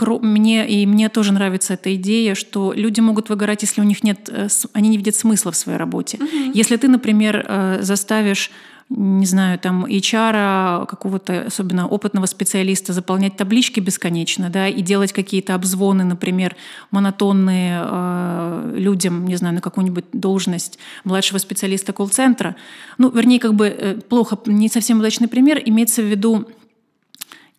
Мне, 0.00 0.68
и 0.68 0.86
мне 0.86 1.08
тоже 1.08 1.32
нравится 1.32 1.74
эта 1.74 1.92
идея, 1.96 2.36
что 2.36 2.72
люди 2.72 3.00
могут 3.00 3.28
выгорать, 3.30 3.62
если 3.62 3.80
у 3.80 3.84
них 3.84 4.04
нет, 4.04 4.28
э, 4.28 4.48
они 4.72 4.88
не 4.90 4.96
видят 4.96 5.16
смысла 5.16 5.50
в 5.50 5.56
своей 5.56 5.78
работе. 5.78 6.18
Угу. 6.18 6.52
Если 6.54 6.76
ты, 6.76 6.88
например, 6.88 7.44
э, 7.46 7.78
заставишь 7.82 8.50
не 8.90 9.26
знаю, 9.26 9.58
там 9.58 9.84
HR, 9.84 10.86
какого-то 10.86 11.42
особенно 11.46 11.86
опытного 11.86 12.26
специалиста 12.26 12.92
заполнять 12.92 13.36
таблички 13.36 13.80
бесконечно, 13.80 14.48
да, 14.48 14.68
и 14.68 14.80
делать 14.80 15.12
какие-то 15.12 15.54
обзвоны, 15.54 16.04
например, 16.04 16.56
монотонные 16.90 17.82
э, 17.84 18.74
людям, 18.76 19.26
не 19.26 19.36
знаю, 19.36 19.54
на 19.54 19.60
какую-нибудь 19.60 20.06
должность 20.12 20.78
младшего 21.04 21.38
специалиста 21.38 21.92
колл-центра. 21.92 22.56
Ну, 22.96 23.10
вернее, 23.10 23.40
как 23.40 23.54
бы 23.54 23.66
э, 23.66 23.94
плохо, 24.08 24.38
не 24.46 24.68
совсем 24.68 25.00
удачный 25.00 25.28
пример, 25.28 25.60
имеется 25.64 26.00
в 26.00 26.06
виду 26.06 26.46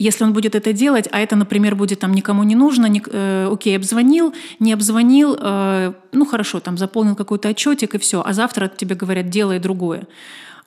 если 0.02 0.24
он 0.24 0.32
будет 0.32 0.56
это 0.56 0.72
делать, 0.72 1.10
а 1.12 1.20
это, 1.20 1.36
например, 1.36 1.76
будет 1.76 2.00
там 2.00 2.14
никому 2.14 2.44
не 2.44 2.56
нужно, 2.56 2.86
не, 2.86 3.04
э, 3.06 3.50
окей, 3.52 3.76
обзвонил, 3.76 4.34
не 4.60 4.72
обзвонил, 4.72 5.38
э, 5.38 5.94
ну 6.14 6.26
хорошо, 6.26 6.62
там 6.62 6.78
заполнил 6.78 7.16
какой-то 7.16 7.50
отчетик 7.50 7.96
и 7.96 7.98
все, 7.98 8.24
а 8.26 8.32
завтра 8.32 8.70
тебе 8.70 8.96
говорят, 8.96 9.30
делай 9.30 9.60
другое. 9.60 10.08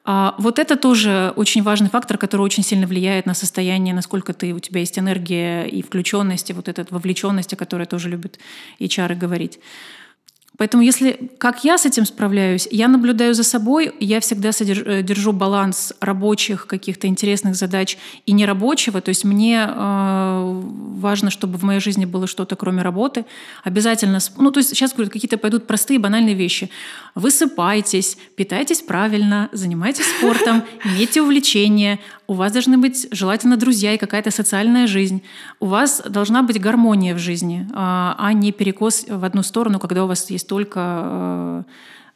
А 0.04 0.34
вот 0.38 0.58
это 0.58 0.76
тоже 0.76 1.32
очень 1.36 1.62
важный 1.62 1.88
фактор, 1.88 2.18
который 2.18 2.42
очень 2.42 2.64
сильно 2.64 2.86
влияет 2.86 3.24
на 3.24 3.34
состояние, 3.34 3.94
насколько 3.94 4.32
ты, 4.32 4.52
у 4.52 4.58
тебя 4.58 4.80
есть 4.80 4.98
энергия 4.98 5.64
и 5.64 5.80
включенность, 5.80 6.50
и 6.50 6.52
вот 6.52 6.68
эта 6.68 6.84
вовлеченность, 6.90 7.52
о 7.52 7.56
которой 7.56 7.86
тоже 7.86 8.08
любят 8.08 8.38
HR 8.80 9.14
говорить. 9.14 9.60
Поэтому 10.58 10.82
если 10.82 11.30
как 11.38 11.64
я 11.64 11.78
с 11.78 11.86
этим 11.86 12.04
справляюсь, 12.04 12.68
я 12.70 12.86
наблюдаю 12.88 13.34
за 13.34 13.42
собой, 13.42 13.94
я 14.00 14.20
всегда 14.20 14.52
содерж, 14.52 14.82
э, 14.84 15.02
держу 15.02 15.32
баланс 15.32 15.94
рабочих 16.00 16.66
каких-то 16.66 17.06
интересных 17.06 17.54
задач 17.54 17.96
и 18.26 18.32
нерабочего. 18.32 19.00
То 19.00 19.08
есть 19.08 19.24
мне 19.24 19.66
э, 19.66 20.62
важно, 20.98 21.30
чтобы 21.30 21.58
в 21.58 21.62
моей 21.62 21.80
жизни 21.80 22.04
было 22.04 22.26
что-то 22.26 22.54
кроме 22.56 22.82
работы. 22.82 23.24
Обязательно, 23.64 24.18
ну 24.36 24.50
то 24.50 24.58
есть 24.58 24.70
сейчас 24.70 24.92
говорят, 24.92 25.12
какие-то 25.12 25.38
пойдут 25.38 25.66
простые 25.66 25.98
банальные 25.98 26.34
вещи. 26.34 26.70
Высыпайтесь, 27.14 28.18
питайтесь 28.36 28.82
правильно, 28.82 29.48
занимайтесь 29.52 30.04
спортом, 30.18 30.62
имейте 30.84 31.22
увлечения, 31.22 31.98
у 32.32 32.34
вас 32.34 32.52
должны 32.52 32.78
быть 32.78 33.08
желательно 33.10 33.58
друзья 33.58 33.92
и 33.92 33.98
какая-то 33.98 34.30
социальная 34.30 34.86
жизнь. 34.86 35.22
У 35.60 35.66
вас 35.66 36.02
должна 36.08 36.42
быть 36.42 36.58
гармония 36.58 37.14
в 37.14 37.18
жизни, 37.18 37.68
а, 37.74 38.16
а 38.18 38.32
не 38.32 38.52
перекос 38.52 39.04
в 39.06 39.22
одну 39.24 39.42
сторону, 39.42 39.78
когда 39.78 40.04
у 40.04 40.06
вас 40.06 40.30
есть 40.30 40.41
только 40.46 40.80
э, 40.80 41.62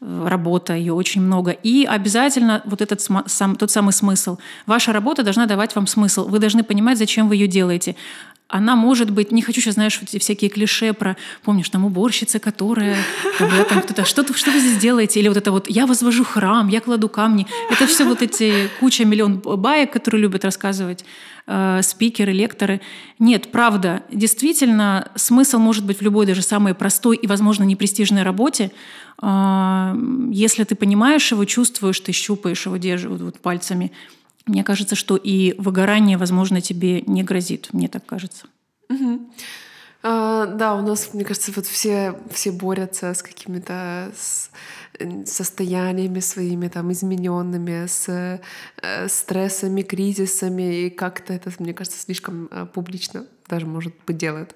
работа, 0.00 0.74
ее 0.74 0.92
очень 0.92 1.22
много. 1.22 1.50
И 1.50 1.84
обязательно 1.84 2.62
вот 2.66 2.82
этот 2.82 3.00
сам, 3.00 3.56
тот 3.56 3.70
самый 3.70 3.92
смысл. 3.92 4.38
Ваша 4.66 4.92
работа 4.92 5.22
должна 5.22 5.46
давать 5.46 5.74
вам 5.74 5.86
смысл. 5.86 6.28
Вы 6.28 6.38
должны 6.38 6.62
понимать, 6.62 6.98
зачем 6.98 7.28
вы 7.28 7.36
ее 7.36 7.48
делаете 7.48 7.96
она 8.48 8.76
может 8.76 9.10
быть, 9.10 9.32
не 9.32 9.42
хочу 9.42 9.60
сейчас, 9.60 9.74
знаешь, 9.74 9.98
эти 10.00 10.18
всякие 10.18 10.50
клише 10.50 10.92
про, 10.92 11.16
помнишь, 11.42 11.68
там 11.68 11.84
уборщица, 11.84 12.38
которая, 12.38 12.96
когда 13.38 13.64
там 13.64 13.82
кто-то, 13.82 14.04
что, 14.04 14.24
что 14.34 14.52
вы 14.52 14.60
здесь 14.60 14.78
делаете? 14.78 15.18
Или 15.18 15.28
вот 15.28 15.36
это 15.36 15.50
вот, 15.50 15.68
я 15.68 15.86
возвожу 15.86 16.24
храм, 16.24 16.68
я 16.68 16.80
кладу 16.80 17.08
камни. 17.08 17.46
Это 17.70 17.86
все 17.86 18.04
вот 18.04 18.22
эти 18.22 18.68
куча 18.78 19.04
миллион 19.04 19.38
баек, 19.38 19.92
которые 19.92 20.22
любят 20.22 20.44
рассказывать 20.44 21.04
э, 21.48 21.80
спикеры, 21.82 22.32
лекторы. 22.32 22.80
Нет, 23.18 23.50
правда, 23.50 24.02
действительно, 24.12 25.10
смысл 25.16 25.58
может 25.58 25.84
быть 25.84 25.98
в 25.98 26.02
любой 26.02 26.26
даже 26.26 26.42
самой 26.42 26.74
простой 26.74 27.16
и, 27.16 27.26
возможно, 27.26 27.64
непрестижной 27.64 28.22
работе, 28.22 28.64
э, 28.64 29.05
если 29.22 30.64
ты 30.64 30.74
понимаешь 30.74 31.32
его, 31.32 31.44
чувствуешь, 31.44 32.00
ты 32.00 32.12
щупаешь 32.12 32.66
его, 32.66 32.76
держишь 32.76 33.10
вот 33.10 33.40
пальцами, 33.40 33.92
мне 34.46 34.62
кажется, 34.62 34.94
что 34.94 35.16
и 35.16 35.54
выгорание, 35.58 36.18
возможно, 36.18 36.60
тебе 36.60 37.02
не 37.02 37.24
грозит. 37.24 37.68
Мне 37.72 37.88
так 37.88 38.06
кажется. 38.06 38.46
Угу. 38.88 39.30
А, 40.02 40.46
да, 40.46 40.76
у 40.76 40.82
нас, 40.82 41.14
мне 41.14 41.24
кажется, 41.24 41.50
вот 41.56 41.66
все, 41.66 42.16
все 42.30 42.52
борются 42.52 43.12
с 43.12 43.22
какими-то 43.22 44.12
состояниями 45.26 46.20
своими 46.20 46.68
там 46.68 46.92
измененными, 46.92 47.86
с 47.86 48.08
э, 48.08 49.08
стрессами, 49.08 49.82
кризисами, 49.82 50.86
и 50.86 50.90
как-то 50.90 51.32
это, 51.32 51.50
мне 51.58 51.74
кажется, 51.74 52.00
слишком 52.00 52.48
э, 52.50 52.66
публично 52.72 53.26
даже, 53.48 53.66
может 53.66 53.94
быть, 54.06 54.16
делают. 54.16 54.54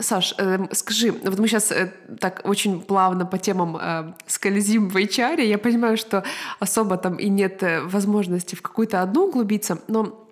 Саш, 0.00 0.34
эм, 0.38 0.68
скажи, 0.72 1.12
вот 1.12 1.38
мы 1.38 1.48
сейчас 1.48 1.70
э, 1.70 1.92
так 2.18 2.40
очень 2.44 2.80
плавно 2.80 3.26
по 3.26 3.36
темам 3.36 3.76
э, 3.76 4.14
скользим 4.26 4.88
в 4.88 4.96
HR, 4.96 5.44
я 5.44 5.58
понимаю, 5.58 5.98
что 5.98 6.24
особо 6.60 6.96
там 6.96 7.16
и 7.16 7.28
нет 7.28 7.62
э, 7.62 7.82
возможности 7.82 8.54
в 8.54 8.62
какую-то 8.62 9.02
одну 9.02 9.26
углубиться, 9.26 9.78
но 9.86 10.26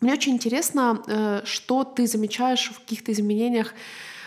мне 0.00 0.14
очень 0.14 0.32
интересно, 0.32 1.42
что 1.44 1.84
ты 1.84 2.06
замечаешь 2.06 2.70
в 2.74 2.80
каких-то 2.80 3.12
изменениях 3.12 3.72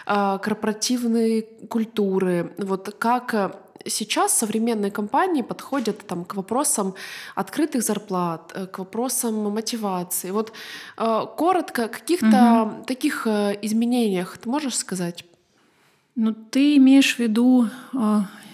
корпоративной 0.05 1.41
культуры, 1.69 2.53
вот 2.57 2.95
как 2.97 3.68
сейчас 3.85 4.37
современные 4.37 4.91
компании 4.91 5.41
подходят 5.41 6.07
там, 6.07 6.25
к 6.25 6.35
вопросам 6.35 6.93
открытых 7.35 7.83
зарплат, 7.83 8.51
э, 8.55 8.65
к 8.67 8.79
вопросам 8.79 9.35
мотивации. 9.51 10.31
Вот 10.31 10.53
э, 10.97 11.25
коротко, 11.37 11.87
каких-то 11.87 12.63
угу. 12.63 12.83
таких 12.85 13.27
э, 13.27 13.57
изменениях 13.61 14.37
ты 14.37 14.49
можешь 14.49 14.77
сказать? 14.77 15.25
Ну, 16.15 16.33
ты 16.33 16.75
имеешь 16.75 17.15
в 17.15 17.19
виду, 17.19 17.69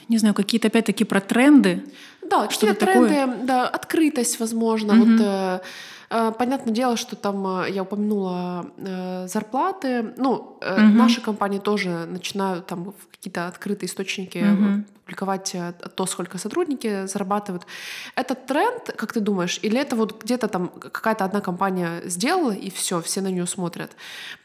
не 0.08 0.18
знаю, 0.20 0.36
какие-то 0.36 0.68
опять-таки 0.68 1.04
про 1.04 1.20
тренды? 1.20 1.84
Да, 2.22 2.46
какие-то 2.46 2.86
тренды, 2.86 3.16
такое? 3.16 3.46
да, 3.46 3.68
открытость, 3.68 4.40
возможно. 4.40 4.94
Угу. 4.94 5.06
Вот, 5.06 5.62
понятное 6.10 6.74
дело, 6.74 6.98
что 6.98 7.16
там 7.16 7.48
э, 7.48 7.72
я 7.72 7.84
упомянула 7.84 8.66
э, 8.78 9.28
зарплаты. 9.28 10.14
Ну, 10.18 10.32
угу. 10.34 10.60
наши 10.62 11.22
компании 11.22 11.60
тоже 11.60 12.06
начинают 12.06 12.68
там 12.68 12.94
какие-то 13.12 13.48
открытые 13.48 13.88
источники 13.88 14.38
угу. 14.38 14.84
публиковать 15.04 15.56
то, 15.96 16.06
сколько 16.06 16.38
сотрудники 16.38 17.08
зарабатывают. 17.08 17.66
Это 18.16 18.36
тренд, 18.36 18.94
как 18.96 19.14
ты 19.14 19.20
думаешь, 19.20 19.60
или 19.64 19.80
это 19.80 19.96
вот 19.96 20.24
где-то 20.24 20.48
там 20.48 20.68
какая-то 20.68 21.26
одна 21.26 21.42
компания 21.42 22.02
сделала 22.06 22.52
и 22.52 22.70
все, 22.70 23.02
все 23.02 23.22
на 23.22 23.32
нее 23.32 23.48
смотрят? 23.48 23.92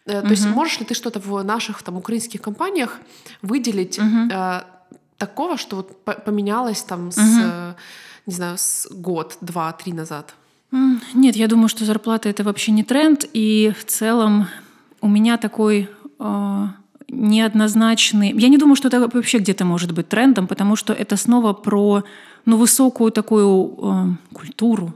То 0.06 0.18
угу. 0.18 0.28
есть 0.28 0.46
можешь 0.46 0.80
ли 0.80 0.86
ты 0.86 0.94
что-то 0.94 1.20
в 1.20 1.42
наших 1.42 1.82
там 1.82 1.96
украинских 1.96 2.40
компаниях 2.40 2.98
выделить 3.42 3.98
угу. 3.98 4.30
такого, 5.18 5.56
что 5.56 5.76
вот 5.76 6.04
поменялось 6.24 6.82
там 6.82 7.12
с, 7.12 7.74
не 8.26 8.34
знаю, 8.34 8.56
с 8.56 8.88
год, 8.90 9.36
два, 9.40 9.72
три 9.72 9.92
назад? 9.92 10.34
Нет, 10.72 11.36
я 11.36 11.48
думаю, 11.48 11.68
что 11.68 11.84
зарплата 11.84 12.28
это 12.28 12.44
вообще 12.44 12.72
не 12.72 12.84
тренд, 12.84 13.24
и 13.32 13.72
в 13.78 13.84
целом 13.84 14.46
у 15.00 15.08
меня 15.08 15.36
такой 15.36 15.88
э, 16.18 16.66
неоднозначный. 17.08 18.32
Я 18.36 18.48
не 18.48 18.58
думаю, 18.58 18.76
что 18.76 18.88
это 18.88 19.00
вообще 19.00 19.38
где-то 19.38 19.64
может 19.64 19.92
быть 19.92 20.08
трендом, 20.08 20.46
потому 20.46 20.76
что 20.76 20.92
это 20.92 21.16
снова 21.16 21.52
про 21.52 22.04
ну, 22.44 22.56
высокую 22.56 23.10
такую 23.10 23.74
э, 23.78 24.34
культуру, 24.34 24.94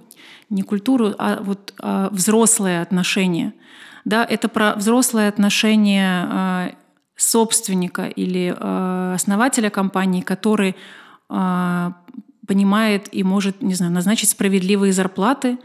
не 0.49 0.63
культуру, 0.63 1.15
а 1.19 1.43
вот 1.43 1.75
э, 1.83 2.09
взрослое 2.13 2.83
отношение. 2.83 3.53
Да, 4.05 4.25
это 4.25 4.49
про 4.49 4.75
взрослое 4.75 5.29
отношение 5.29 6.29
э, 6.31 6.71
собственника 7.17 8.07
или 8.07 8.55
э, 8.57 9.13
основателя 9.15 9.71
компании, 9.71 10.21
который 10.21 10.77
э, 11.31 11.93
понимает 12.47 13.09
и 13.13 13.23
может, 13.23 13.63
не 13.63 13.75
знаю, 13.75 13.93
назначить 13.93 14.31
справедливые 14.31 14.93
зарплаты. 14.93 15.59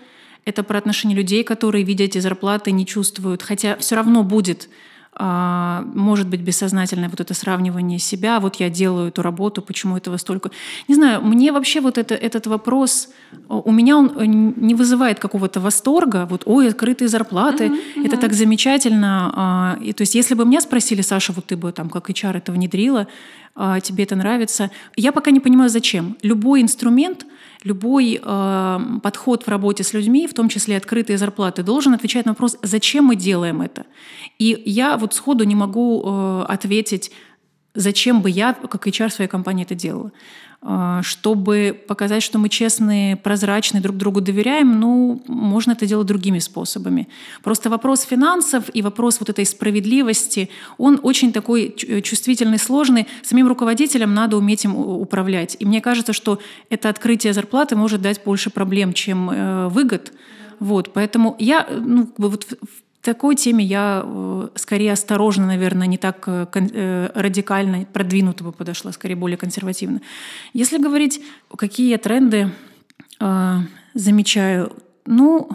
Это 0.46 0.64
про 0.64 0.78
отношения 0.78 1.16
людей, 1.16 1.44
которые, 1.44 1.84
видя 1.84 2.06
эти 2.06 2.20
зарплаты, 2.20 2.72
не 2.72 2.86
чувствуют. 2.86 3.44
Хотя 3.44 3.76
все 3.78 3.96
равно 3.96 4.24
будет 4.24 4.70
может 5.18 6.28
быть 6.28 6.42
бессознательное 6.42 7.10
вот 7.10 7.20
это 7.20 7.34
сравнивание 7.34 8.00
себя, 8.00 8.40
вот 8.40 8.56
я 8.56 8.70
делаю 8.70 9.10
эту 9.10 9.22
работу, 9.22 9.62
почему 9.62 9.98
этого 9.98 10.18
столько. 10.18 10.52
Не 10.88 10.96
знаю, 10.96 11.22
мне 11.22 11.52
вообще 11.52 11.82
вот 11.82 11.98
это, 11.98 12.16
этот 12.16 12.48
вопрос, 12.48 13.10
у 13.50 13.72
меня 13.72 13.98
он 13.98 14.12
э, 14.16 14.26
не 14.26 14.76
вызывает 14.76 15.20
какого-то 15.20 15.60
восторга, 15.60 16.26
вот, 16.30 16.44
ой, 16.46 16.70
открытые 16.70 17.08
зарплаты, 17.08 17.66
uh-huh, 17.66 17.80
uh-huh. 17.96 18.06
это 18.06 18.18
так 18.18 18.34
замечательно. 18.34 19.34
А, 19.36 19.78
и, 19.82 19.94
то 19.94 20.04
есть 20.04 20.16
если 20.16 20.36
бы 20.36 20.46
меня 20.46 20.62
спросили, 20.62 21.02
Саша, 21.02 21.34
вот 21.34 21.46
ты 21.48 21.58
бы 21.58 21.72
там 21.72 21.90
как 21.90 22.10
HR 22.10 22.38
это 22.38 22.52
внедрила, 22.52 23.08
а, 23.56 23.80
тебе 23.80 24.04
это 24.04 24.16
нравится, 24.16 24.72
я 24.96 25.12
пока 25.12 25.32
не 25.32 25.40
понимаю, 25.40 25.70
зачем. 25.70 26.18
Любой 26.22 26.62
инструмент— 26.62 27.26
любой 27.64 28.20
э, 28.22 28.80
подход 29.04 29.44
в 29.44 29.48
работе 29.50 29.84
с 29.84 29.94
людьми, 29.94 30.28
в 30.28 30.34
том 30.34 30.50
числе 30.50 30.78
открытые 30.78 31.18
зарплаты, 31.18 31.64
должен 31.64 31.94
отвечать 31.94 32.26
на 32.26 32.32
вопрос, 32.32 32.58
зачем 32.64 33.06
мы 33.06 33.16
делаем 33.16 33.62
это. 33.62 33.86
И 34.38 34.62
я 34.66 34.98
вот 34.98 35.14
сходу 35.14 35.44
не 35.44 35.56
могу 35.56 36.04
э, 36.04 36.46
ответить, 36.48 37.12
зачем 37.76 38.22
бы 38.22 38.30
я, 38.30 38.54
как 38.54 38.88
HR 38.88 39.10
своей 39.10 39.30
компании, 39.30 39.66
это 39.66 39.76
делала. 39.76 40.12
А, 40.62 41.02
чтобы 41.04 41.82
показать, 41.88 42.22
что 42.22 42.38
мы 42.38 42.50
честные, 42.50 43.16
прозрачные, 43.16 43.82
друг 43.82 43.96
другу 43.96 44.20
доверяем, 44.20 44.78
ну, 44.80 45.24
можно 45.28 45.72
это 45.72 45.86
делать 45.86 46.08
другими 46.08 46.40
способами. 46.40 47.08
Просто 47.44 47.70
вопрос 47.70 48.02
финансов 48.02 48.66
и 48.74 48.82
вопрос 48.82 49.22
вот 49.22 49.30
этой 49.30 49.46
справедливости, 49.46 50.50
он 50.78 51.00
очень 51.02 51.32
такой 51.32 51.74
чувствительный, 52.04 52.60
сложный. 52.60 53.08
Самим 53.24 53.48
руководителям 53.48 54.14
надо 54.14 54.36
уметь 54.36 54.66
им 54.66 54.76
управлять. 54.76 55.56
И 55.60 55.66
мне 55.66 55.80
кажется, 55.80 56.12
что 56.12 56.40
это 56.70 56.90
открытие 56.90 57.32
зарплаты 57.32 57.78
может 57.78 58.02
дать 58.02 58.22
больше 58.26 58.50
проблем, 58.50 58.92
чем 58.92 59.30
э, 59.30 59.70
выгод. 59.70 60.12
Вот, 60.60 60.92
поэтому 60.92 61.38
я 61.40 61.66
ну, 61.72 62.12
вот 62.18 62.46
такой 63.10 63.36
теме 63.36 63.66
я 63.66 64.04
э, 64.06 64.50
скорее 64.54 64.94
осторожно, 64.94 65.48
наверное, 65.48 65.88
не 65.88 65.98
так 65.98 66.26
э, 66.28 66.46
э, 66.54 67.10
радикально 67.16 67.88
продвинуто 67.92 68.44
бы 68.44 68.52
подошла, 68.52 68.92
скорее 68.92 69.16
более 69.16 69.36
консервативно. 69.36 70.02
Если 70.54 70.78
говорить, 70.78 71.20
какие 71.58 71.98
тренды 71.98 72.52
замечаю, 73.96 74.72
ну, 75.08 75.50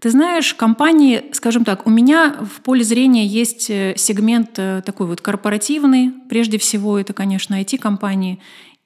ты 0.00 0.10
знаешь, 0.10 0.52
компании, 0.54 1.24
скажем 1.32 1.64
так, 1.64 1.86
у 1.86 1.90
меня 1.90 2.36
в 2.40 2.60
поле 2.60 2.84
зрения 2.84 3.26
есть 3.26 3.62
сегмент 3.62 4.52
такой 4.52 5.06
вот 5.06 5.22
корпоративный. 5.22 6.12
Прежде 6.28 6.58
всего, 6.58 6.98
это, 6.98 7.14
конечно, 7.14 7.60
IT-компании. 7.60 8.38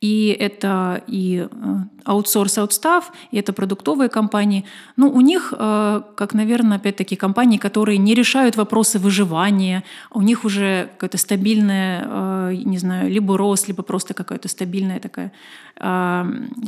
И 0.03 0.37
это 0.41 1.05
и 1.07 1.47
э, 1.49 1.75
аутсорс, 2.05 2.59
аутстав, 2.59 3.13
и 3.31 3.39
это 3.39 3.53
продуктовые 3.53 4.09
компании. 4.09 4.65
Ну, 4.97 5.09
у 5.09 5.21
них, 5.21 5.55
э, 5.57 6.03
как, 6.17 6.35
наверное, 6.35 6.79
опять-таки 6.79 7.15
компании, 7.15 7.57
которые 7.57 7.99
не 7.99 8.15
решают 8.15 8.57
вопросы 8.57 8.99
выживания, 8.99 9.85
у 10.11 10.23
них 10.23 10.45
уже 10.45 10.89
какая-то 10.97 11.19
стабильная, 11.19 12.05
э, 12.05 12.55
не 12.65 12.79
знаю, 12.79 13.13
либо 13.13 13.39
рост, 13.39 13.69
либо 13.69 13.85
просто 13.85 14.13
какая-то 14.13 14.49
стабильная 14.49 15.01
такая 15.01 15.33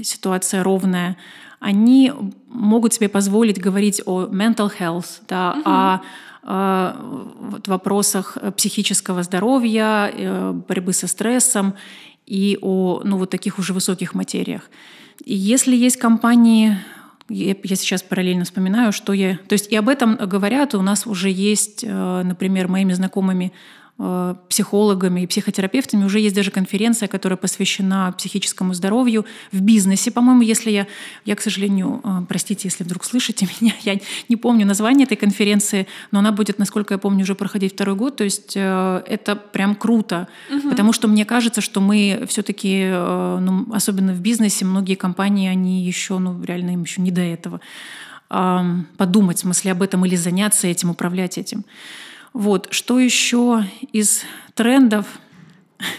ситуация 0.02 0.62
ровная. 0.62 1.16
Они 1.60 2.12
могут 2.48 2.94
себе 2.94 3.08
позволить 3.08 3.60
говорить 3.60 4.00
о 4.06 4.24
mental 4.24 4.72
health, 4.78 5.20
да, 5.28 5.52
угу. 5.52 5.62
о 5.66 6.96
вот, 7.40 7.68
вопросах 7.68 8.38
психического 8.56 9.22
здоровья, 9.22 10.10
борьбы 10.68 10.92
со 10.92 11.06
стрессом. 11.06 11.74
И 12.26 12.58
о 12.60 13.02
ну, 13.04 13.18
вот 13.18 13.30
таких 13.30 13.58
уже 13.58 13.72
высоких 13.72 14.14
материях. 14.14 14.70
И 15.24 15.34
если 15.34 15.76
есть 15.76 15.96
компании, 15.96 16.78
я, 17.28 17.54
я 17.62 17.76
сейчас 17.76 18.02
параллельно 18.02 18.44
вспоминаю, 18.44 18.92
что 18.92 19.12
я... 19.12 19.38
То 19.48 19.52
есть 19.54 19.70
и 19.72 19.76
об 19.76 19.88
этом 19.88 20.16
говорят, 20.16 20.74
у 20.74 20.82
нас 20.82 21.06
уже 21.06 21.30
есть, 21.30 21.84
э, 21.84 22.22
например, 22.24 22.68
моими 22.68 22.92
знакомыми 22.92 23.52
психологами 24.48 25.20
и 25.20 25.26
психотерапевтами. 25.26 26.04
Уже 26.04 26.18
есть 26.18 26.34
даже 26.34 26.50
конференция, 26.50 27.06
которая 27.06 27.36
посвящена 27.36 28.12
психическому 28.18 28.74
здоровью 28.74 29.24
в 29.52 29.60
бизнесе. 29.60 30.10
По-моему, 30.10 30.42
если 30.42 30.72
я, 30.72 30.88
я, 31.24 31.36
к 31.36 31.40
сожалению, 31.40 32.00
э, 32.02 32.26
простите, 32.28 32.66
если 32.66 32.82
вдруг 32.82 33.04
слышите 33.04 33.46
меня, 33.60 33.72
я 33.84 34.00
не 34.28 34.34
помню 34.34 34.66
название 34.66 35.04
этой 35.06 35.16
конференции, 35.16 35.86
но 36.10 36.18
она 36.18 36.32
будет, 36.32 36.58
насколько 36.58 36.94
я 36.94 36.98
помню, 36.98 37.22
уже 37.22 37.36
проходить 37.36 37.74
второй 37.74 37.94
год. 37.94 38.16
То 38.16 38.24
есть 38.24 38.54
э, 38.56 39.02
это 39.06 39.36
прям 39.36 39.76
круто, 39.76 40.26
угу. 40.50 40.70
потому 40.70 40.92
что 40.92 41.06
мне 41.06 41.24
кажется, 41.24 41.60
что 41.60 41.80
мы 41.80 42.24
все-таки, 42.28 42.88
ну, 42.90 43.66
особенно 43.72 44.12
в 44.12 44.20
бизнесе, 44.20 44.64
многие 44.64 44.96
компании, 44.96 45.48
они 45.48 45.84
еще, 45.84 46.18
ну, 46.18 46.42
реально 46.42 46.72
им 46.72 46.82
еще 46.82 47.00
не 47.00 47.12
до 47.12 47.20
этого 47.20 47.60
подумать 48.96 49.36
в 49.36 49.40
смысле 49.40 49.72
об 49.72 49.82
этом 49.82 50.04
или 50.06 50.16
заняться 50.16 50.66
этим, 50.66 50.90
управлять 50.90 51.38
этим. 51.38 51.64
Вот. 52.34 52.68
Что 52.72 52.98
еще 52.98 53.64
из 53.92 54.24
трендов? 54.54 55.06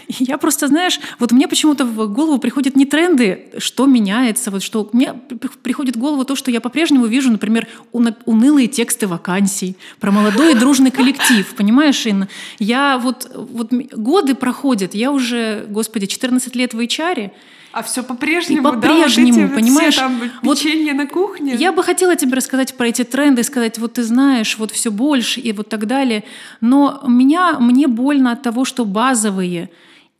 Я 0.18 0.38
просто, 0.38 0.68
знаешь, 0.68 1.00
вот 1.18 1.32
мне 1.32 1.48
почему-то 1.48 1.84
в 1.84 2.12
голову 2.12 2.38
приходят 2.38 2.76
не 2.76 2.86
тренды, 2.86 3.46
что 3.58 3.86
меняется, 3.86 4.50
вот 4.50 4.62
что 4.62 4.88
мне 4.92 5.14
приходит 5.62 5.96
в 5.96 5.98
голову 5.98 6.24
то, 6.24 6.36
что 6.36 6.50
я 6.50 6.60
по-прежнему 6.60 7.06
вижу, 7.06 7.30
например, 7.30 7.66
унылые 7.92 8.68
тексты 8.68 9.06
вакансий 9.06 9.76
про 10.00 10.10
молодой 10.10 10.52
и 10.52 10.54
дружный 10.54 10.90
коллектив, 10.90 11.46
понимаешь, 11.54 12.06
Инна? 12.06 12.28
Я 12.58 12.98
вот, 12.98 13.30
вот 13.34 13.72
годы 13.72 14.34
проходят, 14.34 14.94
я 14.94 15.10
уже, 15.10 15.66
господи, 15.68 16.06
14 16.06 16.54
лет 16.56 16.74
в 16.74 16.80
HR, 16.80 17.30
а 17.72 17.82
все 17.82 18.02
по-прежнему, 18.02 18.72
по-прежнему, 18.72 19.34
да, 19.34 19.46
вот 19.48 19.54
понимаешь? 19.54 19.92
Все 19.92 20.02
там 20.02 20.18
печенье 20.40 20.94
вот 20.94 20.98
на 20.98 21.06
кухне. 21.06 21.56
Я 21.56 21.72
бы 21.72 21.82
хотела 21.82 22.16
тебе 22.16 22.34
рассказать 22.34 22.74
про 22.74 22.88
эти 22.88 23.04
тренды, 23.04 23.42
сказать, 23.42 23.76
вот 23.76 23.94
ты 23.94 24.02
знаешь, 24.02 24.56
вот 24.56 24.70
все 24.70 24.90
больше 24.90 25.40
и 25.40 25.52
вот 25.52 25.68
так 25.68 25.86
далее. 25.86 26.24
Но 26.62 27.02
меня, 27.06 27.58
мне 27.60 27.86
больно 27.86 28.32
от 28.32 28.42
того, 28.42 28.64
что 28.64 28.86
базовые 28.86 29.68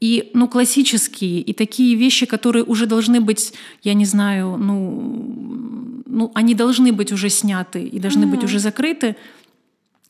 и 0.00 0.30
ну, 0.34 0.48
классические, 0.48 1.40
и 1.40 1.52
такие 1.52 1.96
вещи, 1.96 2.26
которые 2.26 2.64
уже 2.64 2.86
должны 2.86 3.20
быть, 3.20 3.52
я 3.82 3.94
не 3.94 4.04
знаю, 4.04 4.56
ну, 4.58 6.02
ну 6.06 6.30
они 6.34 6.54
должны 6.54 6.92
быть 6.92 7.12
уже 7.12 7.30
сняты 7.30 7.84
и 7.84 7.98
должны 7.98 8.24
mm-hmm. 8.24 8.30
быть 8.30 8.44
уже 8.44 8.58
закрыты, 8.58 9.16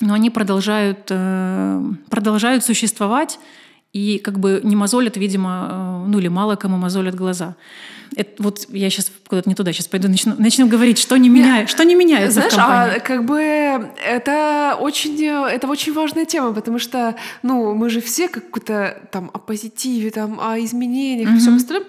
но 0.01 0.14
они 0.14 0.30
продолжают, 0.30 1.07
э, 1.11 1.82
продолжают 2.11 2.64
существовать 2.64 3.39
и 3.97 4.18
как 4.18 4.38
бы 4.38 4.61
не 4.62 4.76
мозолят, 4.76 5.16
видимо, 5.16 5.68
э, 5.70 6.09
ну 6.09 6.18
или 6.18 6.28
мало 6.28 6.57
кому 6.57 6.76
мозолят 6.76 7.14
глаза. 7.14 7.57
Это, 8.14 8.42
вот 8.42 8.66
я 8.68 8.90
сейчас 8.90 9.11
куда-то 9.26 9.49
не 9.49 9.55
туда 9.55 9.72
сейчас 9.72 9.88
пойду, 9.88 10.09
начну, 10.09 10.34
начну 10.38 10.68
говорить, 10.68 10.99
что 10.99 11.16
не, 11.16 11.28
меняет, 11.28 11.70
что 11.70 11.84
не 11.84 11.94
меняется 11.94 12.40
Знаешь, 12.40 12.53
в 12.53 12.57
компании. 12.57 12.97
а 12.97 13.01
как 13.01 13.24
бы 13.24 13.40
это 13.40 14.76
очень, 14.78 15.24
это 15.24 15.66
очень 15.66 15.92
важная 15.94 16.26
тема, 16.26 16.53
потому 16.53 16.78
что, 16.78 17.16
ну, 17.42 17.74
мы 17.74 17.88
же 17.88 18.01
все 18.01 18.28
как-то 18.28 18.97
там 19.11 19.30
о 19.32 19.38
позитиве, 19.38 20.11
там, 20.11 20.38
о 20.40 20.59
изменениях 20.59 21.30
mm-hmm. 21.30 21.36
и 21.36 21.40
всем 21.40 21.57
остальном. 21.57 21.88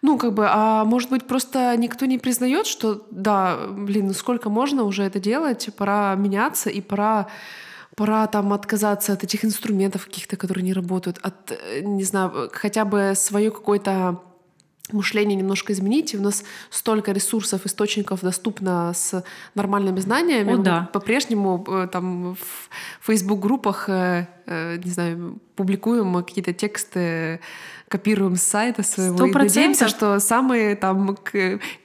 Ну, 0.00 0.16
как 0.16 0.34
бы, 0.34 0.46
а 0.48 0.84
может 0.84 1.10
быть, 1.10 1.24
просто 1.24 1.74
никто 1.76 2.06
не 2.06 2.18
признает, 2.18 2.66
что 2.66 3.06
да, 3.10 3.56
блин, 3.70 4.08
ну 4.08 4.12
сколько 4.12 4.48
можно 4.50 4.84
уже 4.84 5.02
это 5.02 5.18
делать, 5.18 5.68
пора 5.76 6.14
меняться 6.14 6.70
и 6.70 6.80
пора 6.80 7.26
пора 7.98 8.26
там 8.28 8.52
отказаться 8.52 9.12
от 9.12 9.24
этих 9.24 9.44
инструментов 9.44 10.06
каких-то, 10.06 10.36
которые 10.36 10.62
не 10.62 10.72
работают, 10.72 11.18
от, 11.20 11.50
э, 11.50 11.80
не 11.80 12.04
знаю, 12.04 12.48
хотя 12.52 12.84
бы 12.84 13.14
свое 13.16 13.50
какое-то 13.50 14.22
мышление 14.92 15.36
немножко 15.36 15.72
изменить. 15.72 16.14
У 16.14 16.22
нас 16.22 16.44
столько 16.70 17.12
ресурсов, 17.12 17.66
источников 17.66 18.20
доступно 18.20 18.92
с 18.94 19.24
нормальными 19.56 20.00
знаниями. 20.00 20.54
О, 20.54 20.58
да. 20.58 20.88
По-прежнему 20.92 21.64
э, 21.68 21.88
там 21.90 22.36
в 22.36 22.70
Facebook-группах, 23.00 23.88
э, 23.88 24.26
не 24.84 24.90
знаю, 24.90 25.40
публикуем 25.56 26.14
какие-то 26.24 26.52
тексты 26.52 27.40
копируем 27.88 28.36
с 28.36 28.42
сайта 28.42 28.82
своего 28.82 29.26
100%. 29.26 29.30
и 29.30 29.32
надеемся, 29.32 29.88
что 29.88 30.18
самые 30.20 30.76
там 30.76 31.10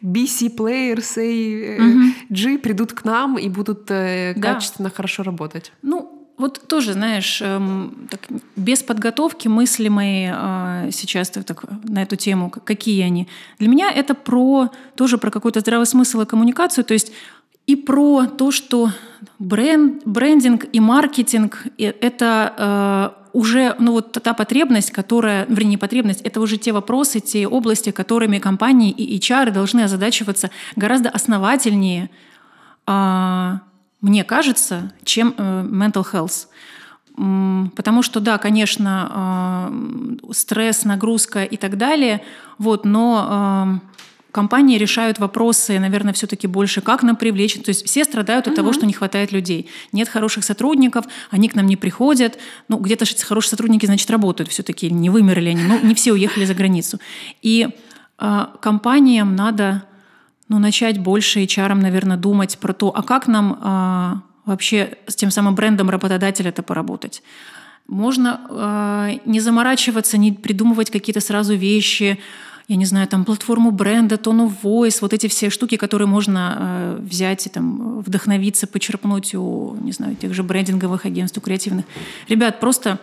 BC 0.02 0.56
players 0.56 1.22
и 1.22 1.80
угу. 1.80 2.14
G 2.30 2.58
придут 2.58 2.94
к 2.94 3.06
нам 3.06 3.38
и 3.38 3.50
будут 3.50 3.90
э, 3.90 4.34
да. 4.36 4.54
качественно 4.54 4.90
хорошо 4.90 5.24
работать. 5.24 5.72
Ну, 5.82 6.24
вот 6.38 6.68
тоже, 6.68 6.94
знаешь, 6.94 7.42
эм, 7.42 8.08
так, 8.10 8.22
без 8.56 8.82
подготовки 8.82 9.48
мысли 9.48 9.88
мои 9.88 10.30
э, 10.32 10.90
сейчас 10.92 11.30
так, 11.30 11.46
так, 11.46 11.64
на 11.84 12.02
эту 12.02 12.16
тему, 12.16 12.50
какие 12.50 13.04
они. 13.04 13.28
Для 13.60 13.70
меня 13.70 13.92
это 13.92 14.16
про 14.16 14.72
тоже 14.96 15.18
про 15.18 15.30
какой-то 15.30 15.60
здравый 15.60 15.86
смысл 15.86 16.22
и 16.22 16.26
коммуникацию, 16.26 16.84
то 16.84 16.94
есть 16.94 17.12
и 17.66 17.76
про 17.76 18.26
то, 18.26 18.52
что 18.52 18.90
бренд, 19.40 20.02
брендинг 20.06 20.66
и 20.74 20.80
маркетинг— 20.80 21.66
это 21.78 23.16
э, 23.16 23.23
уже 23.34 23.76
ну, 23.80 23.94
вот 23.94 24.12
та 24.12 24.34
потребность, 24.34 24.92
которая, 24.92 25.46
вернее, 25.48 25.72
не 25.72 25.78
потребность, 25.78 26.22
это 26.22 26.40
уже 26.40 26.58
те 26.58 26.72
вопросы, 26.72 27.20
те 27.20 27.48
области, 27.48 27.92
которыми 27.92 28.40
компании 28.40 28.92
и 28.92 29.18
HR 29.18 29.52
должны 29.52 29.82
озадачиваться 29.82 30.52
гораздо 30.76 31.10
основательнее, 31.10 32.10
э, 32.88 33.54
мне 34.02 34.24
кажется, 34.24 34.94
чем 35.04 35.34
э, 35.38 35.64
mental 35.64 36.06
health. 36.12 36.48
Потому 37.76 38.02
что, 38.02 38.20
да, 38.20 38.38
конечно, 38.38 39.70
э, 39.70 40.34
стресс, 40.34 40.84
нагрузка 40.84 41.44
и 41.44 41.58
так 41.58 41.78
далее, 41.78 42.22
вот, 42.58 42.86
но 42.86 43.80
э, 43.84 43.93
компании 44.34 44.80
решают 44.80 45.20
вопросы, 45.20 45.80
наверное, 45.80 46.12
все-таки 46.12 46.48
больше, 46.48 46.82
как 46.82 47.04
нам 47.04 47.16
привлечь. 47.16 47.54
То 47.54 47.70
есть 47.70 47.86
все 47.86 48.04
страдают 48.04 48.48
от 48.48 48.54
угу. 48.54 48.56
того, 48.58 48.74
что 48.74 48.86
не 48.86 48.92
хватает 48.92 49.32
людей. 49.32 49.70
Нет 49.94 50.10
хороших 50.10 50.44
сотрудников, 50.44 51.06
они 51.30 51.48
к 51.48 51.56
нам 51.56 51.68
не 51.68 51.78
приходят. 51.78 52.40
Ну, 52.68 52.78
где-то 52.78 53.06
хорошие 53.26 53.52
сотрудники, 53.52 53.86
значит, 53.86 54.10
работают 54.10 54.50
все-таки, 54.50 54.90
не 54.90 55.10
вымерли 55.10 55.50
они. 55.50 55.64
Ну, 55.64 55.80
не 55.84 55.94
все 55.94 56.12
уехали 56.12 56.46
за 56.46 56.56
границу. 56.56 57.00
И 57.44 57.70
э, 58.20 58.46
компаниям 58.60 59.36
надо 59.36 59.84
ну, 60.50 60.58
начать 60.60 61.00
больше 61.00 61.44
HR, 61.44 61.76
наверное, 61.76 62.18
думать 62.18 62.58
про 62.58 62.74
то, 62.74 62.90
а 62.90 63.04
как 63.04 63.28
нам 63.28 63.60
э, 63.62 64.50
вообще 64.50 64.98
с 65.06 65.16
тем 65.16 65.30
самым 65.30 65.54
брендом 65.54 65.92
работодателя-то 65.92 66.64
поработать. 66.64 67.22
Можно 67.88 68.42
э, 68.50 69.20
не 69.26 69.40
заморачиваться, 69.40 70.18
не 70.18 70.32
придумывать 70.32 70.90
какие-то 70.90 71.22
сразу 71.22 71.54
вещи, 71.54 72.20
я 72.74 72.78
не 72.78 72.86
знаю, 72.86 73.08
там 73.08 73.24
платформу 73.24 73.70
бренда, 73.70 74.16
tone 74.16 74.48
of 74.48 74.54
voice, 74.64 74.98
вот 75.02 75.14
эти 75.14 75.28
все 75.28 75.52
штуки, 75.52 75.78
которые 75.78 76.08
можно 76.08 76.58
э, 76.60 77.00
взять 77.04 77.46
и 77.46 77.50
там 77.50 78.02
вдохновиться, 78.02 78.66
почерпнуть 78.66 79.36
у, 79.36 79.78
не 79.80 79.92
знаю, 79.92 80.16
тех 80.16 80.34
же 80.34 80.42
брендинговых 80.42 81.06
агентств, 81.06 81.38
у 81.38 81.42
креативных. 81.42 81.86
Ребят, 82.28 82.60
просто 82.60 83.00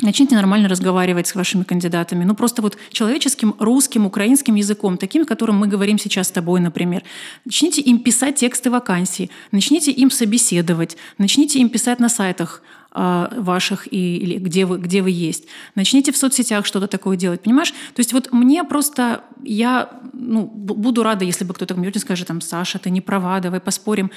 Начните 0.00 0.34
нормально 0.34 0.68
разговаривать 0.68 1.28
с 1.28 1.36
вашими 1.36 1.62
кандидатами. 1.62 2.24
Ну, 2.24 2.34
просто 2.34 2.62
вот 2.62 2.76
человеческим, 2.90 3.54
русским, 3.60 4.06
украинским 4.06 4.56
языком, 4.56 4.96
таким, 4.96 5.24
которым 5.24 5.56
мы 5.58 5.68
говорим 5.68 5.98
сейчас 5.98 6.26
с 6.26 6.30
тобой, 6.32 6.58
например. 6.58 7.04
Начните 7.44 7.80
им 7.80 8.00
писать 8.00 8.34
тексты 8.34 8.70
вакансий, 8.70 9.30
начните 9.52 9.92
им 9.92 10.10
собеседовать, 10.10 10.96
начните 11.18 11.60
им 11.60 11.68
писать 11.68 12.00
на 12.00 12.08
сайтах– 12.08 12.62
ваших 12.94 13.92
и, 13.92 14.16
или 14.18 14.38
где 14.38 14.66
вы, 14.66 14.78
где 14.78 15.02
вы 15.02 15.10
есть. 15.10 15.46
Начните 15.74 16.12
в 16.12 16.16
соцсетях 16.16 16.64
что-то 16.64 16.86
такое 16.86 17.16
делать, 17.16 17.42
понимаешь? 17.42 17.72
То 17.72 18.00
есть 18.00 18.12
вот 18.12 18.32
мне 18.32 18.62
просто, 18.62 19.24
я 19.42 19.90
ну, 20.12 20.46
буду 20.46 21.02
рада, 21.02 21.24
если 21.24 21.44
бы 21.44 21.54
кто-то 21.54 21.74
мне 21.74 21.92
скажет, 21.98 22.28
там, 22.28 22.40
Саша, 22.40 22.78
ты 22.78 22.90
не 22.90 23.00
права, 23.00 23.40
давай 23.40 23.60
поспорим. 23.60 24.10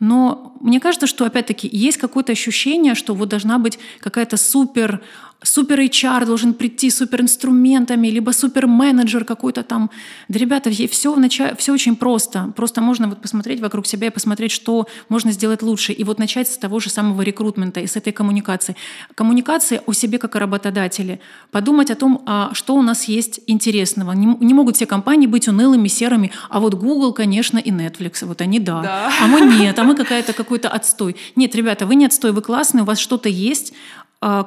Но 0.00 0.56
мне 0.60 0.80
кажется, 0.80 1.06
что, 1.06 1.24
опять-таки, 1.24 1.68
есть 1.70 1.98
какое-то 1.98 2.32
ощущение, 2.32 2.94
что 2.94 3.14
вот 3.14 3.28
должна 3.28 3.58
быть 3.58 3.78
какая-то 4.00 4.36
супер 4.36 5.02
супер 5.44 5.80
HR 5.80 6.26
должен 6.26 6.54
прийти 6.54 6.90
с 6.90 6.96
супер 7.04 7.20
инструментами, 7.20 8.08
либо 8.08 8.32
супер 8.32 8.66
менеджер 8.66 9.24
какой-то 9.24 9.62
там. 9.62 9.90
Да, 10.28 10.38
ребята, 10.38 10.70
все, 10.70 11.12
вначале, 11.12 11.54
все 11.56 11.72
очень 11.72 11.96
просто. 11.96 12.52
Просто 12.56 12.80
можно 12.80 13.08
вот 13.08 13.20
посмотреть 13.20 13.60
вокруг 13.60 13.86
себя 13.86 14.06
и 14.06 14.10
посмотреть, 14.10 14.52
что 14.52 14.86
можно 15.08 15.32
сделать 15.32 15.62
лучше. 15.62 15.92
И 15.92 16.04
вот 16.04 16.18
начать 16.18 16.48
с 16.48 16.56
того 16.56 16.80
же 16.80 16.90
самого 16.90 17.22
рекрутмента 17.22 17.80
и 17.80 17.86
с 17.86 17.96
этой 17.96 18.12
коммуникации. 18.12 18.76
Коммуникация 19.14 19.82
о 19.86 19.92
себе 19.92 20.18
как 20.18 20.36
о 20.36 20.38
работодателе. 20.38 21.20
Подумать 21.50 21.90
о 21.90 21.94
том, 21.94 22.22
а 22.26 22.50
что 22.54 22.74
у 22.74 22.82
нас 22.82 23.04
есть 23.04 23.40
интересного. 23.46 24.12
Не, 24.12 24.54
могут 24.54 24.76
все 24.76 24.86
компании 24.86 25.26
быть 25.26 25.48
унылыми, 25.48 25.88
серыми. 25.88 26.32
А 26.48 26.60
вот 26.60 26.74
Google, 26.74 27.12
конечно, 27.12 27.58
и 27.58 27.70
Netflix. 27.70 28.24
Вот 28.24 28.40
они 28.40 28.58
да. 28.60 28.82
да. 28.82 29.12
А 29.20 29.26
мы 29.26 29.40
нет, 29.40 29.78
а 29.78 29.84
мы 29.84 29.94
какая-то 29.94 30.32
какой-то 30.32 30.68
отстой. 30.68 31.16
Нет, 31.36 31.54
ребята, 31.54 31.86
вы 31.86 31.96
не 31.96 32.06
отстой, 32.06 32.32
вы 32.32 32.40
классные, 32.40 32.82
у 32.82 32.86
вас 32.86 32.98
что-то 32.98 33.28
есть, 33.28 33.74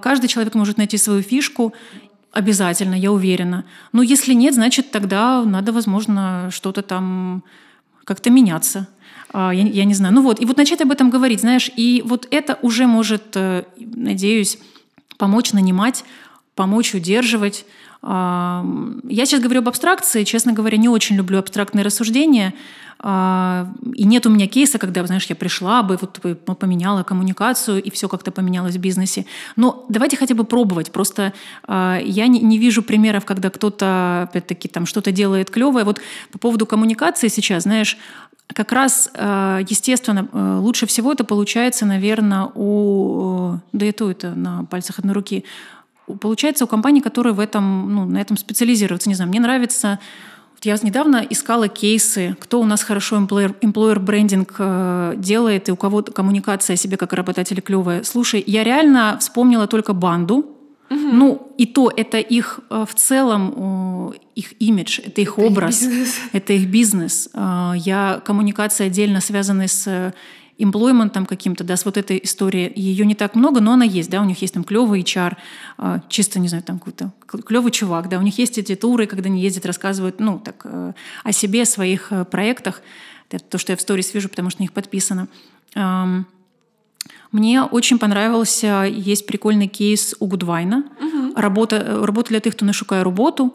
каждый 0.01 0.27
человек 0.27 0.55
может 0.55 0.77
найти 0.77 0.97
свою 0.97 1.21
фишку, 1.21 1.73
обязательно, 2.31 2.95
я 2.95 3.11
уверена. 3.11 3.65
Но 3.93 4.01
если 4.01 4.33
нет, 4.33 4.53
значит, 4.53 4.91
тогда 4.91 5.43
надо, 5.43 5.71
возможно, 5.71 6.49
что-то 6.51 6.81
там 6.81 7.43
как-то 8.03 8.29
меняться. 8.29 8.87
А, 9.33 9.51
я, 9.51 9.63
я 9.63 9.85
не 9.85 9.93
знаю. 9.93 10.13
Ну 10.13 10.21
вот, 10.21 10.39
и 10.39 10.45
вот 10.45 10.57
начать 10.57 10.81
об 10.81 10.91
этом 10.91 11.09
говорить, 11.09 11.41
знаешь, 11.41 11.69
и 11.75 12.01
вот 12.05 12.27
это 12.31 12.57
уже 12.61 12.87
может, 12.87 13.35
э, 13.35 13.63
надеюсь, 13.77 14.59
помочь 15.17 15.53
нанимать, 15.53 16.03
помочь 16.55 16.93
удерживать, 16.93 17.65
Я 18.03 19.25
сейчас 19.25 19.41
говорю 19.41 19.61
об 19.61 19.69
абстракции. 19.69 20.23
Честно 20.23 20.53
говоря, 20.53 20.77
не 20.77 20.87
очень 20.87 21.15
люблю 21.15 21.39
абстрактные 21.39 21.83
рассуждения. 21.83 22.53
А, 22.99 23.67
и 23.93 24.05
нет 24.05 24.25
у 24.25 24.29
меня 24.29 24.47
кейса, 24.47 24.79
когда, 24.79 25.05
знаешь, 25.05 25.25
я 25.25 25.35
пришла 25.35 25.83
бы, 25.83 25.97
вот 25.97 26.59
поменяла 26.59 27.03
коммуникацию, 27.03 27.81
и 27.81 27.89
все 27.89 28.07
как-то 28.07 28.31
поменялось 28.31 28.75
в 28.75 28.79
бизнесе. 28.79 29.25
Но 29.55 29.85
давайте 29.89 30.17
хотя 30.17 30.35
бы 30.35 30.43
пробовать. 30.43 30.91
Просто 30.91 31.33
а, 31.67 31.99
я 32.03 32.27
не, 32.27 32.57
вижу 32.57 32.81
примеров, 32.81 33.25
когда 33.25 33.49
кто-то, 33.49 34.23
опять-таки, 34.29 34.67
там 34.67 34.85
что-то 34.85 35.11
делает 35.11 35.49
клевое. 35.49 35.85
Вот 35.85 36.01
по 36.31 36.39
поводу 36.39 36.65
коммуникации 36.65 37.27
сейчас, 37.27 37.63
знаешь, 37.63 37.97
как 38.47 38.71
раз, 38.71 39.09
а, 39.13 39.59
естественно, 39.67 40.27
лучше 40.59 40.87
всего 40.87 41.11
это 41.11 41.23
получается, 41.23 41.85
наверное, 41.85 42.49
у... 42.55 43.59
Да 43.73 43.85
и 43.85 43.91
то 43.91 44.09
это 44.09 44.31
на 44.31 44.63
пальцах 44.65 44.99
одной 44.99 45.13
руки. 45.13 45.43
Получается 46.21 46.63
у 46.63 46.67
компаний, 46.67 47.01
которые 47.01 47.33
в 47.33 47.39
этом, 47.39 47.93
ну, 47.93 48.05
на 48.05 48.17
этом 48.17 48.37
специализируются. 48.37 49.09
Не 49.09 49.15
знаю, 49.15 49.29
мне 49.29 49.41
нравится 49.41 49.99
я 50.63 50.77
недавно 50.81 51.25
искала 51.29 51.67
кейсы, 51.67 52.35
кто 52.39 52.59
у 52.59 52.65
нас 52.65 52.83
хорошо 52.83 53.17
employer, 53.17 53.55
branding 53.61 54.49
э, 54.57 55.13
делает 55.17 55.69
и 55.69 55.71
у 55.71 55.75
кого 55.75 56.01
коммуникация 56.01 56.73
о 56.73 56.77
себе 56.77 56.97
как 56.97 57.13
работодателя 57.13 57.61
клевая. 57.61 58.03
Слушай, 58.03 58.43
я 58.45 58.63
реально 58.63 59.17
вспомнила 59.19 59.67
только 59.67 59.93
банду. 59.93 60.45
Угу. 60.89 60.99
Ну, 60.99 61.53
и 61.57 61.65
то 61.65 61.91
это 61.95 62.17
их 62.17 62.61
э, 62.69 62.85
в 62.87 62.95
целом 62.95 64.13
их 64.35 64.53
имидж, 64.61 65.01
это 65.03 65.19
их 65.19 65.37
это 65.37 65.47
образ, 65.47 65.81
их 65.81 66.07
это 66.31 66.53
их 66.53 66.67
бизнес. 66.67 67.29
Э, 67.33 67.73
я 67.75 68.21
коммуникация 68.25 68.87
отдельно 68.87 69.19
связанная 69.21 69.67
с 69.67 70.13
эмплойментом 70.57 71.25
каким-то, 71.25 71.63
да, 71.63 71.77
с 71.77 71.85
вот 71.85 71.97
этой 71.97 72.19
историей, 72.23 72.71
ее 72.75 73.05
не 73.05 73.15
так 73.15 73.35
много, 73.35 73.61
но 73.61 73.73
она 73.73 73.85
есть, 73.85 74.09
да, 74.09 74.21
у 74.21 74.25
них 74.25 74.41
есть 74.41 74.53
там 74.53 74.63
клевый 74.63 75.01
HR, 75.01 75.37
а, 75.77 76.01
чисто, 76.09 76.39
не 76.39 76.47
знаю, 76.47 76.63
там 76.63 76.79
какой-то 76.79 77.11
клевый 77.45 77.71
чувак, 77.71 78.09
да, 78.09 78.17
у 78.17 78.21
них 78.21 78.37
есть 78.39 78.57
эти 78.57 78.75
туры, 78.75 79.05
когда 79.05 79.29
они 79.29 79.41
ездят, 79.41 79.65
рассказывают, 79.65 80.19
ну, 80.19 80.39
так, 80.39 80.61
э, 80.65 80.93
о 81.23 81.31
себе, 81.31 81.61
о 81.61 81.65
своих 81.65 82.11
э, 82.11 82.25
проектах, 82.25 82.81
это 83.29 83.43
то, 83.43 83.57
что 83.57 83.71
я 83.73 83.77
в 83.77 83.81
сторис 83.81 84.13
вижу, 84.13 84.29
потому 84.29 84.49
что 84.49 84.61
на 84.61 84.63
них 84.63 84.71
подписано. 84.71 85.27
Мне 87.33 87.61
очень 87.61 87.99
понравился, 87.99 88.85
есть 88.89 89.25
прикольный 89.25 89.67
кейс 89.67 90.15
у 90.19 90.27
Гудвайна. 90.27 90.85
Угу. 91.01 91.33
Работа, 91.35 91.99
работа 92.05 92.29
для 92.29 92.39
тех, 92.39 92.55
кто 92.55 92.65
не 92.65 92.73
шукає 92.73 93.03
роботу. 93.03 93.53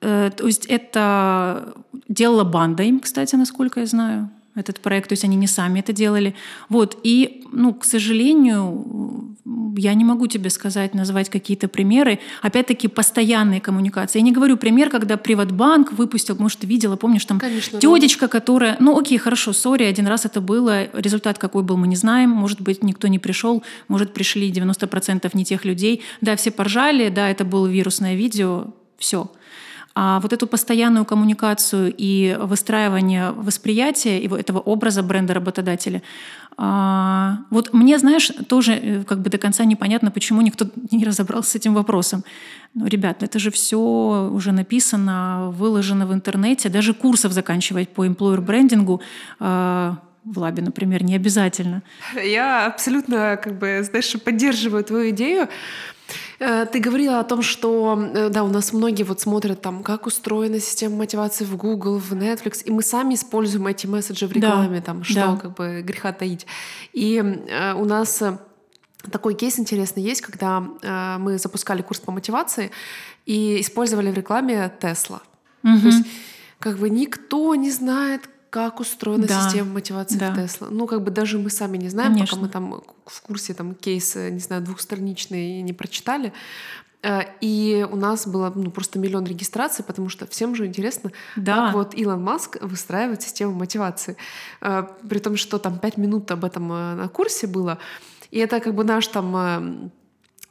То 0.00 0.46
есть 0.46 0.66
это 0.66 1.72
делала 2.08 2.44
банда 2.44 2.82
им, 2.82 3.00
кстати, 3.00 3.36
насколько 3.36 3.80
я 3.80 3.86
знаю 3.86 4.28
этот 4.54 4.80
проект, 4.80 5.08
то 5.08 5.12
есть 5.14 5.24
они 5.24 5.36
не 5.36 5.46
сами 5.46 5.80
это 5.80 5.92
делали. 5.92 6.34
Вот. 6.68 6.98
И, 7.02 7.44
ну, 7.52 7.74
к 7.74 7.84
сожалению, 7.84 9.36
я 9.76 9.94
не 9.94 10.04
могу 10.04 10.26
тебе 10.26 10.50
сказать, 10.50 10.94
назвать 10.94 11.28
какие-то 11.28 11.68
примеры. 11.68 12.20
Опять-таки, 12.42 12.88
постоянные 12.88 13.60
коммуникации. 13.60 14.18
Я 14.18 14.24
не 14.24 14.32
говорю 14.32 14.56
пример, 14.56 14.90
когда 14.90 15.16
Приватбанк 15.16 15.92
выпустил, 15.92 16.36
может, 16.38 16.60
ты 16.60 16.66
видела, 16.66 16.96
помнишь, 16.96 17.24
там 17.24 17.40
Конечно, 17.40 17.80
тетечка, 17.80 18.26
да. 18.26 18.28
которая... 18.28 18.76
Ну, 18.78 18.98
окей, 18.98 19.18
хорошо, 19.18 19.52
сори, 19.52 19.84
один 19.84 20.06
раз 20.06 20.24
это 20.24 20.40
было. 20.40 20.84
Результат 20.92 21.38
какой 21.38 21.62
был, 21.62 21.76
мы 21.76 21.88
не 21.88 21.96
знаем. 21.96 22.30
Может 22.30 22.60
быть, 22.60 22.84
никто 22.84 23.08
не 23.08 23.18
пришел, 23.18 23.64
может, 23.88 24.14
пришли 24.14 24.50
90% 24.50 25.30
не 25.34 25.44
тех 25.44 25.64
людей. 25.64 26.02
Да, 26.20 26.36
все 26.36 26.50
поржали, 26.50 27.08
да, 27.08 27.28
это 27.28 27.44
было 27.44 27.66
вирусное 27.66 28.14
видео, 28.14 28.66
все. 28.98 29.30
А 29.96 30.18
вот 30.20 30.32
эту 30.32 30.46
постоянную 30.48 31.04
коммуникацию 31.04 31.94
и 31.96 32.36
выстраивание 32.40 33.30
восприятия 33.30 34.20
этого 34.24 34.58
образа 34.58 35.02
бренда 35.02 35.34
работодателя, 35.34 36.02
а, 36.56 37.38
вот 37.50 37.72
мне, 37.72 37.98
знаешь, 37.98 38.30
тоже 38.48 38.72
э, 38.72 39.04
как 39.04 39.20
бы 39.20 39.30
до 39.30 39.38
конца 39.38 39.64
непонятно, 39.64 40.10
почему 40.10 40.40
никто 40.42 40.66
не 40.90 41.04
разобрался 41.04 41.50
с 41.50 41.54
этим 41.54 41.74
вопросом. 41.74 42.24
Ну, 42.74 42.86
ребят, 42.86 43.22
это 43.22 43.38
же 43.38 43.50
все 43.50 43.78
уже 44.32 44.52
написано, 44.52 45.50
выложено 45.50 46.06
в 46.06 46.12
интернете, 46.12 46.68
даже 46.68 46.94
курсов 46.94 47.32
заканчивать 47.32 47.88
по 47.88 48.06
employer 48.06 48.40
брендингу 48.40 49.00
а, 49.40 49.98
в 50.24 50.38
лабе, 50.38 50.62
например, 50.62 51.04
не 51.04 51.16
обязательно. 51.16 51.82
Я 52.14 52.66
абсолютно, 52.66 53.36
как 53.36 53.58
бы, 53.58 53.82
знаешь, 53.82 54.14
поддерживаю 54.22 54.82
твою 54.82 55.10
идею. 55.10 55.48
Э, 56.38 56.66
ты 56.66 56.80
говорила 56.80 57.20
о 57.20 57.24
том, 57.24 57.42
что 57.42 57.98
э, 58.14 58.28
да, 58.28 58.44
у 58.44 58.48
нас 58.48 58.72
многие 58.72 59.04
вот 59.04 59.20
смотрят 59.20 59.60
там, 59.60 59.82
как 59.82 60.06
устроена 60.06 60.60
система 60.60 60.96
мотивации 60.96 61.44
в 61.44 61.56
Google, 61.56 61.98
в 61.98 62.12
Netflix, 62.12 62.62
и 62.64 62.70
мы 62.70 62.82
сами 62.82 63.14
используем 63.14 63.66
эти 63.66 63.86
месседжи 63.86 64.26
в 64.26 64.32
рекламе, 64.32 64.78
да. 64.80 64.84
там, 64.84 65.04
что 65.04 65.14
да. 65.14 65.36
как 65.36 65.54
бы 65.54 65.82
греха 65.82 66.12
таить. 66.12 66.46
И 66.92 67.16
э, 67.16 67.74
у 67.74 67.84
нас 67.84 68.22
такой 69.10 69.34
кейс 69.34 69.58
интересный 69.58 70.02
есть, 70.02 70.20
когда 70.20 70.64
э, 70.82 71.16
мы 71.18 71.38
запускали 71.38 71.82
курс 71.82 72.00
по 72.00 72.12
мотивации 72.12 72.70
и 73.26 73.60
использовали 73.60 74.10
в 74.10 74.14
рекламе 74.14 74.72
Tesla. 74.80 75.20
Угу. 75.62 75.80
То 75.80 75.86
есть 75.86 76.06
как 76.58 76.78
бы 76.78 76.90
никто 76.90 77.54
не 77.54 77.70
знает, 77.70 78.28
как 78.54 78.78
устроена 78.78 79.26
да. 79.26 79.42
система 79.42 79.72
мотивации 79.72 80.16
да. 80.16 80.30
в 80.30 80.36
Тесла. 80.36 80.68
Ну, 80.70 80.86
как 80.86 81.02
бы 81.02 81.10
даже 81.10 81.40
мы 81.40 81.50
сами 81.50 81.76
не 81.76 81.88
знаем, 81.88 82.12
Конечно. 82.12 82.36
пока 82.36 82.46
мы 82.46 82.48
там 82.52 82.82
в 83.04 83.22
курсе 83.22 83.52
там 83.52 83.74
кейс, 83.74 84.14
не 84.14 84.38
знаю, 84.38 84.62
двухстраничный 84.62 85.60
не 85.62 85.72
прочитали. 85.72 86.32
Э, 87.02 87.22
и 87.40 87.84
у 87.90 87.96
нас 87.96 88.28
было 88.28 88.52
ну, 88.54 88.70
просто 88.70 89.00
миллион 89.00 89.24
регистраций, 89.24 89.84
потому 89.84 90.08
что 90.08 90.28
всем 90.28 90.54
же 90.54 90.66
интересно, 90.66 91.10
да. 91.34 91.66
как 91.66 91.74
вот 91.74 91.94
Илон 91.96 92.22
Маск 92.22 92.62
выстраивает 92.62 93.22
систему 93.22 93.54
мотивации. 93.54 94.16
Э, 94.60 94.84
при 95.08 95.18
том, 95.18 95.36
что 95.36 95.58
там 95.58 95.80
пять 95.80 95.96
минут 95.96 96.30
об 96.30 96.44
этом 96.44 96.72
э, 96.72 96.94
на 96.94 97.08
курсе 97.08 97.48
было. 97.48 97.78
И 98.30 98.38
это 98.38 98.60
как 98.60 98.76
бы 98.76 98.84
наш 98.84 99.08
там 99.08 99.90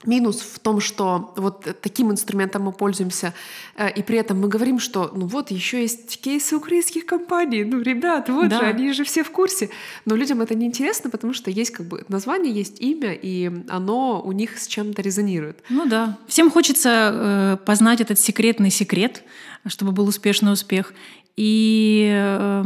Минус 0.05 0.41
в 0.41 0.59
том, 0.59 0.79
что 0.79 1.33
вот 1.37 1.67
таким 1.81 2.11
инструментом 2.11 2.63
мы 2.63 2.71
пользуемся, 2.71 3.33
э, 3.75 3.91
и 3.91 4.03
при 4.03 4.17
этом 4.17 4.41
мы 4.41 4.47
говорим, 4.47 4.79
что 4.79 5.11
ну 5.15 5.27
вот 5.27 5.51
еще 5.51 5.81
есть 5.81 6.21
кейсы 6.21 6.55
украинских 6.55 7.05
компаний, 7.05 7.63
ну 7.63 7.81
ребят, 7.81 8.29
вот 8.29 8.49
да. 8.49 8.59
же, 8.59 8.65
они 8.65 8.93
же 8.93 9.03
все 9.03 9.23
в 9.23 9.31
курсе. 9.31 9.69
Но 10.05 10.15
людям 10.15 10.41
это 10.41 10.55
не 10.55 10.65
интересно, 10.65 11.09
потому 11.09 11.33
что 11.33 11.51
есть 11.51 11.71
как 11.71 11.87
бы 11.87 12.05
название, 12.07 12.53
есть 12.53 12.81
имя, 12.81 13.13
и 13.13 13.51
оно 13.69 14.21
у 14.21 14.31
них 14.31 14.57
с 14.57 14.67
чем-то 14.67 15.01
резонирует. 15.01 15.63
Ну 15.69 15.85
да. 15.85 16.17
Всем 16.27 16.51
хочется 16.51 17.57
э, 17.59 17.65
познать 17.65 18.01
этот 18.01 18.19
секретный 18.19 18.69
секрет, 18.69 19.23
чтобы 19.67 19.91
был 19.91 20.07
успешный 20.07 20.51
успех. 20.51 20.93
И 21.35 22.09
э, 22.13 22.63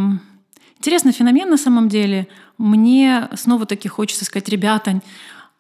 интересный 0.79 1.11
феномен 1.11 1.49
на 1.49 1.57
самом 1.57 1.89
деле. 1.89 2.27
Мне 2.57 3.29
снова-таки 3.35 3.88
хочется 3.88 4.25
сказать, 4.25 4.49
ребята, 4.49 5.01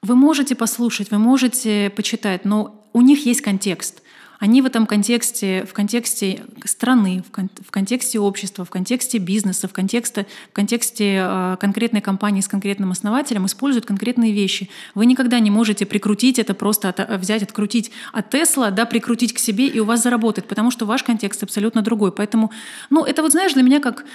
вы 0.03 0.15
можете 0.15 0.55
послушать, 0.55 1.11
вы 1.11 1.17
можете 1.17 1.89
почитать, 1.95 2.45
но 2.45 2.87
у 2.93 3.01
них 3.01 3.25
есть 3.25 3.41
контекст. 3.41 4.01
Они 4.39 4.61
в 4.61 4.67
этом 4.67 4.85
контексте, 4.85 5.65
в 5.65 5.73
контексте 5.73 6.43
страны, 6.63 7.23
в, 7.27 7.31
кон, 7.31 7.49
в 7.65 7.71
контексте 7.71 8.19
общества, 8.19 8.65
в 8.65 8.69
контексте 8.69 9.17
бизнеса, 9.17 9.67
в 9.67 9.73
контексте, 9.73 10.27
в 10.51 10.53
контексте 10.53 11.23
э, 11.23 11.57
конкретной 11.59 12.01
компании 12.01 12.41
с 12.41 12.47
конкретным 12.47 12.91
основателем 12.91 13.47
используют 13.47 13.87
конкретные 13.87 14.31
вещи. 14.33 14.69
Вы 14.93 15.07
никогда 15.07 15.39
не 15.39 15.49
можете 15.49 15.87
прикрутить 15.87 16.37
это 16.37 16.53
просто 16.53 16.89
от, 16.89 17.19
взять, 17.19 17.41
открутить 17.41 17.91
от 18.13 18.29
Тесла, 18.29 18.69
да, 18.69 18.85
прикрутить 18.85 19.33
к 19.33 19.39
себе 19.39 19.67
и 19.67 19.79
у 19.79 19.85
вас 19.85 20.03
заработает, 20.03 20.47
потому 20.47 20.69
что 20.69 20.85
ваш 20.85 21.01
контекст 21.01 21.41
абсолютно 21.41 21.81
другой. 21.81 22.11
Поэтому, 22.11 22.51
ну, 22.91 23.03
это 23.03 23.23
вот 23.23 23.31
знаешь, 23.31 23.53
для 23.53 23.63
меня 23.63 23.79
как 23.79 24.05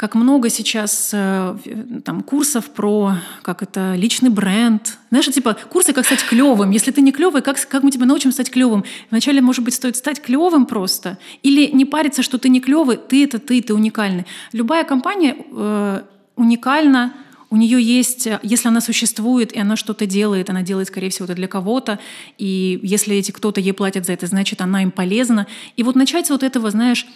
как 0.00 0.14
много 0.14 0.48
сейчас 0.48 1.10
э, 1.12 1.58
там 2.06 2.22
курсов 2.22 2.70
про 2.70 3.16
как 3.42 3.62
это 3.62 3.94
личный 3.96 4.30
бренд. 4.30 4.96
Знаешь, 5.10 5.26
типа 5.26 5.58
курсы, 5.68 5.92
как 5.92 6.06
стать 6.06 6.24
клевым. 6.24 6.70
Если 6.70 6.90
ты 6.90 7.02
не 7.02 7.12
клевый, 7.12 7.42
как, 7.42 7.58
как 7.68 7.82
мы 7.82 7.90
тебя 7.90 8.06
научим 8.06 8.32
стать 8.32 8.50
клевым? 8.50 8.82
Вначале, 9.10 9.42
может 9.42 9.62
быть, 9.62 9.74
стоит 9.74 9.96
стать 9.96 10.22
клевым 10.22 10.64
просто. 10.64 11.18
Или 11.42 11.66
не 11.66 11.84
париться, 11.84 12.22
что 12.22 12.38
ты 12.38 12.48
не 12.48 12.62
клевый, 12.62 12.96
ты 12.96 13.24
это 13.24 13.38
ты, 13.38 13.60
ты 13.60 13.74
уникальный. 13.74 14.24
Любая 14.52 14.84
компания 14.84 15.36
э, 15.36 16.02
уникальна, 16.34 17.12
у 17.50 17.56
нее 17.56 17.82
есть, 17.82 18.26
если 18.42 18.68
она 18.68 18.80
существует, 18.80 19.52
и 19.52 19.58
она 19.58 19.76
что-то 19.76 20.06
делает, 20.06 20.48
она 20.48 20.62
делает, 20.62 20.88
скорее 20.88 21.10
всего, 21.10 21.24
это 21.24 21.34
для 21.34 21.48
кого-то, 21.48 21.98
и 22.38 22.80
если 22.82 23.16
эти 23.16 23.32
кто-то 23.32 23.60
ей 23.60 23.72
платит 23.74 24.06
за 24.06 24.12
это, 24.12 24.26
значит, 24.26 24.62
она 24.62 24.82
им 24.82 24.92
полезна. 24.92 25.46
И 25.76 25.82
вот 25.82 25.94
начать 25.94 26.30
вот 26.30 26.42
этого, 26.42 26.70
знаешь, 26.70 27.06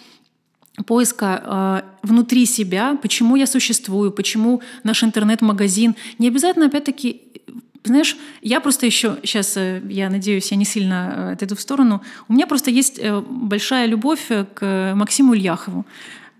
поиска 0.85 1.83
э, 2.03 2.07
внутри 2.07 2.45
себя, 2.45 2.97
почему 3.01 3.35
я 3.35 3.47
существую, 3.47 4.11
почему 4.11 4.61
наш 4.83 5.03
интернет-магазин. 5.03 5.95
Не 6.19 6.27
обязательно, 6.27 6.65
опять-таки, 6.65 7.21
знаешь, 7.85 8.17
я 8.41 8.59
просто 8.59 8.85
еще 8.85 9.17
сейчас, 9.23 9.55
э, 9.57 9.81
я 9.89 10.09
надеюсь, 10.09 10.51
я 10.51 10.57
не 10.57 10.65
сильно 10.65 11.13
э, 11.15 11.33
отойду 11.33 11.55
в 11.55 11.61
сторону. 11.61 12.01
У 12.27 12.33
меня 12.33 12.47
просто 12.47 12.71
есть 12.71 12.99
э, 12.99 13.21
большая 13.21 13.85
любовь 13.85 14.27
к 14.55 14.93
Максиму 14.95 15.35
Ильяхову. 15.35 15.85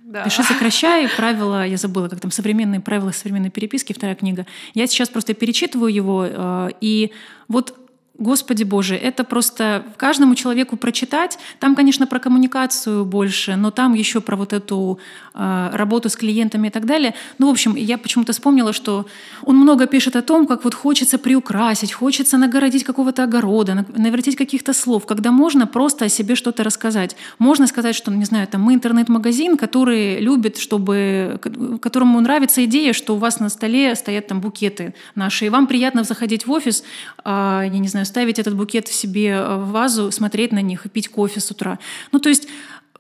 Да. 0.03 0.23
Пиши, 0.23 0.43
сокращай. 0.43 1.07
Правила, 1.17 1.65
я 1.65 1.77
забыла, 1.77 2.09
как 2.09 2.19
там 2.19 2.31
современные 2.31 2.79
правила 2.79 3.11
современной 3.11 3.49
переписки, 3.49 3.93
вторая 3.93 4.15
книга. 4.15 4.45
Я 4.73 4.87
сейчас 4.87 5.09
просто 5.09 5.33
перечитываю 5.33 5.93
его, 5.93 6.69
и 6.79 7.11
вот 7.47 7.75
Господи 8.17 8.63
Боже, 8.63 8.95
это 8.95 9.25
просто 9.25 9.83
каждому 9.97 10.35
человеку 10.35 10.77
прочитать. 10.77 11.37
Там, 11.59 11.75
конечно, 11.75 12.07
про 12.07 12.19
коммуникацию 12.19 13.03
больше, 13.03 13.57
но 13.57 13.71
там 13.71 13.93
еще 13.93 14.21
про 14.21 14.37
вот 14.37 14.53
эту 14.53 14.99
э, 15.33 15.69
работу 15.73 16.09
с 16.09 16.15
клиентами 16.15 16.67
и 16.67 16.71
так 16.71 16.85
далее. 16.85 17.13
Ну, 17.39 17.47
в 17.47 17.51
общем, 17.51 17.75
я 17.75 17.97
почему-то 17.97 18.31
вспомнила, 18.31 18.71
что 18.71 19.05
он 19.43 19.57
много 19.57 19.85
пишет 19.85 20.15
о 20.15 20.21
том, 20.21 20.47
как 20.47 20.63
вот 20.63 20.73
хочется 20.73 21.17
приукрасить, 21.17 21.91
хочется 21.91 22.37
нагородить 22.37 22.85
какого-то 22.85 23.23
огорода, 23.23 23.85
навертеть 23.95 24.37
каких-то 24.37 24.71
слов, 24.71 25.05
когда 25.05 25.31
можно 25.31 25.67
просто 25.67 26.05
о 26.05 26.09
себе 26.09 26.35
что-то 26.35 26.63
рассказать. 26.63 27.17
Можно 27.37 27.67
сказать, 27.67 27.95
что, 27.95 28.11
не 28.11 28.25
знаю, 28.25 28.47
там 28.47 28.61
мы 28.61 28.75
интернет-магазин, 28.75 29.57
который 29.57 30.21
любит, 30.21 30.57
чтобы, 30.57 31.39
которому 31.81 32.21
нравится 32.21 32.63
идея, 32.63 32.93
что 32.93 33.15
у 33.15 33.17
вас 33.17 33.41
на 33.41 33.49
столе 33.49 33.93
стоят 33.95 34.27
там 34.27 34.39
букеты 34.39 34.93
наши, 35.15 35.47
и 35.47 35.49
вам 35.49 35.67
приятно 35.67 36.05
заходить 36.05 36.47
в 36.47 36.51
офис, 36.51 36.83
э, 37.25 37.63
я 37.65 37.79
не 37.79 37.89
знаю, 37.89 38.04
ставить 38.05 38.39
этот 38.39 38.55
букет 38.55 38.87
в 38.87 38.93
себе 38.93 39.29
э, 39.29 39.57
в 39.57 39.71
вазу, 39.71 40.11
смотреть 40.11 40.51
на 40.51 40.61
них 40.61 40.85
и 40.85 40.89
пить 40.89 41.09
кофе 41.09 41.39
с 41.39 41.51
утра. 41.51 41.79
Ну, 42.11 42.19
то 42.19 42.29
есть 42.29 42.47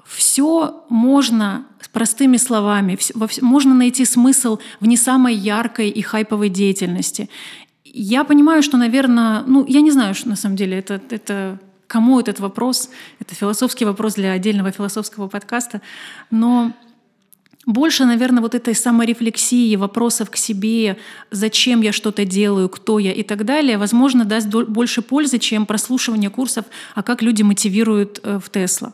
все 0.05 0.85
можно 0.89 1.65
простыми 1.95 2.35
словами, 2.35 2.97
можно 3.41 3.73
найти 3.73 4.03
смысл 4.03 4.59
в 4.81 4.85
не 4.85 4.97
самой 4.97 5.33
яркой 5.33 5.87
и 5.87 6.01
хайповой 6.01 6.49
деятельности. 6.49 7.29
Я 7.85 8.25
понимаю, 8.25 8.61
что, 8.63 8.75
наверное, 8.75 9.43
ну, 9.47 9.65
я 9.65 9.79
не 9.79 9.91
знаю, 9.91 10.13
что 10.13 10.27
на 10.27 10.35
самом 10.35 10.57
деле 10.57 10.77
это, 10.77 11.01
это 11.09 11.57
кому 11.87 12.19
этот 12.19 12.41
вопрос, 12.41 12.89
это 13.21 13.33
философский 13.33 13.85
вопрос 13.85 14.15
для 14.15 14.33
отдельного 14.33 14.71
философского 14.71 15.29
подкаста, 15.29 15.79
но 16.31 16.73
больше, 17.65 18.05
наверное, 18.05 18.41
вот 18.41 18.55
этой 18.55 18.75
саморефлексии, 18.75 19.75
вопросов 19.75 20.29
к 20.29 20.35
себе, 20.35 20.97
зачем 21.31 21.81
я 21.81 21.91
что-то 21.91 22.25
делаю, 22.25 22.69
кто 22.69 22.99
я 22.99 23.11
и 23.11 23.23
так 23.23 23.45
далее, 23.45 23.77
возможно, 23.77 24.25
даст 24.25 24.47
больше 24.47 25.01
пользы, 25.01 25.39
чем 25.39 25.65
прослушивание 25.65 26.29
курсов, 26.29 26.65
а 26.93 27.03
как 27.03 27.21
люди 27.21 27.43
мотивируют 27.43 28.19
э, 28.23 28.39
в 28.43 28.49
Тесла. 28.49 28.93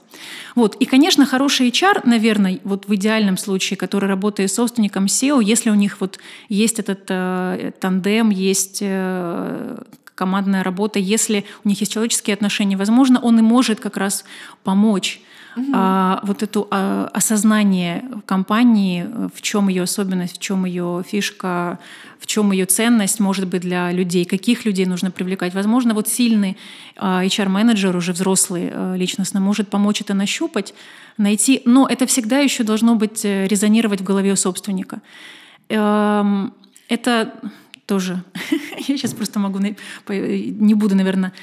Вот. 0.55 0.76
И, 0.76 0.86
конечно, 0.86 1.26
хороший 1.26 1.69
HR, 1.69 2.01
наверное, 2.05 2.59
вот 2.63 2.88
в 2.88 2.95
идеальном 2.95 3.38
случае, 3.38 3.78
который 3.78 4.07
работает 4.07 4.51
с 4.51 4.55
собственником 4.55 5.05
SEO, 5.05 5.43
если 5.43 5.69
у 5.69 5.76
них 5.76 5.99
вот 5.99 6.19
есть 6.49 6.80
этот 6.80 7.05
э, 7.09 7.72
тандем, 7.80 8.30
есть 8.30 8.80
э, 8.82 9.78
командная 10.15 10.63
работа, 10.63 10.99
если 10.99 11.45
у 11.65 11.69
них 11.69 11.80
есть 11.82 11.91
человеческие 11.91 12.36
отношения, 12.36 12.78
возможно, 12.78 13.19
он 13.19 13.39
и 13.39 13.41
может 13.41 13.80
как 13.80 13.97
раз 13.97 14.24
помочь 14.63 15.22
угу. 15.55 15.71
а, 15.73 16.19
вот 16.23 16.43
это 16.43 16.65
а, 16.69 17.09
осознание 17.13 18.03
компании, 18.25 19.07
в 19.33 19.41
чем 19.41 19.67
ее 19.67 19.83
особенность, 19.83 20.37
в 20.37 20.39
чем 20.39 20.65
ее 20.65 21.03
фишка, 21.07 21.79
в 22.19 22.27
чем 22.27 22.51
ее 22.51 22.65
ценность 22.65 23.19
может 23.19 23.47
быть 23.47 23.61
для 23.61 23.91
людей, 23.91 24.25
каких 24.25 24.65
людей 24.65 24.85
нужно 24.85 25.11
привлекать. 25.11 25.53
Возможно, 25.53 25.93
вот 25.93 26.07
сильный 26.07 26.57
а, 26.95 27.23
HR-менеджер, 27.25 27.95
уже 27.95 28.13
взрослый 28.13 28.69
а, 28.71 28.95
личностно, 28.95 29.39
может 29.39 29.69
помочь 29.69 30.01
это 30.01 30.13
нащупать, 30.13 30.73
найти, 31.17 31.61
но 31.65 31.87
это 31.87 32.05
всегда 32.05 32.39
еще 32.39 32.63
должно 32.63 32.95
быть 32.95 33.25
э, 33.25 33.47
резонировать 33.47 34.01
в 34.01 34.03
голове 34.03 34.31
у 34.33 34.35
собственника. 34.35 35.01
Эм, 35.69 36.53
это 36.89 37.33
тоже, 37.85 38.23
я 38.87 38.97
сейчас 38.97 39.13
просто 39.13 39.39
могу, 39.39 39.59
не 40.07 40.73
буду, 40.73 40.95
наверное, 40.95 41.33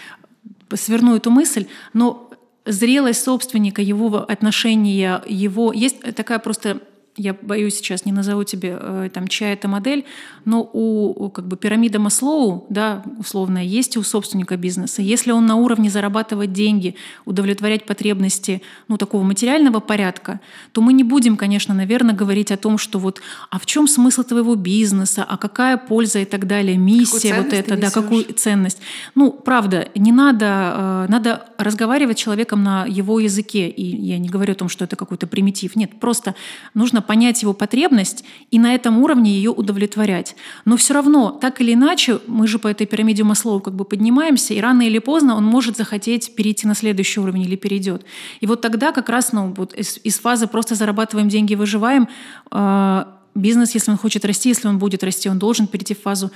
сверну 0.74 1.16
эту 1.16 1.30
мысль, 1.30 1.66
но 1.92 2.28
зрелость 2.69 3.25
собственника, 3.25 3.83
его 3.83 4.19
отношения, 4.19 5.23
его... 5.27 5.73
Есть 5.73 6.01
такая 6.14 6.39
просто 6.39 6.81
я 7.19 7.35
боюсь 7.35 7.75
сейчас 7.77 8.05
не 8.05 8.12
назову 8.12 8.45
тебе 8.45 8.79
э, 8.81 9.11
там 9.12 9.29
чья 9.29 9.53
это 9.53 9.69
модель, 9.69 10.05
но 10.45 10.62
у 10.62 11.31
как 11.31 11.47
бы 11.47 11.57
пирамида 11.57 11.99
Маслоу, 11.99 12.66
да, 12.71 13.03
условно, 13.19 13.59
есть 13.59 13.97
у 13.97 14.03
собственника 14.03 14.57
бизнеса. 14.57 15.03
Если 15.03 15.33
он 15.33 15.47
на 15.47 15.57
уровне 15.57 15.91
зарабатывать 15.91 16.53
деньги, 16.53 16.95
удовлетворять 17.25 17.85
потребности, 17.85 18.62
ну, 18.89 18.97
такого 18.97 19.23
материального 19.23 19.81
порядка, 19.81 20.41
то 20.73 20.81
мы 20.81 20.93
не 20.93 21.05
будем, 21.05 21.37
конечно, 21.37 21.75
наверное, 21.75 22.14
говорить 22.14 22.53
о 22.53 22.57
том, 22.57 22.79
что 22.79 22.99
вот, 22.99 23.21
а 23.51 23.59
в 23.59 23.66
чем 23.66 23.89
смысл 23.89 24.23
твоего 24.23 24.55
бизнеса, 24.55 25.27
а 25.29 25.37
какая 25.37 25.77
польза? 25.77 26.19
и 26.21 26.25
так 26.25 26.47
далее, 26.47 26.77
миссия 26.77 27.35
вот 27.35 27.53
это, 27.53 27.77
да, 27.77 27.91
какую 27.91 28.25
ценность. 28.35 28.79
Ну, 29.14 29.33
правда, 29.33 29.89
не 29.95 30.12
надо, 30.12 30.47
э, 30.47 31.07
надо 31.09 31.47
разговаривать 31.59 32.19
с 32.19 32.23
человеком 32.23 32.62
на 32.62 32.87
его 32.87 33.19
языке, 33.21 33.69
и 33.69 33.85
я 33.85 34.19
не 34.19 34.29
говорю 34.29 34.53
о 34.53 34.57
том, 34.57 34.69
что 34.69 34.85
это 34.85 34.97
какой-то 34.97 35.27
примитив, 35.27 35.77
нет, 35.77 35.99
просто 36.01 36.35
нужно 36.75 37.03
понять 37.09 37.40
его 37.40 37.54
потребность 37.54 38.22
и 38.50 38.59
на 38.59 38.74
этом 38.74 38.98
уровне 38.98 39.32
ее 39.32 39.50
удовлетворять. 39.50 40.36
Но 40.66 40.76
все 40.76 40.92
равно, 40.92 41.30
так 41.30 41.59
или 41.62 41.72
иначе, 41.72 42.20
мы 42.26 42.46
же 42.46 42.59
по 42.59 42.68
этой 42.68 42.86
пирамиде 42.86 43.24
Маслоу 43.24 43.61
как 43.61 43.74
бы 43.74 43.86
поднимаемся, 43.86 44.52
и 44.52 44.61
рано 44.61 44.82
или 44.82 44.98
поздно 44.98 45.34
он 45.34 45.44
может 45.44 45.78
захотеть 45.78 46.36
перейти 46.36 46.66
на 46.66 46.74
следующий 46.74 47.20
уровень 47.20 47.42
или 47.42 47.56
перейдет. 47.56 48.04
И 48.40 48.46
вот 48.46 48.61
тогда 48.61 48.92
как 48.92 49.09
раз 49.09 49.32
ну, 49.32 49.54
вот 49.56 49.72
из, 49.72 49.98
из 50.04 50.18
фазы 50.18 50.48
просто 50.48 50.74
зарабатываем 50.74 51.30
деньги, 51.30 51.54
выживаем, 51.54 52.11
э, 52.52 53.04
бизнес, 53.34 53.72
если 53.72 53.90
он 53.90 53.96
хочет 53.96 54.26
расти, 54.26 54.50
если 54.50 54.68
он 54.68 54.78
будет 54.78 55.02
расти, 55.02 55.30
он 55.30 55.38
должен 55.38 55.66
перейти 55.66 55.94
в 55.94 56.02
фазу 56.02 56.30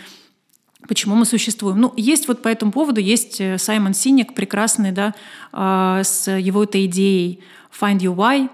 Почему 0.89 1.15
мы 1.15 1.27
существуем? 1.27 1.79
Ну, 1.81 1.93
есть 1.97 2.27
вот 2.27 2.43
по 2.43 2.49
этому 2.49 2.73
поводу, 2.73 3.01
есть 3.01 3.41
э, 3.41 3.59
Саймон 3.59 3.95
Синик, 3.95 4.35
прекрасный, 4.35 4.91
да, 4.91 5.15
э, 5.53 6.03
с 6.03 6.29
его 6.31 6.65
этой 6.65 6.87
идеей 6.87 7.41
«Find 7.79 7.99
Your 7.99 8.17
Why», 8.17 8.49
а, 8.49 8.51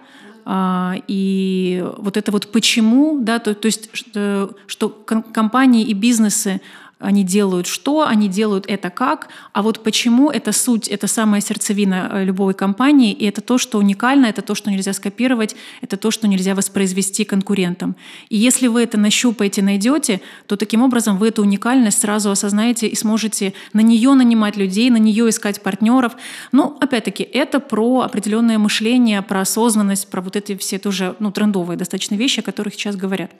и 0.50 1.84
вот 1.98 2.16
это 2.16 2.32
вот 2.32 2.50
почему, 2.50 3.20
да, 3.20 3.38
то, 3.38 3.54
то 3.54 3.66
есть 3.66 3.90
что, 3.92 4.50
что 4.66 4.88
компании 4.88 5.84
и 5.84 5.92
бизнесы 5.92 6.62
они 6.98 7.22
делают 7.22 7.66
что, 7.66 8.06
они 8.06 8.28
делают 8.28 8.64
это 8.66 8.90
как, 8.90 9.28
а 9.52 9.62
вот 9.62 9.82
почему 9.84 10.30
это 10.30 10.52
суть, 10.52 10.88
это 10.88 11.06
самая 11.06 11.40
сердцевина 11.40 12.10
э, 12.12 12.24
любой 12.24 12.54
компании, 12.54 13.12
и 13.12 13.24
это 13.24 13.40
то, 13.40 13.58
что 13.58 13.78
уникально, 13.78 14.26
это 14.26 14.42
то, 14.42 14.54
что 14.54 14.70
нельзя 14.70 14.92
скопировать, 14.92 15.54
это 15.80 15.96
то, 15.96 16.10
что 16.10 16.26
нельзя 16.26 16.54
воспроизвести 16.54 17.24
конкурентам. 17.24 17.94
И 18.28 18.36
если 18.36 18.66
вы 18.66 18.82
это 18.82 18.98
нащупаете, 18.98 19.62
найдете, 19.62 20.20
то 20.46 20.56
таким 20.56 20.82
образом 20.82 21.18
вы 21.18 21.28
эту 21.28 21.42
уникальность 21.42 22.00
сразу 22.00 22.30
осознаете 22.30 22.88
и 22.88 22.96
сможете 22.96 23.54
на 23.72 23.80
нее 23.80 24.14
нанимать 24.14 24.56
людей, 24.56 24.90
на 24.90 24.96
нее 24.96 25.28
искать 25.28 25.62
партнеров. 25.62 26.16
Но 26.52 26.76
опять-таки 26.80 27.22
это 27.22 27.60
про 27.60 28.00
определенное 28.00 28.58
мышление, 28.58 29.22
про 29.22 29.42
осознанность, 29.42 30.08
про 30.08 30.20
вот 30.20 30.34
эти 30.34 30.56
все 30.56 30.78
тоже 30.78 31.14
ну, 31.20 31.30
трендовые 31.30 31.76
достаточно 31.76 32.16
вещи, 32.16 32.40
о 32.40 32.42
которых 32.42 32.74
сейчас 32.74 32.96
говорят. 32.96 33.30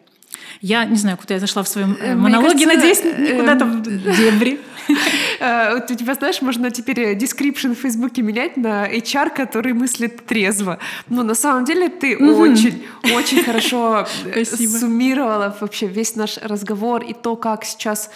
Я 0.60 0.84
не 0.84 0.96
знаю, 0.96 1.16
куда 1.16 1.34
я 1.34 1.40
зашла 1.40 1.62
в 1.62 1.68
своем 1.68 1.96
э, 2.00 2.14
монологе, 2.14 2.64
кажется, 2.66 2.76
надеюсь, 2.76 3.04
не 3.04 3.38
куда-то 3.38 3.64
в 3.64 3.82
дебри. 3.82 4.60
Э, 5.40 5.74
вот 5.74 5.90
у 5.90 5.94
тебя, 5.94 6.14
знаешь, 6.14 6.40
можно 6.40 6.70
теперь 6.70 7.14
description 7.14 7.74
в 7.74 7.78
Фейсбуке 7.78 8.22
менять 8.22 8.56
на 8.56 8.90
HR, 8.90 9.30
который 9.30 9.74
мыслит 9.74 10.24
трезво. 10.26 10.78
Но 11.08 11.22
на 11.22 11.34
самом 11.34 11.66
деле 11.66 11.90
ты 11.90 12.16
очень, 12.16 12.82
очень 13.14 13.44
хорошо 13.44 14.06
э, 14.24 14.44
суммировала 14.44 15.54
вообще 15.60 15.86
весь 15.86 16.16
наш 16.16 16.38
разговор 16.38 17.02
и 17.02 17.12
то, 17.12 17.36
как 17.36 17.64
сейчас 17.64 18.10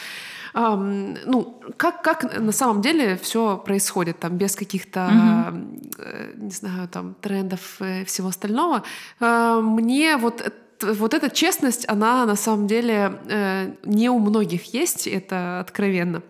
Um, 0.54 1.18
ну, 1.24 1.62
как, 1.78 2.02
как 2.02 2.38
на 2.38 2.52
самом 2.52 2.82
деле 2.82 3.16
все 3.16 3.56
происходит, 3.56 4.18
там, 4.18 4.36
без 4.36 4.54
каких-то, 4.54 5.00
uh-huh. 5.00 6.42
не 6.42 6.50
знаю, 6.50 6.88
там, 6.88 7.14
трендов 7.22 7.80
и 7.80 8.04
всего 8.04 8.28
остального. 8.28 8.82
Uh, 9.18 9.62
мне 9.62 10.18
вот 10.18 10.52
вот 10.82 11.14
эта 11.14 11.30
честность, 11.30 11.88
она 11.88 12.26
на 12.26 12.36
самом 12.36 12.66
деле 12.66 13.18
э, 13.28 13.72
не 13.84 14.10
у 14.10 14.18
многих 14.18 14.74
есть, 14.74 15.06
это 15.06 15.60
откровенно. 15.60 16.22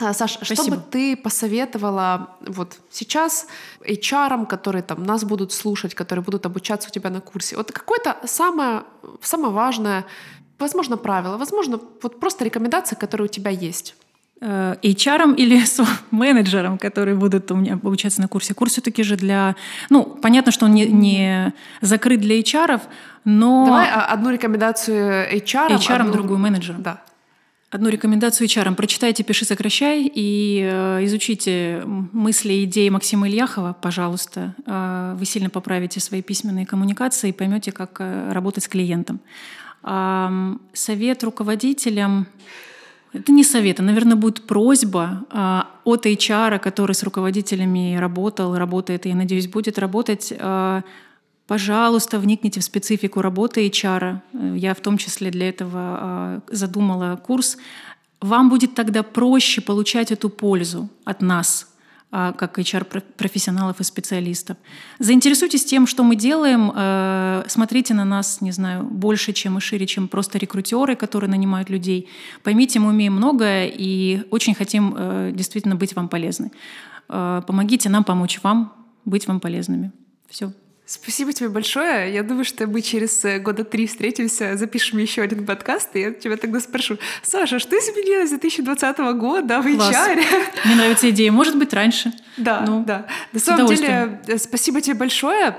А, 0.00 0.14
Саш, 0.14 0.32
Спасибо. 0.36 0.62
что 0.62 0.70
бы 0.70 0.82
ты 0.90 1.16
посоветовала 1.16 2.30
вот 2.40 2.78
сейчас 2.90 3.46
HR, 3.80 4.46
которые 4.46 4.82
там 4.82 5.04
нас 5.04 5.24
будут 5.24 5.52
слушать, 5.52 5.94
которые 5.94 6.24
будут 6.24 6.46
обучаться 6.46 6.88
у 6.88 6.92
тебя 6.92 7.10
на 7.10 7.20
курсе? 7.20 7.56
Вот 7.56 7.70
какое-то 7.70 8.16
самое, 8.24 8.84
самое 9.20 9.52
важное, 9.52 10.06
возможно, 10.58 10.96
правило, 10.96 11.36
возможно, 11.36 11.78
вот 12.02 12.18
просто 12.18 12.44
рекомендация, 12.44 12.96
которая 12.96 13.28
у 13.28 13.30
тебя 13.30 13.50
есть. 13.50 13.94
Э, 14.42 14.76
HR 14.82 15.36
или 15.36 15.58
с 15.64 15.80
менеджером, 16.10 16.78
которые 16.78 17.14
будут 17.14 17.50
у 17.50 17.56
меня 17.56 17.74
обучаться 17.74 18.20
на 18.20 18.28
курсе. 18.28 18.54
Курс 18.54 18.72
все-таки 18.72 19.02
же 19.02 19.16
для... 19.16 19.54
Ну, 19.90 20.04
понятно, 20.04 20.50
что 20.50 20.66
он 20.66 20.72
не, 20.72 20.86
не 20.86 21.52
закрыт 21.82 22.20
для 22.20 22.40
HR, 22.40 22.80
но... 23.24 23.66
Давай 23.66 23.90
одну 23.90 24.30
рекомендацию 24.30 25.30
HR. 25.36 25.76
HR, 25.76 26.00
одну... 26.00 26.12
другую 26.12 26.38
менеджерам. 26.38 26.82
Да. 26.82 27.02
Одну 27.70 27.90
рекомендацию 27.90 28.48
HR. 28.48 28.74
Прочитайте 28.74 29.22
«Пиши, 29.22 29.44
сокращай» 29.44 30.10
и 30.12 30.68
э, 30.68 31.04
изучите 31.04 31.82
мысли 31.84 32.64
идеи 32.64 32.88
Максима 32.88 33.28
Ильяхова, 33.28 33.76
пожалуйста. 33.80 34.54
Э, 34.66 35.14
вы 35.16 35.24
сильно 35.26 35.50
поправите 35.50 36.00
свои 36.00 36.22
письменные 36.22 36.64
коммуникации 36.64 37.28
и 37.28 37.32
поймете, 37.32 37.72
как 37.72 38.00
э, 38.00 38.32
работать 38.32 38.64
с 38.64 38.68
клиентом. 38.68 39.20
Э, 39.84 40.56
совет 40.72 41.22
руководителям 41.22 42.26
это 43.12 43.32
не 43.32 43.44
совет, 43.44 43.80
а, 43.80 43.82
наверное, 43.82 44.16
будет 44.16 44.46
просьба 44.46 45.24
э, 45.30 45.60
от 45.84 46.06
HR, 46.06 46.58
который 46.58 46.94
с 46.94 47.02
руководителями 47.02 47.96
работал, 47.96 48.56
работает 48.56 49.06
и, 49.06 49.08
я 49.08 49.14
надеюсь, 49.14 49.48
будет 49.48 49.78
работать. 49.78 50.32
Э, 50.36 50.82
пожалуйста, 51.46 52.18
вникните 52.18 52.60
в 52.60 52.64
специфику 52.64 53.20
работы 53.20 53.66
HR. 53.66 54.20
Я 54.56 54.74
в 54.74 54.80
том 54.80 54.96
числе 54.96 55.30
для 55.30 55.48
этого 55.48 56.40
э, 56.48 56.54
задумала 56.54 57.16
курс 57.16 57.56
вам 58.20 58.50
будет 58.50 58.74
тогда 58.74 59.02
проще 59.02 59.60
получать 59.60 60.12
эту 60.12 60.28
пользу 60.28 60.88
от 61.04 61.22
нас, 61.22 61.66
а, 61.66 61.69
как 62.10 62.58
HR-профессионалов 62.58 63.80
и 63.80 63.84
специалистов. 63.84 64.56
Заинтересуйтесь 64.98 65.64
тем, 65.64 65.86
что 65.86 66.02
мы 66.02 66.16
делаем. 66.16 66.72
Э, 66.74 67.44
смотрите 67.46 67.94
на 67.94 68.04
нас, 68.04 68.40
не 68.40 68.50
знаю, 68.50 68.82
больше, 68.84 69.32
чем 69.32 69.58
и 69.58 69.60
шире, 69.60 69.86
чем 69.86 70.08
просто 70.08 70.38
рекрутеры, 70.38 70.96
которые 70.96 71.30
нанимают 71.30 71.70
людей. 71.70 72.08
Поймите, 72.42 72.80
мы 72.80 72.88
умеем 72.88 73.14
многое 73.14 73.70
и 73.72 74.22
очень 74.30 74.54
хотим 74.54 74.94
э, 74.96 75.32
действительно 75.32 75.76
быть 75.76 75.94
вам 75.94 76.08
полезны. 76.08 76.50
Э, 77.08 77.42
помогите 77.46 77.88
нам 77.88 78.02
помочь 78.02 78.40
вам 78.42 78.72
быть 79.04 79.28
вам 79.28 79.38
полезными. 79.38 79.92
Все. 80.28 80.52
Спасибо 80.90 81.32
тебе 81.32 81.48
большое. 81.48 82.12
Я 82.12 82.24
думаю, 82.24 82.44
что 82.44 82.66
мы 82.66 82.82
через 82.82 83.24
э, 83.24 83.38
года 83.38 83.62
три 83.62 83.86
встретимся, 83.86 84.56
запишем 84.56 84.98
еще 84.98 85.22
один 85.22 85.46
подкаст, 85.46 85.94
и 85.94 86.00
я 86.00 86.10
тебя 86.10 86.36
тогда 86.36 86.58
спрошу, 86.58 86.98
Саша, 87.22 87.60
что 87.60 87.76
изменилось 87.76 88.26
с 88.26 88.32
2020 88.32 88.98
года 89.14 89.62
в 89.62 89.66
HR? 89.68 90.20
Мне 90.64 90.74
нравится 90.74 91.08
идея. 91.10 91.30
Может 91.30 91.56
быть, 91.56 91.72
раньше. 91.72 92.12
Да, 92.36 92.64
ну, 92.66 92.82
да. 92.84 93.06
На 93.32 93.38
самом 93.38 93.68
деле, 93.68 94.20
э, 94.26 94.36
спасибо 94.38 94.80
тебе 94.80 94.96
большое. 94.96 95.56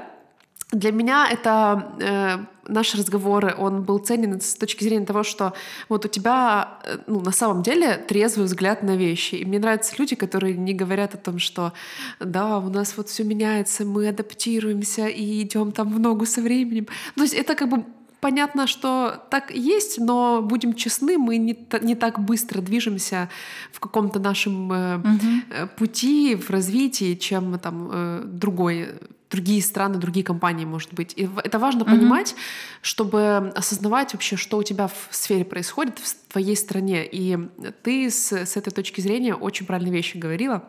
Для 0.71 0.91
меня 0.91 1.27
это 1.29 1.95
э, 1.99 2.37
наш 2.67 2.95
разговор, 2.95 3.55
он 3.57 3.83
был 3.83 3.99
ценен 3.99 4.39
с 4.39 4.55
точки 4.55 4.83
зрения 4.83 5.05
того, 5.05 5.23
что 5.23 5.53
вот 5.89 6.05
у 6.05 6.07
тебя 6.07 6.79
э, 6.83 6.97
ну, 7.07 7.19
на 7.19 7.31
самом 7.31 7.61
деле 7.61 7.97
трезвый 7.97 8.45
взгляд 8.45 8.81
на 8.83 8.95
вещи. 8.95 9.35
И 9.35 9.45
мне 9.45 9.59
нравятся 9.59 9.95
люди, 9.97 10.15
которые 10.15 10.55
не 10.55 10.73
говорят 10.73 11.13
о 11.13 11.17
том, 11.17 11.39
что 11.39 11.73
да, 12.19 12.57
у 12.59 12.69
нас 12.69 12.95
вот 12.97 13.09
все 13.09 13.23
меняется, 13.23 13.85
мы 13.85 14.07
адаптируемся 14.07 15.07
и 15.07 15.41
идем 15.41 15.71
там 15.71 15.93
в 15.93 15.99
ногу 15.99 16.25
со 16.25 16.41
временем. 16.41 16.87
То 17.15 17.23
есть 17.23 17.33
это 17.33 17.55
как 17.55 17.69
бы 17.69 17.83
понятно, 18.21 18.67
что 18.67 19.21
так 19.29 19.51
есть, 19.51 19.99
но 19.99 20.41
будем 20.41 20.73
честны, 20.73 21.17
мы 21.17 21.37
не, 21.37 21.57
не 21.81 21.95
так 21.95 22.19
быстро 22.19 22.61
движемся 22.61 23.29
в 23.73 23.79
каком-то 23.81 24.19
нашем 24.19 24.71
э, 24.71 24.97
угу. 24.97 25.69
пути 25.77 26.35
в 26.35 26.49
развитии, 26.49 27.15
чем 27.15 27.59
там 27.59 27.89
э, 27.91 28.21
другой 28.25 28.87
другие 29.31 29.61
страны, 29.61 29.97
другие 29.97 30.23
компании, 30.23 30.65
может 30.65 30.93
быть. 30.93 31.13
И 31.15 31.27
это 31.43 31.57
важно 31.57 31.83
mm-hmm. 31.83 31.85
понимать, 31.85 32.35
чтобы 32.81 33.51
осознавать 33.55 34.13
вообще, 34.13 34.35
что 34.35 34.57
у 34.57 34.63
тебя 34.63 34.87
в 34.87 35.07
сфере 35.09 35.45
происходит 35.45 35.97
в 35.99 36.31
твоей 36.31 36.55
стране. 36.55 37.07
И 37.09 37.37
ты 37.83 38.11
с, 38.11 38.31
с 38.31 38.57
этой 38.57 38.71
точки 38.71 39.01
зрения 39.01 39.33
очень 39.33 39.65
правильные 39.65 39.93
вещи 39.93 40.17
говорила. 40.17 40.63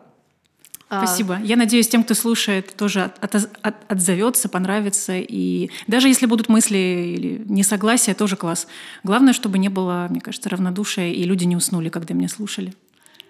А, 0.89 1.07
Спасибо. 1.07 1.41
Я 1.43 1.57
надеюсь, 1.57 1.89
тем, 1.89 2.05
кто 2.05 2.13
слушает, 2.13 2.77
тоже 2.77 3.05
от, 3.05 3.35
от, 3.35 3.49
от, 3.63 3.75
отзовется, 3.89 4.51
понравится. 4.51 5.15
И 5.17 5.71
даже 5.87 6.09
если 6.09 6.27
будут 6.27 6.51
мысли 6.51 7.15
или 7.17 7.43
несогласия, 7.47 8.13
тоже 8.13 8.37
класс. 8.37 8.67
Главное, 9.03 9.33
чтобы 9.33 9.57
не 9.57 9.71
было, 9.71 10.07
мне 10.11 10.21
кажется, 10.21 10.51
равнодушия, 10.51 11.09
и 11.09 11.25
люди 11.25 11.45
не 11.45 11.57
уснули, 11.57 11.89
когда 11.89 12.13
меня 12.13 12.29
слушали. 12.29 12.75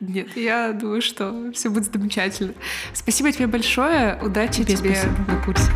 Нет, 0.02 0.36
я 0.36 0.72
думаю, 0.72 1.00
что 1.00 1.52
все 1.52 1.70
будет 1.70 1.92
замечательно. 1.92 2.54
Спасибо 2.92 3.30
тебе 3.30 3.46
большое. 3.46 4.18
Удачи 4.20 4.64
тебе, 4.64 4.76
тебе 4.76 4.98
на 5.28 5.40
курсе. 5.44 5.70